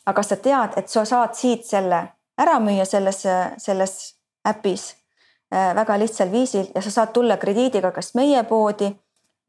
aga 0.06 0.22
sa 0.22 0.36
tead, 0.36 0.74
et 0.76 0.88
sa 0.88 1.04
saad 1.04 1.32
siit 1.34 1.64
selle 1.64 2.02
ära 2.36 2.58
müüa 2.60 2.84
selles, 2.84 3.22
selles 3.56 3.94
äpis 4.48 4.90
Äh, 5.54 5.74
väga 5.74 5.98
lihtsal 5.98 6.32
viisil 6.32 6.66
ja 6.74 6.82
sa 6.82 6.90
saad 6.90 7.12
tulla 7.12 7.36
krediidiga 7.36 7.90
kas 7.92 8.14
meie 8.14 8.40
poodi 8.48 8.88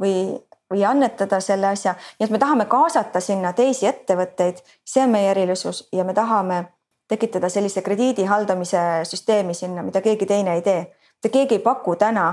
või, 0.02 0.36
või 0.70 0.84
annetada 0.86 1.40
selle 1.42 1.68
asja. 1.68 1.96
nii 2.20 2.26
et 2.28 2.34
me 2.36 2.40
tahame 2.40 2.66
kaasata 2.70 3.20
sinna 3.20 3.54
teisi 3.54 3.88
ettevõtteid, 3.88 4.60
see 4.86 5.04
on 5.04 5.10
meie 5.16 5.32
erilisus 5.32 5.88
ja 5.96 6.04
me 6.04 6.14
tahame 6.14 6.60
tekitada 7.08 7.50
sellise 7.50 7.82
krediidi 7.82 8.26
haldamise 8.26 8.82
süsteemi 9.04 9.54
sinna, 9.54 9.84
mida 9.84 10.02
keegi 10.02 10.26
teine 10.26 10.54
ei 10.54 10.62
tee. 10.62 10.84
mitte 11.16 11.30
keegi 11.30 11.56
ei 11.56 11.64
paku 11.64 11.96
täna 11.96 12.28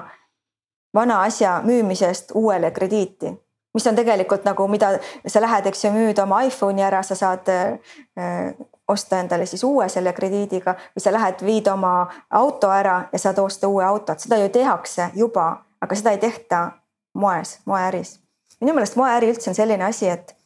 vana 0.95 1.23
asja 1.23 1.61
müümisest 1.65 2.33
uuele 2.35 2.71
krediiti, 2.71 3.33
mis 3.75 3.87
on 3.87 3.97
tegelikult 3.97 4.45
nagu, 4.45 4.67
mida 4.69 4.93
sa 5.27 5.41
lähed, 5.41 5.67
eks 5.67 5.85
ju, 5.85 5.93
müüd 5.95 6.19
oma 6.23 6.43
iPhone'i 6.49 6.85
ära, 6.85 7.03
sa 7.03 7.17
saad 7.17 7.49
äh, 7.49 8.53
osta 8.89 9.21
endale 9.21 9.47
siis 9.47 9.65
uue 9.65 9.89
selle 9.89 10.13
krediidiga 10.13 10.75
või 10.77 11.05
sa 11.05 11.13
lähed, 11.13 11.45
viid 11.47 11.69
oma 11.73 12.07
auto 12.31 12.71
ära 12.71 13.03
ja 13.13 13.19
saad 13.19 13.39
osta 13.39 13.69
uue 13.69 13.85
autot, 13.85 14.21
seda 14.21 14.39
ju 14.43 14.49
tehakse 14.53 15.11
juba, 15.17 15.49
aga 15.81 15.99
seda 15.99 16.13
ei 16.13 16.21
tehta 16.23 16.63
moes, 17.15 17.59
moeäris. 17.65 18.19
minu 18.61 18.75
meelest 18.75 18.97
moeäri 18.97 19.33
üldse 19.33 19.51
on 19.51 19.55
selline 19.59 19.85
asi, 19.85 20.09
et 20.09 20.37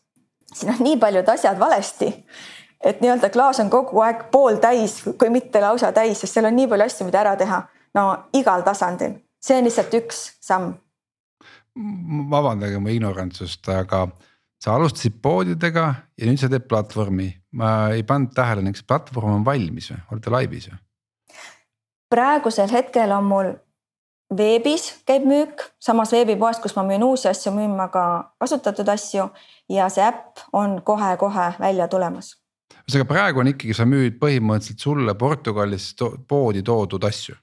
siin 0.55 0.73
on 0.73 0.83
nii 0.85 0.97
paljud 0.97 1.29
asjad 1.29 1.59
valesti. 1.59 2.13
et 2.81 3.01
nii-öelda 3.01 3.31
klaas 3.31 3.61
on 3.61 3.71
kogu 3.71 4.01
aeg 4.01 4.29
pooltäis, 4.31 5.03
kui 5.19 5.31
mitte 5.31 5.61
lausa 5.61 5.93
täis, 5.93 6.21
sest 6.21 6.35
seal 6.35 6.47
on 6.47 6.57
nii 6.57 6.69
palju 6.69 6.85
asju, 6.85 7.07
mida 7.07 7.21
ära 7.21 7.37
teha. 7.37 7.63
no 7.95 8.17
igal 8.33 8.63
tasandil, 8.63 9.19
see 9.43 9.59
on 9.59 9.69
lihtsalt 9.69 9.95
üks 10.01 10.23
samm. 10.41 10.75
vabandage 12.31 12.79
mu 12.81 12.89
ignorantsust, 12.89 13.69
aga 13.69 14.07
sa 14.63 14.75
alustasid 14.75 15.21
poodidega 15.23 15.87
ja 16.17 16.27
nüüd 16.29 16.41
sa 16.41 16.49
teed 16.49 16.65
platvormi, 16.71 17.29
ma 17.53 17.93
ei 17.93 18.03
pannud 18.03 18.33
tähele, 18.35 18.65
kas 18.73 18.87
platvorm 18.87 19.41
on 19.41 19.45
valmis 19.45 19.93
või 19.93 20.03
olete 20.13 20.33
laivis 20.33 20.69
või? 20.73 20.83
praegusel 22.11 22.71
hetkel 22.73 23.13
on 23.13 23.25
mul 23.27 23.53
veebis 24.37 24.89
käib 25.07 25.27
müük, 25.27 25.63
samas 25.83 26.13
veebipoest, 26.15 26.63
kus 26.63 26.77
ma 26.77 26.85
müün 26.87 27.05
uusi 27.05 27.29
asju, 27.29 27.53
müün 27.55 27.77
ma 27.77 27.89
ka 27.89 28.33
kasutatud 28.41 28.89
asju 28.89 29.29
ja 29.71 29.89
see 29.93 30.05
äpp 30.07 30.43
on 30.53 30.81
kohe-kohe 30.83 31.53
välja 31.61 31.89
tulemas. 31.89 32.37
ühesõnaga 32.87 33.09
praegu 33.09 33.43
on 33.43 33.51
ikkagi, 33.51 33.75
sa 33.75 33.87
müüd 33.87 34.19
põhimõtteliselt 34.23 34.83
sulle 34.83 35.15
Portugalis 35.15 35.95
to 35.99 36.13
poodi 36.29 36.63
toodud 36.63 37.05
asju. 37.05 37.35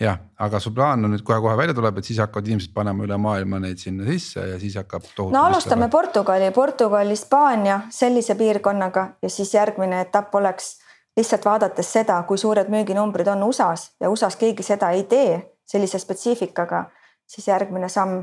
Jah 0.00 0.18
aga 0.38 0.60
su 0.60 0.72
plaan 0.76 1.04
on 1.04 1.14
nüüd 1.14 1.24
kohe-kohe 1.24 1.56
välja 1.56 1.74
tuleb, 1.74 1.98
et 1.98 2.08
siis 2.08 2.18
hakkavad 2.20 2.48
inimesed 2.50 2.72
panema 2.76 3.04
üle 3.06 3.16
maailma 3.20 3.60
neid 3.62 3.80
sinna 3.80 4.04
sisse 4.08 4.44
ja 4.50 4.58
siis 4.60 4.76
hakkab. 4.76 5.06
no 5.32 5.44
alustame 5.48 5.88
Portugali, 5.88 6.50
Portugal, 6.52 7.08
Hispaania 7.08 7.80
sellise 7.90 8.34
piirkonnaga 8.34 9.06
ja 9.22 9.30
siis 9.30 9.54
järgmine 9.54 10.00
etapp 10.04 10.34
oleks 10.34 10.76
lihtsalt 11.16 11.44
vaadates 11.44 11.92
seda, 11.92 12.22
kui 12.28 12.38
suured 12.38 12.68
müüginumbrid 12.72 13.28
on 13.32 13.46
USA-s 13.48 13.94
ja 14.00 14.10
USA-s 14.12 14.36
keegi 14.36 14.66
seda 14.66 14.90
ei 14.92 15.06
tee 15.08 15.38
sellise 15.66 15.98
spetsiifikaga, 15.98 16.84
siis 17.26 17.48
järgmine 17.48 17.88
samm 17.88 18.20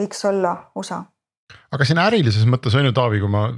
võiks 0.00 0.24
olla 0.28 0.54
USA. 0.74 1.02
aga 1.72 1.84
siin 1.84 2.00
ärilises 2.00 2.48
mõttes 2.48 2.74
on 2.78 2.88
ju 2.88 2.94
Taavi, 2.96 3.20
kui 3.20 3.28
ma, 3.28 3.50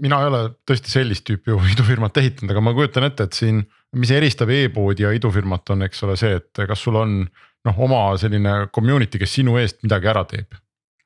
mina 0.00 0.22
ei 0.22 0.30
ole 0.30 0.42
tõesti 0.64 0.92
sellist 0.92 1.26
tüüpi 1.28 1.52
idufirmat 1.74 2.16
ehitanud, 2.16 2.54
aga 2.54 2.64
ma 2.64 2.74
kujutan 2.74 3.04
ette, 3.10 3.28
et 3.28 3.36
siin 3.36 3.60
mis 3.96 4.10
eristab 4.14 4.50
e-poodi 4.54 5.02
ja 5.06 5.12
idufirmat 5.14 5.72
on, 5.74 5.86
eks 5.88 6.04
ole, 6.06 6.16
see, 6.20 6.36
et 6.38 6.64
kas 6.68 6.82
sul 6.86 6.98
on 7.00 7.22
noh, 7.66 7.78
oma 7.86 8.02
selline 8.20 8.66
community, 8.74 9.18
kes 9.20 9.38
sinu 9.40 9.56
eest 9.60 9.80
midagi 9.84 10.10
ära 10.12 10.24
teeb. 10.28 10.58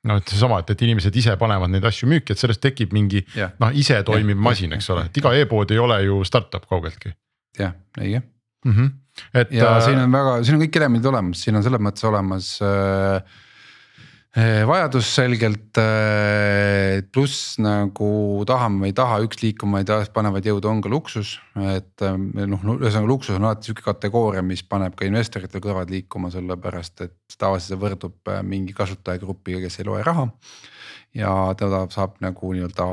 noh, 0.04 0.18
et 0.20 0.28
seesama, 0.28 0.58
et, 0.60 0.68
et 0.74 0.82
inimesed 0.84 1.14
ise 1.16 1.32
panevad 1.40 1.70
neid 1.72 1.84
asju 1.88 2.04
müüki, 2.10 2.34
et 2.34 2.40
sellest 2.40 2.60
tekib 2.60 2.92
mingi 2.92 3.22
Jah. 3.32 3.54
noh, 3.62 3.72
ise 3.72 4.02
toimiv 4.04 4.36
Jah. 4.36 4.42
masin, 4.50 4.74
eks 4.76 4.90
ole, 4.92 5.06
et 5.08 5.16
iga 5.16 5.32
e-pood 5.40 5.72
ei 5.72 5.80
ole 5.80 6.02
ju 6.04 6.18
startup 6.28 6.66
kaugeltki 6.68 7.14
jah, 7.58 7.72
õige 7.96 8.20
mm. 8.20 8.72
-hmm. 8.72 8.90
et 9.40 9.54
ja 9.56 9.76
äh, 9.76 9.84
siin 9.84 10.02
on 10.02 10.12
väga, 10.12 10.36
siin 10.44 10.58
on 10.58 10.66
kõik 10.66 10.76
elemendid 10.76 11.08
olemas, 11.08 11.44
siin 11.46 11.56
on 11.56 11.64
selles 11.64 11.80
mõttes 11.80 12.04
olemas 12.08 12.50
äh, 12.60 13.40
vajadus 14.66 15.06
selgelt 15.14 15.78
äh,, 15.78 17.04
pluss 17.14 17.54
nagu 17.62 18.42
tahame 18.48 18.82
või 18.82 18.90
ei 18.90 18.96
taha, 18.98 19.20
üks 19.22 19.38
liikumaid 19.44 19.92
panevaid 20.14 20.48
jõude 20.50 20.66
on 20.66 20.80
ka 20.82 20.90
luksus. 20.90 21.36
et 21.54 22.02
äh, 22.02 22.16
noh, 22.18 22.64
ühesõnaga 22.74 23.06
luksus 23.06 23.38
on 23.38 23.46
alati 23.46 23.70
sihuke 23.70 23.86
kategooria, 23.86 24.42
mis 24.42 24.64
paneb 24.66 24.96
ka 24.98 25.06
investoritel 25.06 25.62
kõrvad 25.62 25.94
liikuma, 25.94 26.32
sellepärast 26.34 27.06
et 27.06 27.38
tavaliselt 27.38 27.76
see 27.76 27.82
võrdub 27.86 28.34
äh, 28.34 28.42
mingi 28.42 28.74
kasutajagrupiga, 28.74 29.62
kes 29.62 29.78
ei 29.78 29.86
loe 29.86 30.02
raha. 30.02 30.26
ja 31.14 31.30
teda 31.54 31.84
saab 31.94 32.18
nagu 32.24 32.52
nii-öelda 32.56 32.90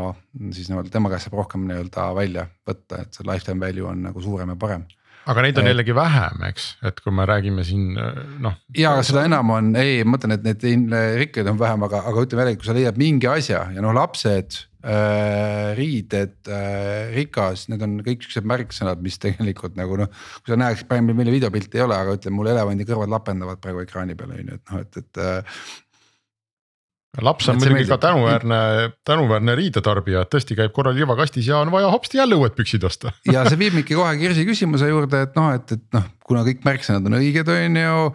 siis 0.53 0.69
nii-öelda 0.69 0.93
tema 0.93 1.09
käest 1.09 1.25
saab 1.25 1.39
rohkem 1.41 1.65
nii-öelda 1.65 2.11
välja 2.13 2.45
võtta, 2.69 3.01
et 3.01 3.17
see 3.17 3.25
lifetime 3.25 3.65
value 3.65 3.89
on 3.89 4.05
nagu 4.05 4.21
suurem 4.21 4.53
ja 4.53 4.61
parem 4.61 4.85
aga 5.29 5.43
neid 5.45 5.59
on 5.59 5.67
et- 5.67 5.73
jällegi 5.73 5.95
vähem, 5.95 6.41
eks, 6.49 6.65
et 6.87 6.99
kui 7.03 7.13
me 7.13 7.27
räägime 7.29 7.65
siin 7.67 7.93
noh. 8.41 8.57
ja 8.77 8.95
aga 8.95 9.05
seda 9.05 9.25
enam 9.29 9.53
on, 9.53 9.75
ei, 9.79 10.01
ma 10.03 10.15
mõtlen, 10.15 10.37
et 10.37 10.47
neid 10.47 10.97
rikkaid 11.25 11.51
on 11.51 11.59
vähem, 11.61 11.85
aga, 11.87 12.03
aga 12.09 12.25
ütleme 12.25 12.45
jällegi, 12.45 12.61
kui 12.61 12.69
sa 12.71 12.77
leiad 12.77 12.99
mingi 13.01 13.29
asja 13.29 13.67
ja 13.75 13.83
noh, 13.85 13.93
lapsed 13.95 14.57
äh,, 14.81 15.75
riided 15.77 16.33
äh,, 16.49 17.11
rikas, 17.15 17.67
need 17.69 17.85
on 17.85 17.99
kõik 18.05 18.25
siuksed 18.25 18.47
märksõnad, 18.49 19.03
mis 19.05 19.19
tegelikult 19.21 19.77
nagu 19.79 19.99
noh. 20.01 20.09
kui 20.41 20.55
sa 20.55 20.59
näeks, 20.59 20.87
meil 20.89 21.31
videopilti 21.35 21.79
ei 21.79 21.85
ole, 21.85 21.97
aga 21.97 22.17
ütleme 22.17 22.39
mul 22.39 22.51
elevandi 22.53 22.87
kõrvad 22.89 23.13
lapendavad 23.13 23.61
praegu 23.61 23.85
ekraani 23.85 24.17
peal 24.17 24.33
on 24.33 24.43
ju, 24.43 24.57
et 24.57 24.73
noh, 24.73 24.83
et, 24.85 25.01
et 25.03 25.21
äh, 25.21 25.61
laps 27.19 27.49
on 27.51 27.57
muidugi 27.59 27.89
ka 27.89 27.97
tänuväärne, 27.97 28.57
tänuväärne 29.07 29.55
riidetarbija, 29.59 30.23
et 30.23 30.31
tõesti 30.31 30.55
käib 30.55 30.71
korral 30.75 30.95
liivakastis 30.95 31.49
ja 31.49 31.59
on 31.59 31.71
vaja 31.73 31.89
hopsti 31.91 32.21
jälle 32.21 32.37
uued 32.39 32.55
püksid 32.55 32.85
osta 32.87 33.11
ja 33.33 33.43
see 33.49 33.59
viib 33.59 33.75
mind 33.75 33.89
kohe 33.89 34.13
Kirsi 34.21 34.45
küsimuse 34.47 34.87
juurde, 34.87 35.25
et 35.27 35.35
noh, 35.35 35.49
et, 35.57 35.73
et 35.75 35.97
noh, 35.97 36.05
kuna 36.23 36.45
kõik 36.47 36.63
märksõnad 36.63 37.09
on 37.09 37.17
õiged, 37.19 37.51
on 37.51 37.79
ju. 37.81 38.05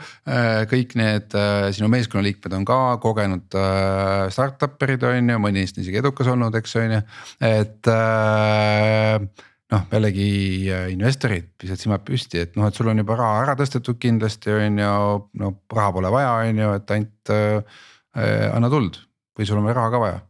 kõik 0.73 0.95
need 0.97 1.37
äh, 1.37 1.67
sinu 1.77 1.91
meeskonnaliikmed 1.93 2.57
on 2.57 2.65
ka 2.69 2.79
kogenud 3.03 3.59
äh, 3.61 4.31
startup'erid 4.33 5.05
on 5.11 5.35
ju, 5.35 5.43
mõni 5.45 5.61
neist 5.61 5.83
isegi 5.83 6.01
edukas 6.01 6.33
olnud, 6.33 6.57
eks 6.57 6.79
on 6.81 6.97
ju, 6.97 7.03
et 7.51 7.93
äh, 7.93 9.29
noh, 9.73 9.85
jällegi 9.93 10.31
äh, 10.71 10.87
investorid 10.95 11.51
pisut 11.59 11.81
silmad 11.83 12.05
püsti, 12.07 12.41
et 12.47 12.57
noh, 12.57 12.69
et 12.71 12.79
sul 12.79 12.89
on 12.91 13.03
juba 13.03 13.19
raha 13.19 13.45
ära 13.45 13.57
tõstetud 13.59 13.99
kindlasti 14.01 14.55
on 14.55 14.81
ju, 14.81 14.95
no 15.43 15.53
raha 15.75 15.93
pole 15.97 16.13
vaja, 16.15 16.33
on 16.47 16.65
ju, 16.65 16.73
et 16.79 16.97
ainult 16.97 17.35
äh, 17.35 17.45
äh, 17.59 17.85
anna 18.17 18.71
tuld. 18.73 19.03
Või 19.37 19.47
sul 19.49 19.61
on 19.61 19.69
raha 19.69 19.91
ka 19.93 20.01
vaja? 20.01 20.21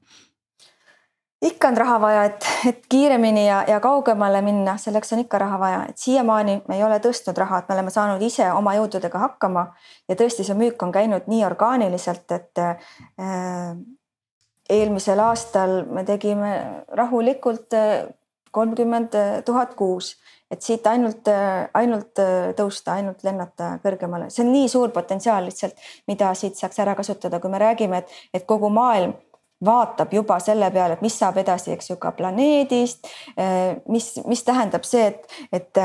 Ikka 1.47 1.69
on 1.69 1.77
raha 1.77 1.97
vaja, 2.01 2.23
et, 2.25 2.47
et 2.67 2.87
kiiremini 2.89 3.45
ja, 3.47 3.59
ja 3.69 3.77
kaugemale 3.81 4.41
minna, 4.43 4.79
selleks 4.81 5.13
on 5.13 5.21
ikka 5.21 5.39
raha 5.39 5.59
vaja, 5.61 5.83
et 5.91 6.01
siiamaani 6.01 6.55
me 6.69 6.79
ei 6.79 6.85
ole 6.85 6.97
tõstnud 7.05 7.37
raha, 7.37 7.61
et 7.61 7.69
me 7.69 7.77
oleme 7.77 7.93
saanud 7.93 8.23
ise 8.25 8.49
oma 8.57 8.73
jõududega 8.79 9.21
hakkama. 9.21 9.67
ja 10.09 10.17
tõesti, 10.17 10.47
see 10.49 10.57
müük 10.57 10.83
on 10.83 10.95
käinud 10.97 11.29
nii 11.29 11.45
orgaaniliselt, 11.45 12.25
et 12.33 12.63
äh, 12.65 13.77
eelmisel 14.71 15.21
aastal 15.21 15.83
me 15.93 16.07
tegime 16.09 16.55
rahulikult 16.89 17.77
kolmkümmend 18.51 19.15
tuhat 19.45 19.75
kuus, 19.77 20.15
et 20.51 20.63
siit 20.63 20.87
ainult, 20.87 21.29
ainult 21.75 22.21
tõusta, 22.57 22.97
ainult 23.01 23.25
lennata 23.27 23.77
kõrgemale, 23.83 24.29
see 24.31 24.45
on 24.45 24.53
nii 24.55 24.69
suur 24.71 24.93
potentsiaal 24.95 25.49
lihtsalt, 25.49 25.79
mida 26.07 26.33
siit 26.39 26.59
saaks 26.59 26.79
ära 26.85 26.95
kasutada, 26.99 27.41
kui 27.43 27.51
me 27.51 27.59
räägime, 27.63 28.05
et, 28.05 28.19
et 28.35 28.47
kogu 28.47 28.71
maailm 28.71 29.17
vaatab 29.65 30.13
juba 30.13 30.39
selle 30.43 30.71
peale, 30.71 30.97
et 30.97 31.05
mis 31.05 31.17
saab 31.19 31.39
edasi, 31.41 31.73
eks 31.73 31.91
ju, 31.91 31.97
ka 32.01 32.13
planeedist. 32.17 33.09
mis, 33.89 34.11
mis 34.27 34.45
tähendab 34.45 34.85
see, 34.85 35.07
et, 35.07 35.39
et, 35.53 35.83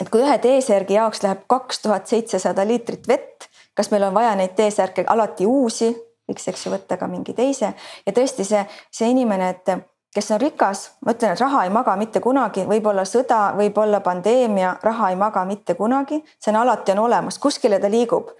et 0.00 0.10
kui 0.10 0.22
ühe 0.24 0.38
T-särgi 0.42 0.98
jaoks 0.98 1.22
läheb 1.22 1.44
kaks 1.50 1.84
tuhat 1.84 2.10
seitsesada 2.10 2.66
liitrit 2.66 3.08
vett, 3.08 3.48
kas 3.74 3.90
meil 3.94 4.08
on 4.08 4.14
vaja 4.14 4.34
neid 4.38 4.56
T-särke 4.58 5.06
alati 5.06 5.46
uusi, 5.46 5.92
võiks, 6.28 6.48
eks 6.50 6.66
ju, 6.66 6.74
võtta 6.74 6.98
ka 6.98 7.08
mingi 7.10 7.34
teise 7.36 7.74
ja 8.06 8.16
tõesti 8.16 8.46
see, 8.48 8.64
see 8.90 9.10
inimene, 9.14 9.54
et 9.54 9.76
kes 10.14 10.30
on 10.30 10.40
rikas, 10.40 10.84
ma 11.04 11.14
ütlen, 11.14 11.34
et 11.34 11.40
raha 11.42 11.64
ei 11.66 11.70
maga 11.74 11.96
mitte 11.98 12.20
kunagi, 12.22 12.64
võib-olla 12.68 13.04
sõda, 13.08 13.40
võib-olla 13.58 14.00
pandeemia, 14.04 14.76
raha 14.82 15.10
ei 15.10 15.16
maga 15.18 15.44
mitte 15.48 15.74
kunagi, 15.78 16.20
see 16.38 16.52
on 16.54 16.60
alati 16.62 16.94
on 16.94 17.04
olemas, 17.08 17.38
kuskile 17.42 17.80
ta 17.82 17.90
liigub 17.90 18.30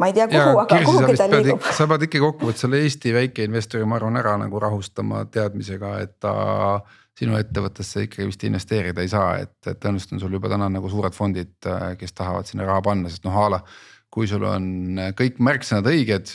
ma 0.00 0.08
ei 0.08 0.14
tea, 0.16 0.26
kuhu, 0.32 0.56
aga 0.62 0.78
kuhugi 0.84 1.16
ta 1.18 1.28
liigub. 1.28 1.66
sa 1.76 1.86
pead 1.88 2.06
ikkagi 2.06 2.24
kokkuvõttes 2.24 2.64
selle 2.64 2.80
Eesti 2.80 3.12
väikeinvestori, 3.16 3.84
ma 3.84 3.98
arvan, 4.00 4.16
ära 4.16 4.32
nagu 4.40 4.60
rahustama 4.62 5.26
teadmisega, 5.32 5.94
et 6.04 6.14
ta 6.24 6.34
sinu 7.20 7.36
ettevõttesse 7.36 8.06
ikkagi 8.06 8.28
vist 8.30 8.44
investeerida 8.48 9.04
ei 9.04 9.10
saa, 9.12 9.34
et, 9.44 9.56
et 9.66 9.76
tõenäoliselt 9.76 10.16
on 10.16 10.22
sul 10.22 10.36
juba 10.38 10.48
täna 10.52 10.70
nagu 10.72 10.88
suured 10.88 11.16
fondid, 11.16 11.52
kes 12.00 12.16
tahavad 12.16 12.48
sinna 12.48 12.68
raha 12.68 12.84
panna, 12.86 13.12
sest 13.12 13.28
noh 13.28 13.36
a 13.36 13.48
la. 13.56 13.64
kui 14.10 14.26
sul 14.26 14.42
on 14.42 14.64
kõik 15.18 15.36
märksõnad 15.38 15.86
õiged 15.86 16.32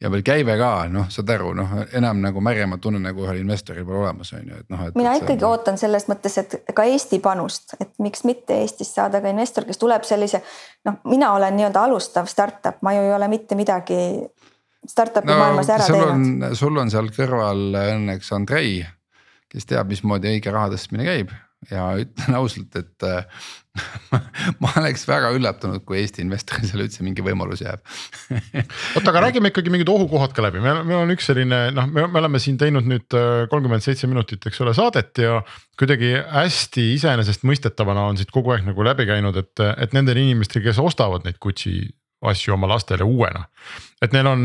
ja 0.00 0.10
veel 0.12 0.22
käive 0.26 0.54
ka, 0.60 0.70
noh, 0.92 1.08
saad 1.10 1.30
aru, 1.34 1.52
noh 1.58 1.72
enam 1.98 2.20
nagu 2.22 2.42
märjamat 2.44 2.82
tunne 2.82 3.00
nagu 3.02 3.24
ühel 3.24 3.40
investoril 3.40 3.86
pole 3.86 4.04
olemas, 4.04 4.30
on 4.36 4.44
ju, 4.46 4.58
et 4.62 4.68
noh. 4.70 4.84
mina 4.98 5.14
ikkagi 5.18 5.42
on... 5.42 5.56
ootan 5.56 5.80
selles 5.80 6.06
mõttes, 6.10 6.36
et 6.42 6.54
ka 6.74 6.86
Eesti 6.86 7.18
panust, 7.24 7.74
et 7.82 7.90
miks 8.04 8.22
mitte 8.28 8.60
Eestis 8.62 8.92
saada 8.94 9.22
ka 9.24 9.32
investor, 9.32 9.66
kes 9.66 9.80
tuleb 9.80 10.06
sellise. 10.06 10.42
noh, 10.86 11.00
mina 11.10 11.32
olen 11.34 11.58
nii-öelda 11.58 11.82
alustav 11.88 12.30
startup, 12.30 12.78
ma 12.86 12.94
ju 12.94 13.08
ei 13.08 13.16
ole 13.16 13.30
mitte 13.32 13.58
midagi 13.58 13.98
startup'i 14.86 15.32
no, 15.32 15.40
maailmas 15.42 15.74
ära 15.74 15.90
teinud. 15.90 16.54
sul 16.58 16.78
on 16.78 16.94
seal 16.94 17.10
kõrval 17.14 17.82
õnneks 17.82 18.30
Andrei, 18.36 18.80
kes 19.50 19.66
teab, 19.66 19.90
mismoodi 19.90 20.30
õige 20.36 20.54
raha 20.54 20.70
tõstmine 20.76 21.08
käib 21.08 21.34
ja 21.70 21.88
ütlen 21.98 22.36
ausalt, 22.38 22.76
et 22.78 23.06
ma 24.62 24.70
oleks 24.80 25.04
väga 25.08 25.30
üllatunud, 25.34 25.82
kui 25.86 25.98
Eesti 26.00 26.22
investoril 26.24 26.66
seal 26.68 26.84
üldse 26.84 27.04
mingi 27.06 27.24
võimalus 27.26 27.62
jääb 27.64 27.82
oota, 28.96 29.10
aga 29.10 29.24
räägime 29.26 29.50
ikkagi 29.52 29.72
mingid 29.74 29.90
ohukohad 29.92 30.34
ka 30.36 30.44
läbi, 30.46 30.62
meil, 30.64 30.82
meil 30.86 31.02
on 31.02 31.14
üks 31.14 31.28
selline 31.30 31.60
noh, 31.74 31.90
me 31.90 32.06
oleme 32.22 32.40
siin 32.42 32.58
teinud 32.60 32.88
nüüd 32.88 33.18
kolmkümmend 33.50 33.84
seitse 33.84 34.10
minutit, 34.10 34.46
eks 34.48 34.62
ole, 34.64 34.74
saadet 34.78 35.22
ja. 35.22 35.40
kuidagi 35.78 36.14
hästi 36.32 36.92
iseenesestmõistetavana 36.96 38.08
on 38.12 38.20
siit 38.20 38.32
kogu 38.34 38.54
aeg 38.54 38.66
nagu 38.68 38.86
läbi 38.86 39.08
käinud, 39.10 39.38
et, 39.42 39.66
et 39.74 39.96
nendel 39.96 40.22
inimestel, 40.22 40.64
kes 40.64 40.78
ostavad 40.82 41.26
neid 41.26 41.42
Gucci 41.42 41.80
asju 42.26 42.54
oma 42.54 42.68
lastele 42.68 43.04
uuena. 43.04 43.44
et 44.02 44.12
neil 44.14 44.26
on, 44.30 44.42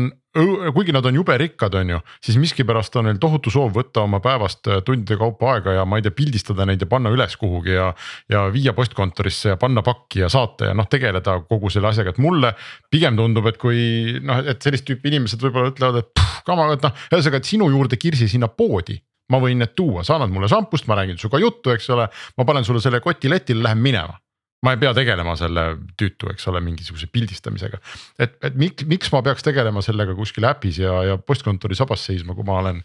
kuigi 0.74 0.92
nad 0.94 1.06
on 1.06 1.14
jube 1.14 1.36
rikkad, 1.38 1.74
on 1.78 1.90
ju, 1.92 1.98
siis 2.26 2.38
miskipärast 2.42 2.96
on 2.98 3.06
neil 3.06 3.20
tohutu 3.22 3.52
soov 3.54 3.70
võtta 3.76 4.02
oma 4.02 4.18
päevast 4.22 4.66
tundide 4.86 5.16
kaupa 5.18 5.52
aega 5.52 5.76
ja 5.76 5.84
ma 5.86 5.98
ei 5.98 6.02
tea, 6.02 6.14
pildistada 6.14 6.66
neid 6.66 6.82
ja 6.82 6.88
panna 6.90 7.12
üles 7.14 7.36
kuhugi 7.38 7.76
ja. 7.76 7.92
ja 8.30 8.44
viia 8.54 8.74
postkontorisse 8.74 9.54
ja 9.54 9.60
panna 9.60 9.84
pakki 9.86 10.24
ja 10.24 10.30
saata 10.32 10.72
ja 10.72 10.74
noh, 10.74 10.88
tegeleda 10.90 11.38
kogu 11.48 11.70
selle 11.70 11.90
asjaga, 11.90 12.14
et 12.14 12.22
mulle 12.22 12.54
pigem 12.90 13.18
tundub, 13.18 13.46
et 13.50 13.58
kui 13.62 14.18
noh, 14.22 14.42
et 14.42 14.62
sellist 14.62 14.86
tüüpi 14.90 15.14
inimesed 15.14 15.42
võib-olla 15.42 15.70
ütlevad, 15.74 16.02
et 16.02 16.12
pff, 16.14 16.42
kama, 16.50 16.72
et 16.74 16.86
noh, 16.86 17.06
ühesõnaga, 17.12 17.42
et 17.42 17.54
sinu 17.54 17.70
juurde 17.70 17.98
Kirsi 18.00 18.30
sinna 18.30 18.50
poodi 18.50 18.98
ma 19.30 19.38
võin 19.40 19.62
need 19.62 19.72
tuua, 19.78 20.02
sa 20.04 20.18
annad 20.18 20.34
mulle 20.34 20.50
šampust, 20.50 20.84
ma 20.90 20.98
räägin 20.98 21.16
sinuga 21.16 21.40
juttu, 21.40 21.72
eks 21.72 21.88
ole, 21.94 22.10
ma 22.36 22.44
panen 22.44 22.66
sulle 22.66 22.82
selle 22.84 23.00
koti 23.00 23.30
letile, 23.32 23.64
lähen 23.64 23.80
minema 23.80 24.18
ma 24.64 24.74
ei 24.74 24.80
pea 24.80 24.94
tegelema 24.96 25.34
selle 25.38 25.66
tüütu, 26.00 26.30
eks 26.32 26.48
ole, 26.50 26.62
mingisuguse 26.64 27.08
pildistamisega. 27.12 27.80
et, 28.18 28.38
et 28.48 28.56
miks, 28.60 28.86
miks 28.90 29.12
ma 29.12 29.22
peaks 29.26 29.44
tegelema 29.46 29.82
sellega 29.84 30.16
kuskil 30.18 30.48
äpis 30.48 30.80
ja, 30.82 30.94
ja 31.10 31.18
postkontori 31.18 31.76
sabas 31.78 32.06
seisma, 32.06 32.36
kui 32.36 32.46
ma 32.48 32.58
olen, 32.62 32.80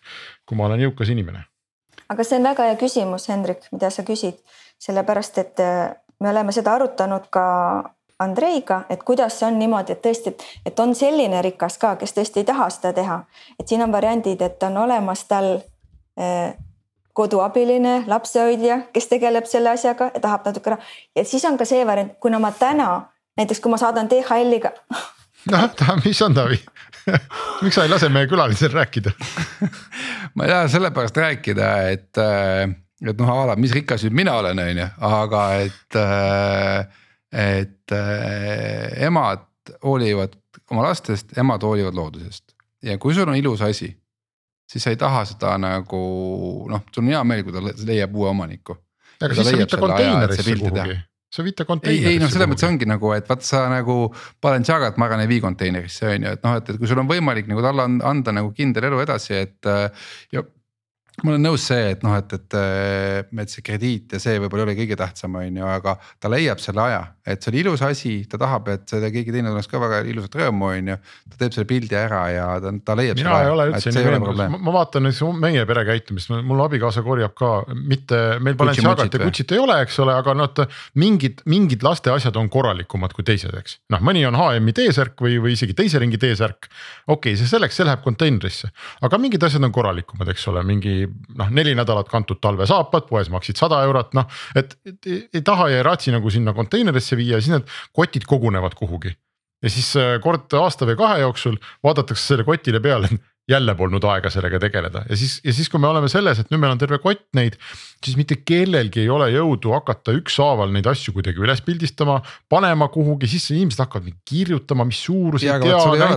kui 0.47 0.59
ma 0.59 0.67
olen 0.69 0.83
jõukas 0.87 1.13
inimene. 1.13 1.45
aga 2.09 2.25
see 2.25 2.41
on 2.41 2.49
väga 2.51 2.67
hea 2.71 2.79
küsimus, 2.81 3.29
Hendrik, 3.31 3.69
mida 3.71 3.91
sa 3.93 4.03
küsid, 4.07 4.41
sellepärast 4.81 5.41
et 5.43 5.65
me 6.19 6.29
oleme 6.33 6.55
seda 6.55 6.75
arutanud 6.75 7.29
ka 7.33 7.45
Andreiga, 8.19 8.81
et 8.91 9.03
kuidas 9.07 9.37
see 9.39 9.47
on 9.47 9.55
niimoodi, 9.55 9.95
et 9.95 10.01
tõesti, 10.03 10.33
et 10.67 10.79
on 10.83 10.91
selline 10.95 11.39
rikas 11.41 11.77
ka, 11.79 11.93
kes 12.01 12.11
tõesti 12.17 12.41
ei 12.41 12.47
taha 12.49 12.67
seda 12.73 12.91
teha. 12.93 13.21
et 13.59 13.67
siin 13.67 13.81
on 13.81 13.91
variandid, 13.91 14.41
et 14.41 14.63
on 14.67 14.77
olemas 14.77 15.23
tal 15.29 15.53
eh, 15.55 16.51
koduabiline, 17.13 18.03
lapsehoidja, 18.07 18.81
kes 18.93 19.07
tegeleb 19.11 19.47
selle 19.49 19.73
asjaga 19.73 20.11
ja 20.13 20.19
tahab 20.23 20.45
natuke 20.45 20.75
raha 20.75 20.81
ja 21.15 21.25
siis 21.25 21.45
on 21.45 21.57
ka 21.57 21.65
see 21.65 21.85
variant, 21.87 22.13
kuna 22.21 22.39
ma 22.39 22.51
täna 22.51 22.89
näiteks, 23.39 23.59
kui 23.63 23.71
ma 23.71 23.79
saadan 23.81 24.09
DHL-iga. 24.11 24.71
noh, 25.51 25.69
mis 26.05 26.21
on 26.21 26.35
Taavi 26.35 26.59
miks 27.63 27.75
sa 27.75 27.85
ei 27.85 27.91
lase 27.91 28.09
meie 28.11 28.27
külalisel 28.27 28.71
rääkida 28.73 29.11
ma 30.35 30.45
ei 30.45 30.51
taha 30.51 30.67
sellepärast 30.67 31.17
rääkida, 31.17 31.69
et, 31.93 32.21
et 33.07 33.21
noh, 33.23 33.31
a 33.33 33.47
la, 33.51 33.55
mis 33.59 33.73
rikas 33.75 34.03
nüüd 34.05 34.17
mina 34.21 34.35
olen, 34.41 34.59
on 34.59 34.83
ju, 34.83 34.89
aga 35.09 35.45
et, 35.63 35.99
et 37.47 37.97
emad 39.07 39.47
hoolivad 39.83 40.35
oma 40.71 40.85
lastest, 40.89 41.33
emad 41.37 41.63
hoolivad 41.65 41.97
loodusest 41.97 42.55
ja 42.85 42.97
kui 43.01 43.15
sul 43.15 43.27
on 43.27 43.39
ilus 43.39 43.63
asi 43.65 43.91
siis 44.69 44.85
sa 44.85 44.93
ei 44.93 44.99
taha 45.01 45.25
seda 45.27 45.55
nagu 45.61 46.01
noh, 46.69 46.85
sul 46.93 47.03
on 47.03 47.13
hea 47.13 47.21
meel, 47.27 47.45
kui 47.45 47.55
ta 47.55 47.63
leiab 47.89 48.17
uue 48.17 48.29
omaniku. 48.31 48.77
aga 49.19 49.35
siis 49.35 49.49
sa 49.49 49.55
viid 49.57 49.71
ta 49.71 49.81
konteinerisse 49.81 50.57
kuhugi. 50.61 50.99
sa 51.29 51.45
viid 51.45 51.57
ta 51.57 51.65
ei, 51.65 51.71
konteinerisse. 51.71 52.13
ei 52.13 52.21
noh, 52.21 52.33
selles 52.35 52.51
mõttes 52.51 52.67
ongi 52.69 52.89
nagu, 52.89 53.11
et 53.17 53.27
vaat 53.29 53.47
sa 53.47 53.65
nagu 53.71 53.97
Balenciagat 54.41 55.01
ma 55.01 55.09
arvan 55.09 55.25
ei 55.25 55.31
vii 55.31 55.41
konteinerisse 55.47 56.13
on 56.13 56.29
ju, 56.29 56.37
et 56.37 56.45
noh, 56.45 56.61
et, 56.61 56.69
et 56.69 56.79
kui 56.81 56.91
sul 56.91 57.01
on 57.01 57.09
võimalik 57.09 57.49
nagu 57.49 57.65
talle 57.65 57.89
anda, 57.89 58.13
anda 58.13 58.35
nagu 58.41 58.53
kindel 58.55 58.91
elu 58.91 59.03
edasi, 59.07 59.35
et. 59.41 59.73
ja 60.35 60.45
ma 61.23 61.33
olen 61.33 61.43
nõus 61.43 61.65
see, 61.69 61.93
et 61.93 62.03
noh, 62.05 62.15
et, 62.19 62.33
et, 62.35 62.57
et 63.43 63.51
see 63.51 63.63
krediit 63.65 64.15
ja 64.15 64.21
see 64.21 64.39
võib-olla 64.39 64.63
ei 64.63 64.69
ole 64.69 64.75
kõige 64.79 64.97
tähtsam, 64.99 65.35
on 65.39 65.59
ju, 65.61 65.65
aga 65.67 65.95
ta 66.21 66.31
leiab 66.31 66.61
selle 66.63 66.83
aja, 66.83 67.01
et 67.27 67.43
see 67.43 67.51
on 67.53 67.57
ilus 67.61 67.83
asi, 67.85 68.13
ta 68.29 68.39
tahab, 68.41 68.69
et 68.73 68.85
seda 68.89 69.09
keegi 69.13 69.33
teine 69.35 69.51
tunneks 69.51 69.69
ka 69.69 69.81
väga 69.81 70.01
ilusat 70.09 70.37
rõõmu, 70.39 70.69
on 70.73 70.91
ju. 70.93 70.97
ta 71.33 71.41
teeb 71.43 71.55
selle 71.55 71.69
pildi 71.69 71.97
ära 71.99 72.21
ja 72.33 72.45
ta, 72.63 72.73
ta 72.85 72.97
leiab. 72.99 73.19
mina 73.19 73.39
ei 73.43 73.51
ole 73.53 73.67
üldse 73.71 73.93
nii 73.95 74.05
veendunud, 74.07 74.55
ma 74.55 74.75
vaatan 74.79 75.07
nüüd 75.07 75.41
meie 75.43 75.65
pere 75.69 75.85
käitumist, 75.89 76.31
mul 76.31 76.63
abikaasa 76.65 77.03
korjab 77.05 77.35
ka 77.37 77.51
mitte, 77.75 78.21
meil 78.43 78.57
Balenciagat 78.59 79.19
ja 79.19 79.23
Gucci't 79.23 79.55
ei 79.55 79.61
ole, 79.61 79.79
eks 79.85 79.99
ole, 80.03 80.15
aga 80.19 80.35
noh, 80.37 80.63
mingid, 80.99 81.43
mingid 81.49 81.83
laste 81.85 82.13
asjad 82.13 82.37
on 82.39 82.49
korralikumad 82.51 83.13
kui 83.17 83.27
teised, 83.27 83.53
eks. 83.59 83.79
noh, 83.93 84.03
mõni 84.05 84.23
on 84.29 84.37
HM-i 84.39 84.75
T-särk 84.77 85.19
või, 85.25 85.37
või 85.43 85.55
isegi 85.57 85.75
teise 85.77 86.01
ringi 86.01 86.19
T-särk. 86.21 86.69
okei 87.07 87.33
okay,, 87.33 87.39
see 87.39 87.49
selleks, 87.49 87.77
see 87.77 87.87
läheb 87.87 88.03
konteinerisse, 88.05 88.71
aga 89.05 89.21
mingid 89.21 89.43
asjad 89.45 89.65
on 89.65 89.75
korralikumad, 89.75 90.31
eks 90.33 90.47
ole, 90.51 90.63
mingi 90.67 91.08
noh, 91.39 91.49
neli 91.55 91.75
nädalat 91.77 92.09
kantud 92.11 92.41
talvesaapad, 92.41 93.07
poes 93.09 93.31
maksid 93.33 93.59
sada 93.59 93.81
eurot, 93.87 94.13
noh. 94.17 94.27
et, 94.59 94.75
et 94.85 95.09
ei, 95.09 95.41
taha 95.45 95.69
ja 95.71 95.81
ei 95.81 95.87
raatsi 95.87 96.13
nagu 96.15 96.31
sinna 96.33 96.53
konteinerisse 96.57 97.17
viia 97.19 97.41
siis 97.41 97.55
need 97.55 97.73
kotid 97.95 98.27
kogunevad 98.29 98.77
kuhugi. 98.79 99.15
ja 99.63 99.69
siis 99.69 99.91
äh, 99.99 100.17
kord 100.23 100.53
aasta 100.55 100.87
või 100.87 100.97
kahe 100.99 101.19
jooksul 101.25 101.59
vaadatakse 101.83 102.33
selle 102.33 102.47
kotile 102.47 102.79
peale, 102.83 103.11
jälle 103.49 103.73
polnud 103.75 104.03
aega 104.09 104.29
sellega 104.33 104.59
tegeleda 104.61 105.03
ja 105.09 105.17
siis, 105.17 105.39
ja 105.43 105.53
siis, 105.55 105.69
kui 105.69 105.81
me 105.81 105.89
oleme 105.89 106.09
selles, 106.11 106.41
et 106.41 106.51
nüüd 106.51 106.61
meil 106.61 106.73
on 106.75 106.81
terve 106.81 106.99
kott 107.01 107.23
neid. 107.37 107.57
siis 108.05 108.17
mitte 108.19 108.37
kellelgi 108.47 109.03
ei 109.03 109.09
ole 109.11 109.29
jõudu 109.33 109.73
hakata 109.73 110.13
ükshaaval 110.17 110.71
neid 110.73 110.87
asju 110.89 111.13
kuidagi 111.15 111.41
üles 111.43 111.61
pildistama, 111.65 112.19
panema 112.51 112.89
kuhugi, 112.93 113.29
siis 113.31 113.49
inimesed 113.55 113.81
hakkavad 113.83 114.11
kirjutama, 114.29 114.85
mis 114.89 115.01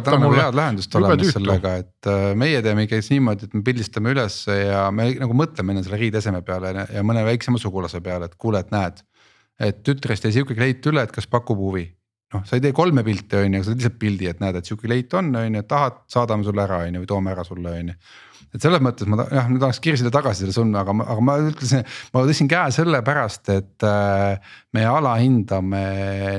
täna 0.05 0.27
nagu 0.27 0.37
head 0.37 0.59
lahendust 0.61 0.99
olemas 1.01 1.33
sellega, 1.35 1.75
et 1.83 2.11
äh, 2.13 2.27
meie 2.39 2.61
teeme 2.65 2.87
ikkagi 2.87 3.17
niimoodi, 3.17 3.49
et 3.49 3.57
me 3.57 3.65
pildistame 3.67 4.13
ülesse 4.15 4.59
ja 4.61 4.85
me 4.95 5.09
nagu 5.23 5.39
mõtleme 5.39 5.75
enne 5.75 5.87
selle 5.87 6.01
riideseme 6.03 6.45
peale 6.47 6.75
ja 6.85 7.07
mõne 7.07 7.25
väiksema 7.27 7.61
sugulase 7.63 8.03
peale, 8.05 8.29
et 8.29 8.39
kuule, 8.39 8.63
et 8.63 8.71
näed. 8.75 9.03
et 9.63 9.83
tütrest 9.87 10.25
jäi 10.27 10.37
sihuke 10.39 10.57
kleit 10.59 10.87
üle, 10.91 11.03
et 11.05 11.13
kas 11.15 11.29
pakub 11.31 11.59
huvi 11.61 11.89
noh, 12.33 12.45
sa 12.49 12.59
ei 12.59 12.65
tee 12.65 12.75
kolme 12.77 13.05
pilti, 13.07 13.39
on 13.39 13.59
ju, 13.59 13.63
sa 13.63 13.73
teed 13.73 13.83
lihtsalt 13.83 13.99
pildi, 14.03 14.29
et 14.31 14.43
näed, 14.43 14.59
et 14.59 14.69
sihuke 14.69 14.91
leit 14.91 15.15
on, 15.19 15.33
on 15.39 15.59
ju, 15.59 15.65
tahad, 15.69 16.03
saadame 16.13 16.47
sulle 16.47 16.65
ära, 16.65 16.83
on 16.87 16.99
ju, 16.99 17.03
või 17.05 17.11
toome 17.11 17.35
ära 17.35 17.45
sulle, 17.47 17.75
on 17.83 17.93
ju. 17.93 17.99
et 18.53 18.65
selles 18.65 18.83
mõttes 18.85 19.09
ma 19.09 19.27
jah, 19.27 19.51
ma 19.51 19.61
tahaks 19.67 19.83
kirsida 19.85 20.13
tagasi 20.15 20.45
selle 20.45 20.57
sulle, 20.57 20.79
aga, 20.81 20.97
aga 21.05 21.25
ma 21.25 21.37
ütlesin, 21.51 21.85
ma 22.15 22.25
tõstsin 22.29 22.51
käe 22.53 22.73
sellepärast, 22.79 23.53
et 23.55 23.87
äh, 23.89 24.57
me 24.77 24.89
alahindame 24.89 25.87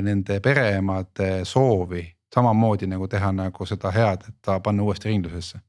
nende 0.05 0.41
pereemade 0.43 1.39
soovi 1.49 2.03
samamoodi 2.33 2.87
nagu 2.89 3.07
teha 3.07 3.31
nagu 3.35 3.65
seda 3.69 3.91
head, 3.93 4.25
et 4.29 4.37
ta 4.41 4.59
panna 4.63 4.83
uuesti 4.83 5.11
ringlusesse. 5.11 5.59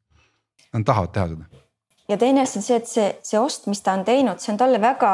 Nad 0.74 0.86
tahavad 0.86 1.12
teha 1.14 1.28
seda. 1.32 1.62
ja 2.08 2.16
teine 2.20 2.42
asi 2.42 2.58
on 2.58 2.64
see, 2.64 2.76
et 2.76 2.88
see, 2.88 3.10
see 3.24 3.40
ost, 3.40 3.66
mis 3.70 3.80
ta 3.80 3.94
on 3.96 4.04
teinud, 4.04 4.40
see 4.40 4.52
on 4.52 4.60
talle 4.60 4.80
väga 4.80 5.12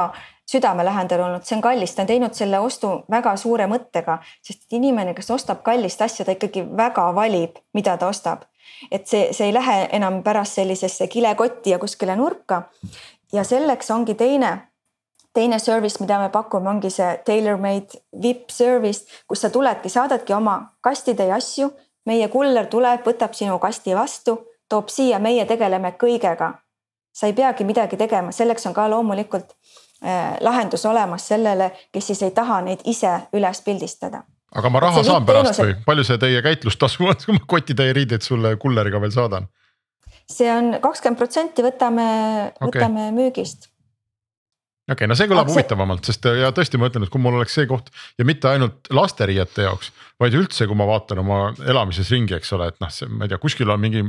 südamelähedane 0.50 1.24
olnud, 1.24 1.44
see 1.46 1.56
on 1.56 1.62
kallis, 1.62 1.94
ta 1.94 2.02
on 2.02 2.08
teinud 2.08 2.34
selle 2.34 2.58
ostu 2.58 2.88
väga 3.10 3.36
suure 3.38 3.66
mõttega, 3.70 4.18
sest 4.42 4.72
inimene, 4.74 5.14
kes 5.14 5.30
ostab 5.30 5.62
kallist 5.66 6.00
asja, 6.02 6.24
ta 6.26 6.34
ikkagi 6.34 6.64
väga 6.76 7.04
valib, 7.14 7.60
mida 7.74 7.96
ta 7.96 8.08
ostab. 8.10 8.46
et 8.90 9.06
see, 9.06 9.32
see 9.32 9.46
ei 9.46 9.52
lähe 9.54 9.76
enam 9.98 10.22
pärast 10.22 10.58
sellisesse 10.58 11.06
kilekotti 11.06 11.70
ja 11.70 11.78
kuskile 11.78 12.16
nurka. 12.16 12.62
ja 13.32 13.44
selleks 13.44 13.90
ongi 13.90 14.14
teine, 14.14 14.50
teine 15.32 15.58
service, 15.58 16.00
mida 16.00 16.18
me 16.18 16.28
pakume, 16.28 16.70
ongi 16.70 16.90
see 16.90 17.10
tailor-made 17.24 18.00
VIP 18.22 18.50
service, 18.50 19.06
kus 19.28 19.40
sa 19.40 19.50
tuledki, 19.50 19.88
saadadki 19.88 20.34
oma 20.34 20.72
kastitäie 20.80 21.32
asju. 21.32 21.70
meie 22.06 22.28
kuller 22.28 22.66
tuleb, 22.66 23.06
võtab 23.06 23.36
sinu 23.38 23.58
kasti 23.58 23.94
vastu, 23.94 24.40
toob 24.68 24.88
siia, 24.88 25.18
meie 25.18 25.46
tegeleme 25.46 25.94
kõigega. 26.02 26.52
sa 27.12 27.26
ei 27.26 27.32
peagi 27.32 27.64
midagi 27.64 27.96
tegema, 27.96 28.32
selleks 28.32 28.66
on 28.66 28.74
ka 28.74 28.88
loomulikult 28.90 29.54
lahendus 30.40 30.86
olemas 30.88 31.26
sellele, 31.28 31.70
kes 31.92 32.06
siis 32.12 32.22
ei 32.22 32.30
taha 32.36 32.60
neid 32.64 32.84
ise 32.88 33.10
üles 33.36 33.62
pildistada. 33.64 34.22
aga 34.54 34.70
ma 34.70 34.80
raha 34.80 35.02
saan 35.06 35.26
pärast 35.26 35.60
või 35.60 35.74
palju 35.86 36.04
see 36.08 36.18
teie 36.18 36.42
käitlustasu 36.42 37.06
on, 37.06 37.18
kui 37.24 37.36
ma 37.36 37.44
kotitäie 37.46 37.92
riideid 37.96 38.24
sulle 38.26 38.56
kulleriga 38.56 39.00
veel 39.00 39.12
saadan? 39.16 39.48
see 40.30 40.50
on 40.52 40.76
kakskümmend 40.80 41.18
protsenti, 41.18 41.62
võtame 41.66 42.06
okay., 42.60 42.70
võtame 42.70 43.10
müügist 43.16 43.69
okei 44.90 45.04
okay,, 45.04 45.10
no 45.10 45.16
see 45.18 45.30
kõlab 45.30 45.48
see... 45.48 45.56
huvitavamalt, 45.56 46.06
sest 46.08 46.26
ja 46.40 46.50
tõesti, 46.54 46.78
ma 46.80 46.90
ütlen, 46.90 47.06
et 47.06 47.12
kui 47.12 47.22
mul 47.22 47.38
oleks 47.38 47.54
see 47.56 47.68
koht 47.70 47.90
ja 48.18 48.26
mitte 48.26 48.50
ainult 48.50 48.90
lasteriiete 48.94 49.66
jaoks, 49.66 49.92
vaid 50.20 50.36
üldse, 50.38 50.66
kui 50.68 50.78
ma 50.78 50.86
vaatan 50.88 51.22
oma 51.22 51.40
elamises 51.62 52.10
ringi, 52.12 52.34
eks 52.36 52.52
ole, 52.56 52.70
et 52.72 52.80
noh, 52.82 52.90
see, 52.94 53.08
ma 53.10 53.26
ei 53.26 53.32
tea, 53.32 53.40
kuskil 53.42 53.70
on 53.70 53.82
mingi 53.82 54.02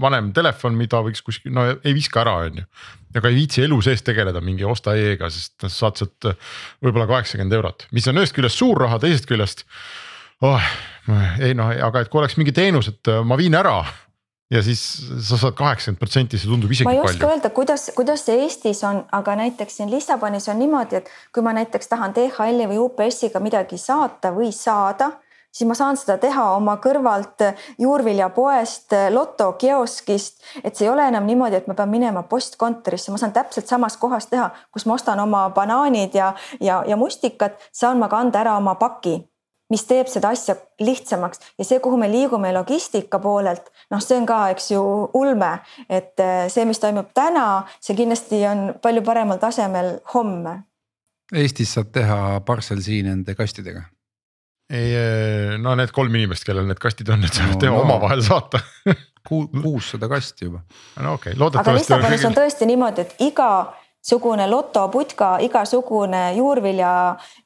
vanem 0.00 0.30
telefon, 0.36 0.78
mida 0.78 1.02
võiks 1.04 1.24
kuskil, 1.24 1.54
no 1.54 1.66
ei 1.74 1.96
viska 1.96 2.22
ära, 2.22 2.36
on 2.46 2.62
ju. 2.62 2.68
aga 3.18 3.30
ei 3.30 3.40
viitsi 3.40 3.66
elu 3.66 3.80
sees 3.86 4.02
tegeleda 4.06 4.42
mingi 4.44 4.66
osta 4.68 4.96
e-ga, 4.98 5.30
sest 5.32 5.66
noh, 5.66 5.74
saad 5.74 6.00
sealt 6.00 6.30
võib-olla 6.84 7.08
kaheksakümmend 7.10 7.58
eurot, 7.60 7.88
mis 7.94 8.08
on 8.10 8.22
ühest 8.22 8.36
küljest 8.36 8.62
suur 8.62 8.86
raha, 8.86 9.00
teisest 9.02 9.28
küljest. 9.30 9.66
Oh, 10.44 10.72
ei 11.42 11.54
noh, 11.56 11.70
aga 11.86 12.02
et 12.02 12.10
kui 12.12 12.20
oleks 12.20 12.38
mingi 12.40 12.52
teenus, 12.54 12.90
et 12.90 13.12
ma 13.24 13.38
viin 13.40 13.54
ära 13.56 13.78
ja 14.50 14.62
siis 14.62 14.80
sa 15.24 15.38
saad 15.40 15.56
kaheksakümmend 15.58 16.00
protsenti, 16.00 16.38
see 16.38 16.50
tundub 16.50 16.72
isegi 16.72 16.88
palju. 16.88 17.00
ma 17.00 17.08
ei 17.08 17.14
oska 17.14 17.30
öelda, 17.32 17.50
kuidas, 17.56 17.88
kuidas 17.96 18.24
see 18.26 18.44
Eestis 18.44 18.84
on, 18.84 19.02
aga 19.16 19.36
näiteks 19.40 19.80
siin 19.80 19.90
Lissabonis 19.90 20.48
on 20.52 20.58
niimoodi, 20.60 21.00
et 21.00 21.10
kui 21.34 21.44
ma 21.44 21.54
näiteks 21.56 21.88
tahan 21.90 22.14
DHL-i 22.16 22.68
või 22.70 22.80
UPS-iga 22.84 23.40
midagi 23.44 23.80
saata 23.80 24.34
või 24.36 24.52
saada, 24.52 25.14
siis 25.48 25.68
ma 25.68 25.76
saan 25.78 25.96
seda 25.96 26.18
teha 26.20 26.44
oma 26.58 26.76
kõrvalt 26.82 27.46
juurviljapoest, 27.80 28.96
loto 29.14 29.52
kioskist. 29.60 30.42
et 30.62 30.76
see 30.76 30.88
ei 30.88 30.92
ole 30.92 31.08
enam 31.08 31.26
niimoodi, 31.26 31.62
et 31.62 31.68
ma 31.70 31.74
pean 31.78 31.90
minema 31.90 32.22
postkontorisse, 32.28 33.14
ma 33.14 33.20
saan 33.22 33.32
täpselt 33.32 33.70
samas 33.70 33.96
kohas 33.96 34.28
teha, 34.28 34.50
kus 34.72 34.86
ma 34.86 34.98
ostan 34.98 35.20
oma 35.20 35.48
banaanid 35.56 36.14
ja, 36.14 36.34
ja, 36.60 36.82
ja 36.86 36.96
mustikad, 37.00 37.56
saan 37.72 37.98
ma 37.98 38.12
kanda 38.12 38.44
ära 38.44 38.58
oma 38.60 38.74
paki 38.74 39.22
mis 39.72 39.84
teeb 39.88 40.08
seda 40.10 40.32
asja 40.34 40.56
lihtsamaks 40.82 41.40
ja 41.58 41.64
see, 41.66 41.80
kuhu 41.82 41.96
me 42.00 42.08
liigume 42.10 42.52
logistika 42.54 43.18
poolelt, 43.22 43.70
noh, 43.92 44.02
see 44.02 44.18
on 44.20 44.28
ka, 44.28 44.40
eks 44.54 44.70
ju, 44.74 44.82
ulme, 45.16 45.54
et 45.88 46.20
äh, 46.20 46.44
see, 46.52 46.66
mis 46.68 46.80
toimub 46.82 47.10
täna, 47.16 47.64
see 47.80 47.96
kindlasti 47.98 48.42
on 48.50 48.66
palju 48.82 49.04
paremal 49.06 49.40
tasemel 49.42 49.96
homme. 50.14 50.58
Eestis 51.34 51.72
saab 51.74 51.90
teha 51.94 52.18
parcel 52.46 52.82
siin 52.84 53.08
nende 53.08 53.34
kastidega. 53.38 53.86
ei, 54.72 54.92
äh, 54.96 55.56
no 55.60 55.74
need 55.78 55.92
kolm 55.96 56.14
inimest, 56.14 56.44
kellel 56.44 56.68
need 56.68 56.80
kastid 56.82 57.08
on, 57.12 57.24
need 57.24 57.32
saavad 57.32 57.56
no, 57.56 57.64
teha 57.64 57.72
no. 57.72 57.82
omavahel 57.86 58.22
saata 58.24 58.60
kuussada 59.28 60.08
kasti 60.12 60.50
juba. 60.50 60.60
no 61.00 61.16
okei 61.16 61.32
okay., 61.32 61.40
loodetavasti. 61.40 61.92
aga 61.92 62.04
Lissabonis 62.04 62.28
on 62.28 62.36
tõesti 62.36 62.68
niimoodi, 62.68 63.08
et 63.08 63.28
igasugune 63.30 64.48
lotoputka, 64.50 65.38
igasugune 65.48 66.26
juurvilja 66.36 66.94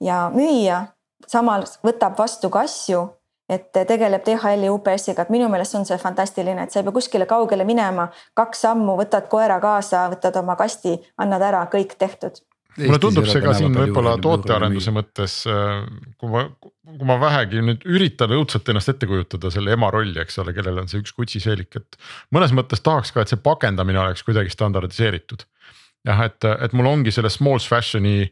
ja 0.02 0.22
müüja 0.34 0.86
samas 1.26 1.78
võtab 1.84 2.18
vastu 2.18 2.50
ka 2.50 2.64
asju, 2.66 3.06
et 3.48 3.72
tegeleb 3.72 4.24
DHL-i 4.26 4.68
UPS-iga, 4.68 5.24
et 5.24 5.32
minu 5.32 5.48
meelest 5.48 5.78
on 5.78 5.86
see 5.88 5.96
fantastiline, 6.00 6.60
et 6.62 6.72
sa 6.72 6.80
ei 6.80 6.86
pea 6.86 6.94
kuskile 6.98 7.26
kaugele 7.28 7.64
minema, 7.68 8.10
kaks 8.36 8.66
sammu, 8.66 8.98
võtad 9.00 9.30
koera 9.32 9.56
kaasa, 9.62 10.04
võtad 10.12 10.36
oma 10.42 10.56
kasti, 10.60 10.98
annad 11.24 11.44
ära, 11.48 11.64
kõik 11.72 11.96
tehtud. 11.98 12.42
Mulle 12.78 12.98
tundub 13.02 13.26
see 13.26 13.40
ka 13.42 13.54
siin 13.58 13.74
võib-olla 13.74 14.12
tootearenduse 14.22 14.92
mõttes, 14.94 15.40
äh, 15.50 15.80
kui 16.20 16.30
ma, 16.30 16.44
kui 16.60 17.08
ma 17.08 17.16
vähegi 17.18 17.62
nüüd 17.64 17.86
üritan 17.88 18.30
õudselt 18.36 18.68
ennast 18.70 18.92
ette 18.92 19.08
kujutada 19.10 19.50
selle 19.50 19.72
ema 19.74 19.88
rolli, 19.90 20.14
eks 20.22 20.38
ole, 20.44 20.54
kellel 20.54 20.78
on 20.84 20.90
see 20.90 21.00
üks 21.02 21.16
Gucci 21.16 21.42
seelik, 21.42 21.74
et 21.80 21.98
mõnes 22.34 22.54
mõttes 22.54 22.84
tahaks 22.84 23.10
ka, 23.14 23.24
et 23.24 23.32
see 23.32 23.40
pakendamine 23.42 23.98
oleks 24.04 24.22
kuidagi 24.26 24.54
standardiseeritud. 24.54 25.42
jah, 26.06 26.22
et, 26.28 26.44
et 26.68 26.76
mul 26.78 26.86
ongi 26.86 27.10
selle 27.14 27.32
small 27.32 27.58
fashion'i 27.58 28.28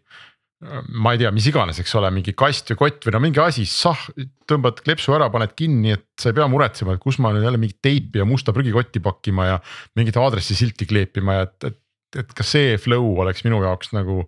ma 0.65 1.13
ei 1.13 1.21
tea, 1.21 1.31
mis 1.37 1.47
iganes, 1.51 1.77
eks 1.83 1.93
ole, 1.99 2.09
mingi 2.17 2.33
kast 2.37 2.71
või 2.73 2.79
kott 2.81 3.05
või 3.05 3.13
no 3.13 3.21
mingi 3.27 3.41
asi, 3.43 3.67
sah, 3.69 4.07
tõmbad 4.49 4.81
kleepsu 4.85 5.13
ära, 5.13 5.29
paned 5.33 5.53
kinni, 5.59 5.93
et 5.99 6.07
sa 6.21 6.31
ei 6.31 6.39
pea 6.39 6.47
muretsema, 6.49 6.95
et 6.97 7.03
kus 7.03 7.19
ma 7.21 7.35
nüüd 7.35 7.45
jälle 7.45 7.61
mingit 7.61 7.83
teipi 7.85 8.23
ja 8.23 8.29
musta 8.29 8.55
prügikotti 8.57 9.03
pakkima 9.05 9.51
ja 9.51 9.59
mingit 10.01 10.17
aadressisilti 10.21 10.89
kleepima 10.89 11.37
ja 11.37 11.45
et, 11.49 11.69
et, 11.69 11.79
et 12.25 12.35
ka 12.39 12.47
see 12.47 12.81
flow 12.81 13.21
oleks 13.21 13.45
minu 13.45 13.61
jaoks 13.67 13.93
nagu 13.97 14.23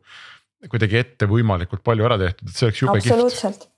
kuidagi 0.68 1.00
ette 1.00 1.28
võimalikult 1.30 1.80
palju 1.86 2.04
ära 2.04 2.20
tehtud, 2.20 2.50
et 2.50 2.60
see 2.60 2.68
oleks 2.68 2.84
jube 2.84 3.00
kihvt. 3.00 3.12
absoluutselt, 3.14 3.68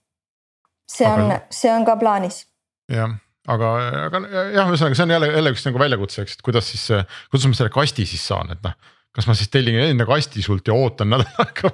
see 0.91 1.07
on 1.07 1.27
aga..., 1.29 1.43
see 1.55 1.71
on 1.71 1.87
ka 1.87 1.99
plaanis. 2.03 2.45
jah, 2.91 3.15
aga, 3.47 3.75
aga 4.09 4.25
jah, 4.27 4.65
ühesõnaga, 4.67 4.99
see 4.99 5.07
on 5.07 5.15
jälle 5.15 5.35
jälle 5.37 5.55
üks 5.55 5.69
nagu 5.71 5.87
väljakutse, 5.87 6.27
eks, 6.27 6.41
et 6.41 6.49
kuidas 6.51 6.75
siis, 6.75 6.89
kuidas 7.31 7.47
ma 7.47 7.61
selle 7.63 7.79
kasti 7.79 8.11
siis 8.11 8.27
saan, 8.27 8.51
et 8.57 8.67
noh 8.67 8.75
kas 9.17 9.27
ma 9.27 9.35
siis 9.35 9.51
tellin 9.51 9.79
enne 9.83 10.07
kasti 10.07 10.43
sult 10.45 10.69
ja 10.71 10.77
ootan 10.77 11.11
nädal 11.11 11.27
aega 11.45 11.73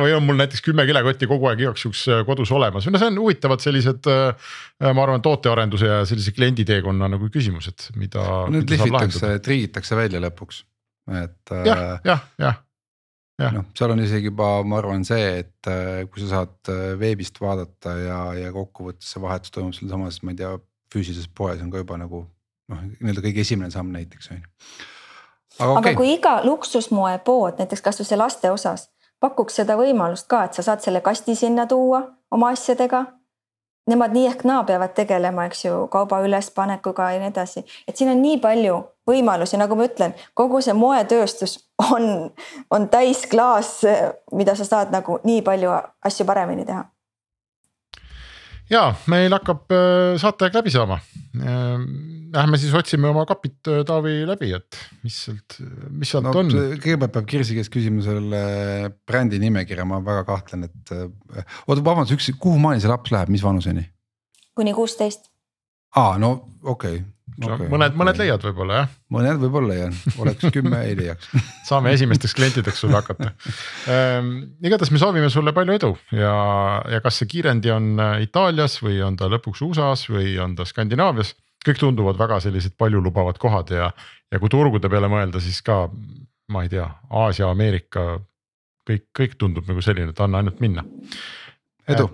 või 0.00 0.14
on 0.16 0.24
mul 0.24 0.40
näiteks 0.40 0.64
kümme 0.64 0.86
kilekotti 0.88 1.28
kogu 1.30 1.50
aeg 1.50 1.66
igaks 1.66 1.84
juhuks 1.84 2.06
äh, 2.08 2.22
kodus 2.28 2.52
olemas 2.56 2.88
või 2.88 2.96
no 2.96 3.02
see 3.02 3.10
on 3.12 3.20
huvitavad 3.20 3.64
sellised. 3.64 4.08
Äh, 4.10 4.56
ma 4.80 5.04
arvan, 5.04 5.20
tootearenduse 5.24 5.90
ja 5.90 6.00
sellise 6.08 6.32
klienditeekonna 6.32 7.10
nagu 7.12 7.28
küsimused, 7.32 7.90
mida. 8.00 8.24
Need 8.52 8.72
lihvitakse, 8.72 9.36
triigitakse 9.44 9.98
välja 9.98 10.22
lõpuks, 10.24 10.64
et. 11.20 11.52
jah, 11.68 12.00
jah, 12.06 12.26
jah 12.40 12.58
noh, 13.48 13.66
seal 13.76 13.94
on 13.94 14.02
isegi 14.04 14.28
juba, 14.28 14.48
ma 14.66 14.78
arvan, 14.80 15.04
see, 15.06 15.40
et 15.42 15.70
äh, 15.70 16.02
kui 16.10 16.22
sa 16.22 16.30
saad 16.34 16.72
äh, 16.72 16.92
veebist 17.00 17.40
vaadata 17.40 17.94
ja, 18.00 18.18
ja 18.36 18.52
kokkuvõttes 18.54 19.14
see 19.14 19.22
vahetus 19.22 19.54
toimub 19.54 19.76
sealsamas, 19.76 20.20
ma 20.24 20.34
ei 20.34 20.40
tea, 20.42 20.52
füüsilises 20.92 21.30
poes 21.36 21.62
on 21.64 21.70
ka 21.72 21.82
juba 21.82 21.98
nagu 22.00 22.24
noh, 22.70 22.82
nii-öelda 22.98 23.24
kõige 23.24 23.44
esimene 23.44 23.72
samm 23.72 23.92
näiteks 23.94 24.32
on 24.34 24.42
ju. 24.42 24.50
Aga 25.58 25.78
okay. 25.78 25.94
kui 25.98 26.14
iga 26.14 26.40
luksusmoepood 26.44 27.58
näiteks 27.58 27.82
kasvõi 27.82 28.06
see 28.06 28.18
laste 28.20 28.50
osas 28.50 28.88
pakuks 29.20 29.60
seda 29.60 29.76
võimalust 29.78 30.28
ka, 30.30 30.44
et 30.46 30.56
sa 30.56 30.64
saad 30.64 30.84
selle 30.84 31.02
kasti 31.04 31.36
sinna 31.36 31.66
tuua 31.70 32.02
oma 32.32 32.52
asjadega. 32.54 33.04
Nemad 33.90 34.12
nii 34.14 34.26
ehk 34.28 34.44
naa 34.46 34.62
peavad 34.68 34.92
tegelema, 34.94 35.46
eks 35.48 35.64
ju, 35.64 35.76
kauba 35.90 36.20
ülespanekuga 36.22 37.08
ja 37.14 37.20
nii 37.22 37.30
edasi, 37.32 37.64
et 37.88 37.96
siin 37.96 38.12
on 38.12 38.20
nii 38.22 38.36
palju 38.42 38.76
võimalusi, 39.08 39.58
nagu 39.58 39.74
ma 39.74 39.88
ütlen, 39.88 40.14
kogu 40.38 40.60
see 40.62 40.76
moetööstus 40.76 41.56
on, 41.90 42.30
on 42.70 42.86
täis 42.92 43.24
klaas, 43.30 43.80
mida 44.36 44.54
sa 44.54 44.68
saad 44.68 44.94
nagu 44.94 45.18
nii 45.24 45.42
palju 45.42 45.72
asju 46.06 46.28
paremini 46.28 46.68
teha 46.68 46.84
ja 48.70 48.86
meil 49.10 49.34
hakkab 49.34 49.74
äh, 49.74 50.14
saateaeg 50.20 50.58
läbi 50.60 50.72
saama. 50.74 51.00
Äh, 51.36 51.84
lähme 52.34 52.60
siis 52.62 52.74
otsime 52.76 53.10
oma 53.10 53.24
kapid, 53.28 53.58
äh, 53.70 53.82
Taavi 53.86 54.20
läbi, 54.28 54.52
et 54.56 54.80
mis 55.04 55.16
sealt, 55.26 55.58
mis 55.90 56.12
sealt 56.12 56.28
no, 56.28 56.34
on. 56.42 56.52
kõigepealt 56.82 57.14
peab 57.16 57.30
Kirsi 57.30 57.58
käest 57.58 57.72
küsima 57.74 58.04
selle 58.06 58.42
brändi 59.08 59.40
nimekirja, 59.42 59.86
ma 59.88 60.02
väga 60.04 60.26
kahtlen, 60.28 60.68
et 60.70 60.94
oota, 60.96 61.80
vabandust, 61.80 62.16
üks, 62.16 62.30
kuhu 62.40 62.60
maani 62.62 62.82
see 62.82 62.90
laps 62.92 63.14
läheb, 63.14 63.32
mis 63.32 63.46
vanuseni? 63.46 63.88
kuni 64.60 64.74
kuusteist. 64.76 65.30
aa, 65.96 66.18
no 66.20 66.34
okei 66.62 66.98
okay 67.00 67.08
okay, 67.46 67.68
mõned, 67.72 67.96
mõned 67.98 68.20
leiad 68.20 68.44
võib-olla 68.44 68.80
jah. 68.80 68.94
mõned 69.14 69.40
võib-olla 69.42 69.76
jah, 69.78 69.98
oleks 70.22 70.52
kümme 70.54 70.82
ei 70.86 70.96
leiaks 70.98 71.30
saame 71.68 71.94
esimesteks 71.96 72.36
klientideks 72.38 72.82
sulle 72.84 72.98
hakata 72.98 73.32
ehm,. 73.90 74.32
igatahes 74.64 74.92
me 74.94 75.02
soovime 75.02 75.30
sulle 75.32 75.54
palju 75.56 75.76
edu 75.78 75.92
ja, 76.16 76.34
ja 76.90 77.02
kas 77.04 77.20
see 77.20 77.30
kiirendi 77.30 77.72
on 77.74 77.92
äh, 77.98 78.16
Itaalias 78.26 78.78
või 78.84 79.00
on 79.06 79.18
ta 79.20 79.30
lõpuks 79.32 79.62
USA-s 79.66 80.10
või 80.12 80.34
on 80.42 80.56
ta 80.58 80.68
Skandinaavias. 80.68 81.34
kõik 81.66 81.80
tunduvad 81.82 82.18
väga 82.20 82.40
sellised 82.40 82.76
paljulubavad 82.78 83.38
kohad 83.38 83.74
ja, 83.74 83.90
ja 84.30 84.42
kui 84.42 84.52
turgude 84.52 84.88
peale 84.88 85.10
mõelda, 85.12 85.42
siis 85.42 85.60
ka 85.62 85.86
ma 86.50 86.64
ei 86.64 86.72
tea, 86.72 86.86
Aasia, 87.10 87.50
Ameerika. 87.50 88.18
kõik, 88.88 89.04
kõik 89.14 89.36
tundub 89.38 89.68
nagu 89.68 89.82
selline, 89.84 90.10
et 90.10 90.20
anna 90.20 90.40
ainult 90.40 90.60
minna. 90.60 90.82
edu 91.88 92.08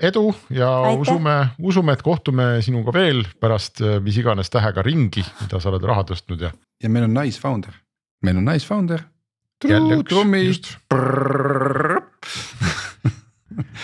edu 0.00 0.34
ja 0.50 0.70
Aitäh. 0.82 1.00
usume, 1.00 1.36
usume, 1.58 1.92
et 1.92 2.02
kohtume 2.02 2.62
sinuga 2.62 2.92
veel 2.94 3.24
pärast 3.40 3.82
äh, 3.82 3.98
mis 4.02 4.18
iganes 4.18 4.50
tähega 4.50 4.82
ringi, 4.82 5.24
mida 5.42 5.60
sa 5.60 5.72
oled 5.72 5.84
raha 5.84 6.04
tõstnud 6.10 6.42
ja. 6.46 6.52
ja 6.82 6.90
meil 6.90 7.08
on 7.08 7.14
nice 7.14 7.40
founder, 7.40 7.74
meil 8.22 8.36
on 8.40 8.46
nice 8.48 8.66
founder. 8.66 9.02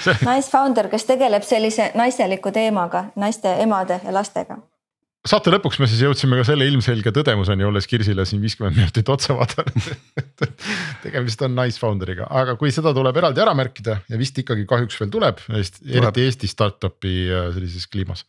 Nice 0.05 0.51
founder, 0.51 0.87
kes 0.93 1.05
tegeleb 1.09 1.43
sellise 1.43 1.91
naiseliku 1.99 2.53
teemaga, 2.55 3.09
naiste, 3.19 3.57
emade 3.65 3.99
ja 4.05 4.12
lastega 4.15 4.61
saate 5.25 5.53
lõpuks 5.55 5.79
me 5.81 5.89
siis 5.89 6.03
jõudsime 6.05 6.37
ka 6.41 6.45
selle 6.49 6.66
ilmselge 6.68 7.12
tõdemuseni, 7.16 7.64
olles 7.64 7.89
Kirsile 7.89 8.27
siin 8.29 8.43
viiskümmend 8.45 8.77
minutit 8.77 9.09
otsa 9.09 9.37
vaadanud 9.39 9.95
tegemist 11.05 11.43
on 11.47 11.55
nice 11.57 11.81
founder'iga, 11.81 12.29
aga 12.43 12.57
kui 12.61 12.72
seda 12.75 12.93
tuleb 12.97 13.16
eraldi 13.20 13.43
ära 13.45 13.55
märkida 13.57 13.99
ja 14.11 14.20
vist 14.20 14.39
ikkagi 14.41 14.66
kahjuks 14.68 15.01
veel 15.01 15.12
tuleb, 15.14 15.41
eriti 15.49 16.27
Eesti 16.29 16.51
startup'i 16.51 17.14
äh, 17.29 17.49
sellises 17.57 17.89
kliimas, 17.91 18.25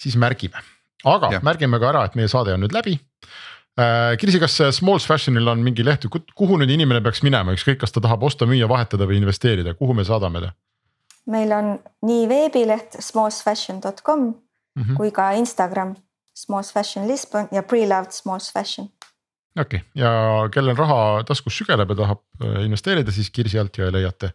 siis 0.00 0.18
märgime. 0.20 0.60
aga 1.08 1.34
ja. 1.36 1.42
märgime 1.44 1.80
ka 1.80 1.90
ära, 1.92 2.04
et 2.08 2.16
meie 2.18 2.30
saade 2.32 2.54
on 2.54 2.64
nüüd 2.64 2.76
läbi. 2.76 2.96
Äh, 3.80 4.14
Kirsi, 4.20 4.40
kas 4.42 4.60
Smalls 4.76 5.08
Fashionil 5.08 5.48
on 5.50 5.64
mingi 5.64 5.84
leht, 5.86 6.06
kuhu 6.08 6.60
nüüd 6.60 6.70
inimene 6.70 7.02
peaks 7.04 7.24
minema, 7.26 7.56
ükskõik, 7.56 7.80
kas 7.82 7.92
ta 7.94 8.04
tahab 8.04 8.24
osta, 8.28 8.48
müüa, 8.48 8.68
vahetada 8.70 9.08
või 9.08 9.18
investeerida, 9.20 9.76
kuhu 9.78 9.96
me 9.96 10.06
saadame 10.06 10.44
ta? 10.44 10.54
meil 11.24 11.52
on 11.56 11.68
nii 12.04 12.26
veebileht 12.28 12.98
smallsfashion.com 13.00 14.24
mm 14.24 14.82
-hmm. 14.82 14.96
kui 14.98 15.08
ka 15.10 15.30
Instagram 15.40 15.94
Smalls 16.34 16.72
Fashion 16.72 17.08
Lisbon 17.08 17.48
ja 17.52 17.62
Pre-Loved 17.62 18.12
Smalls 18.12 18.52
Fashion. 18.52 18.88
okei 19.60 19.80
okay., 19.80 19.80
ja 19.94 20.10
kellel 20.52 20.76
raha 20.76 21.22
taskus 21.26 21.58
sügeleb 21.58 21.94
ja 21.94 22.00
tahab 22.02 22.22
äh, 22.42 22.64
investeerida, 22.64 23.12
siis 23.12 23.30
Kirsi 23.30 23.58
alt 23.58 23.78
ja 23.78 23.92
leiate 23.92 24.34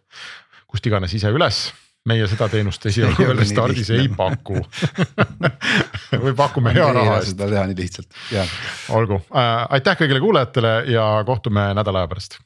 kust 0.68 0.86
iganes 0.86 1.14
ise 1.14 1.32
üles 1.34 1.70
meie 2.10 2.28
seda 2.32 2.48
teenust 2.50 2.86
esialgu 2.90 3.26
veel 3.30 3.46
Stardis 3.48 3.90
ei 3.96 4.10
paku 4.10 4.62
või 6.24 6.36
pakume 6.38 6.74
hea 6.76 6.92
raha 6.96 7.18
eest. 7.20 7.34
seda 7.34 7.50
teha 7.52 7.66
nii 7.70 7.80
lihtsalt, 7.80 8.22
jah. 8.34 8.60
olgu 8.96 9.20
äh,, 9.30 9.66
aitäh 9.78 10.00
kõigile 10.00 10.24
kuulajatele 10.24 10.76
ja 10.94 11.10
kohtume 11.28 11.72
nädala 11.78 12.06
aja 12.06 12.14
pärast 12.14 12.40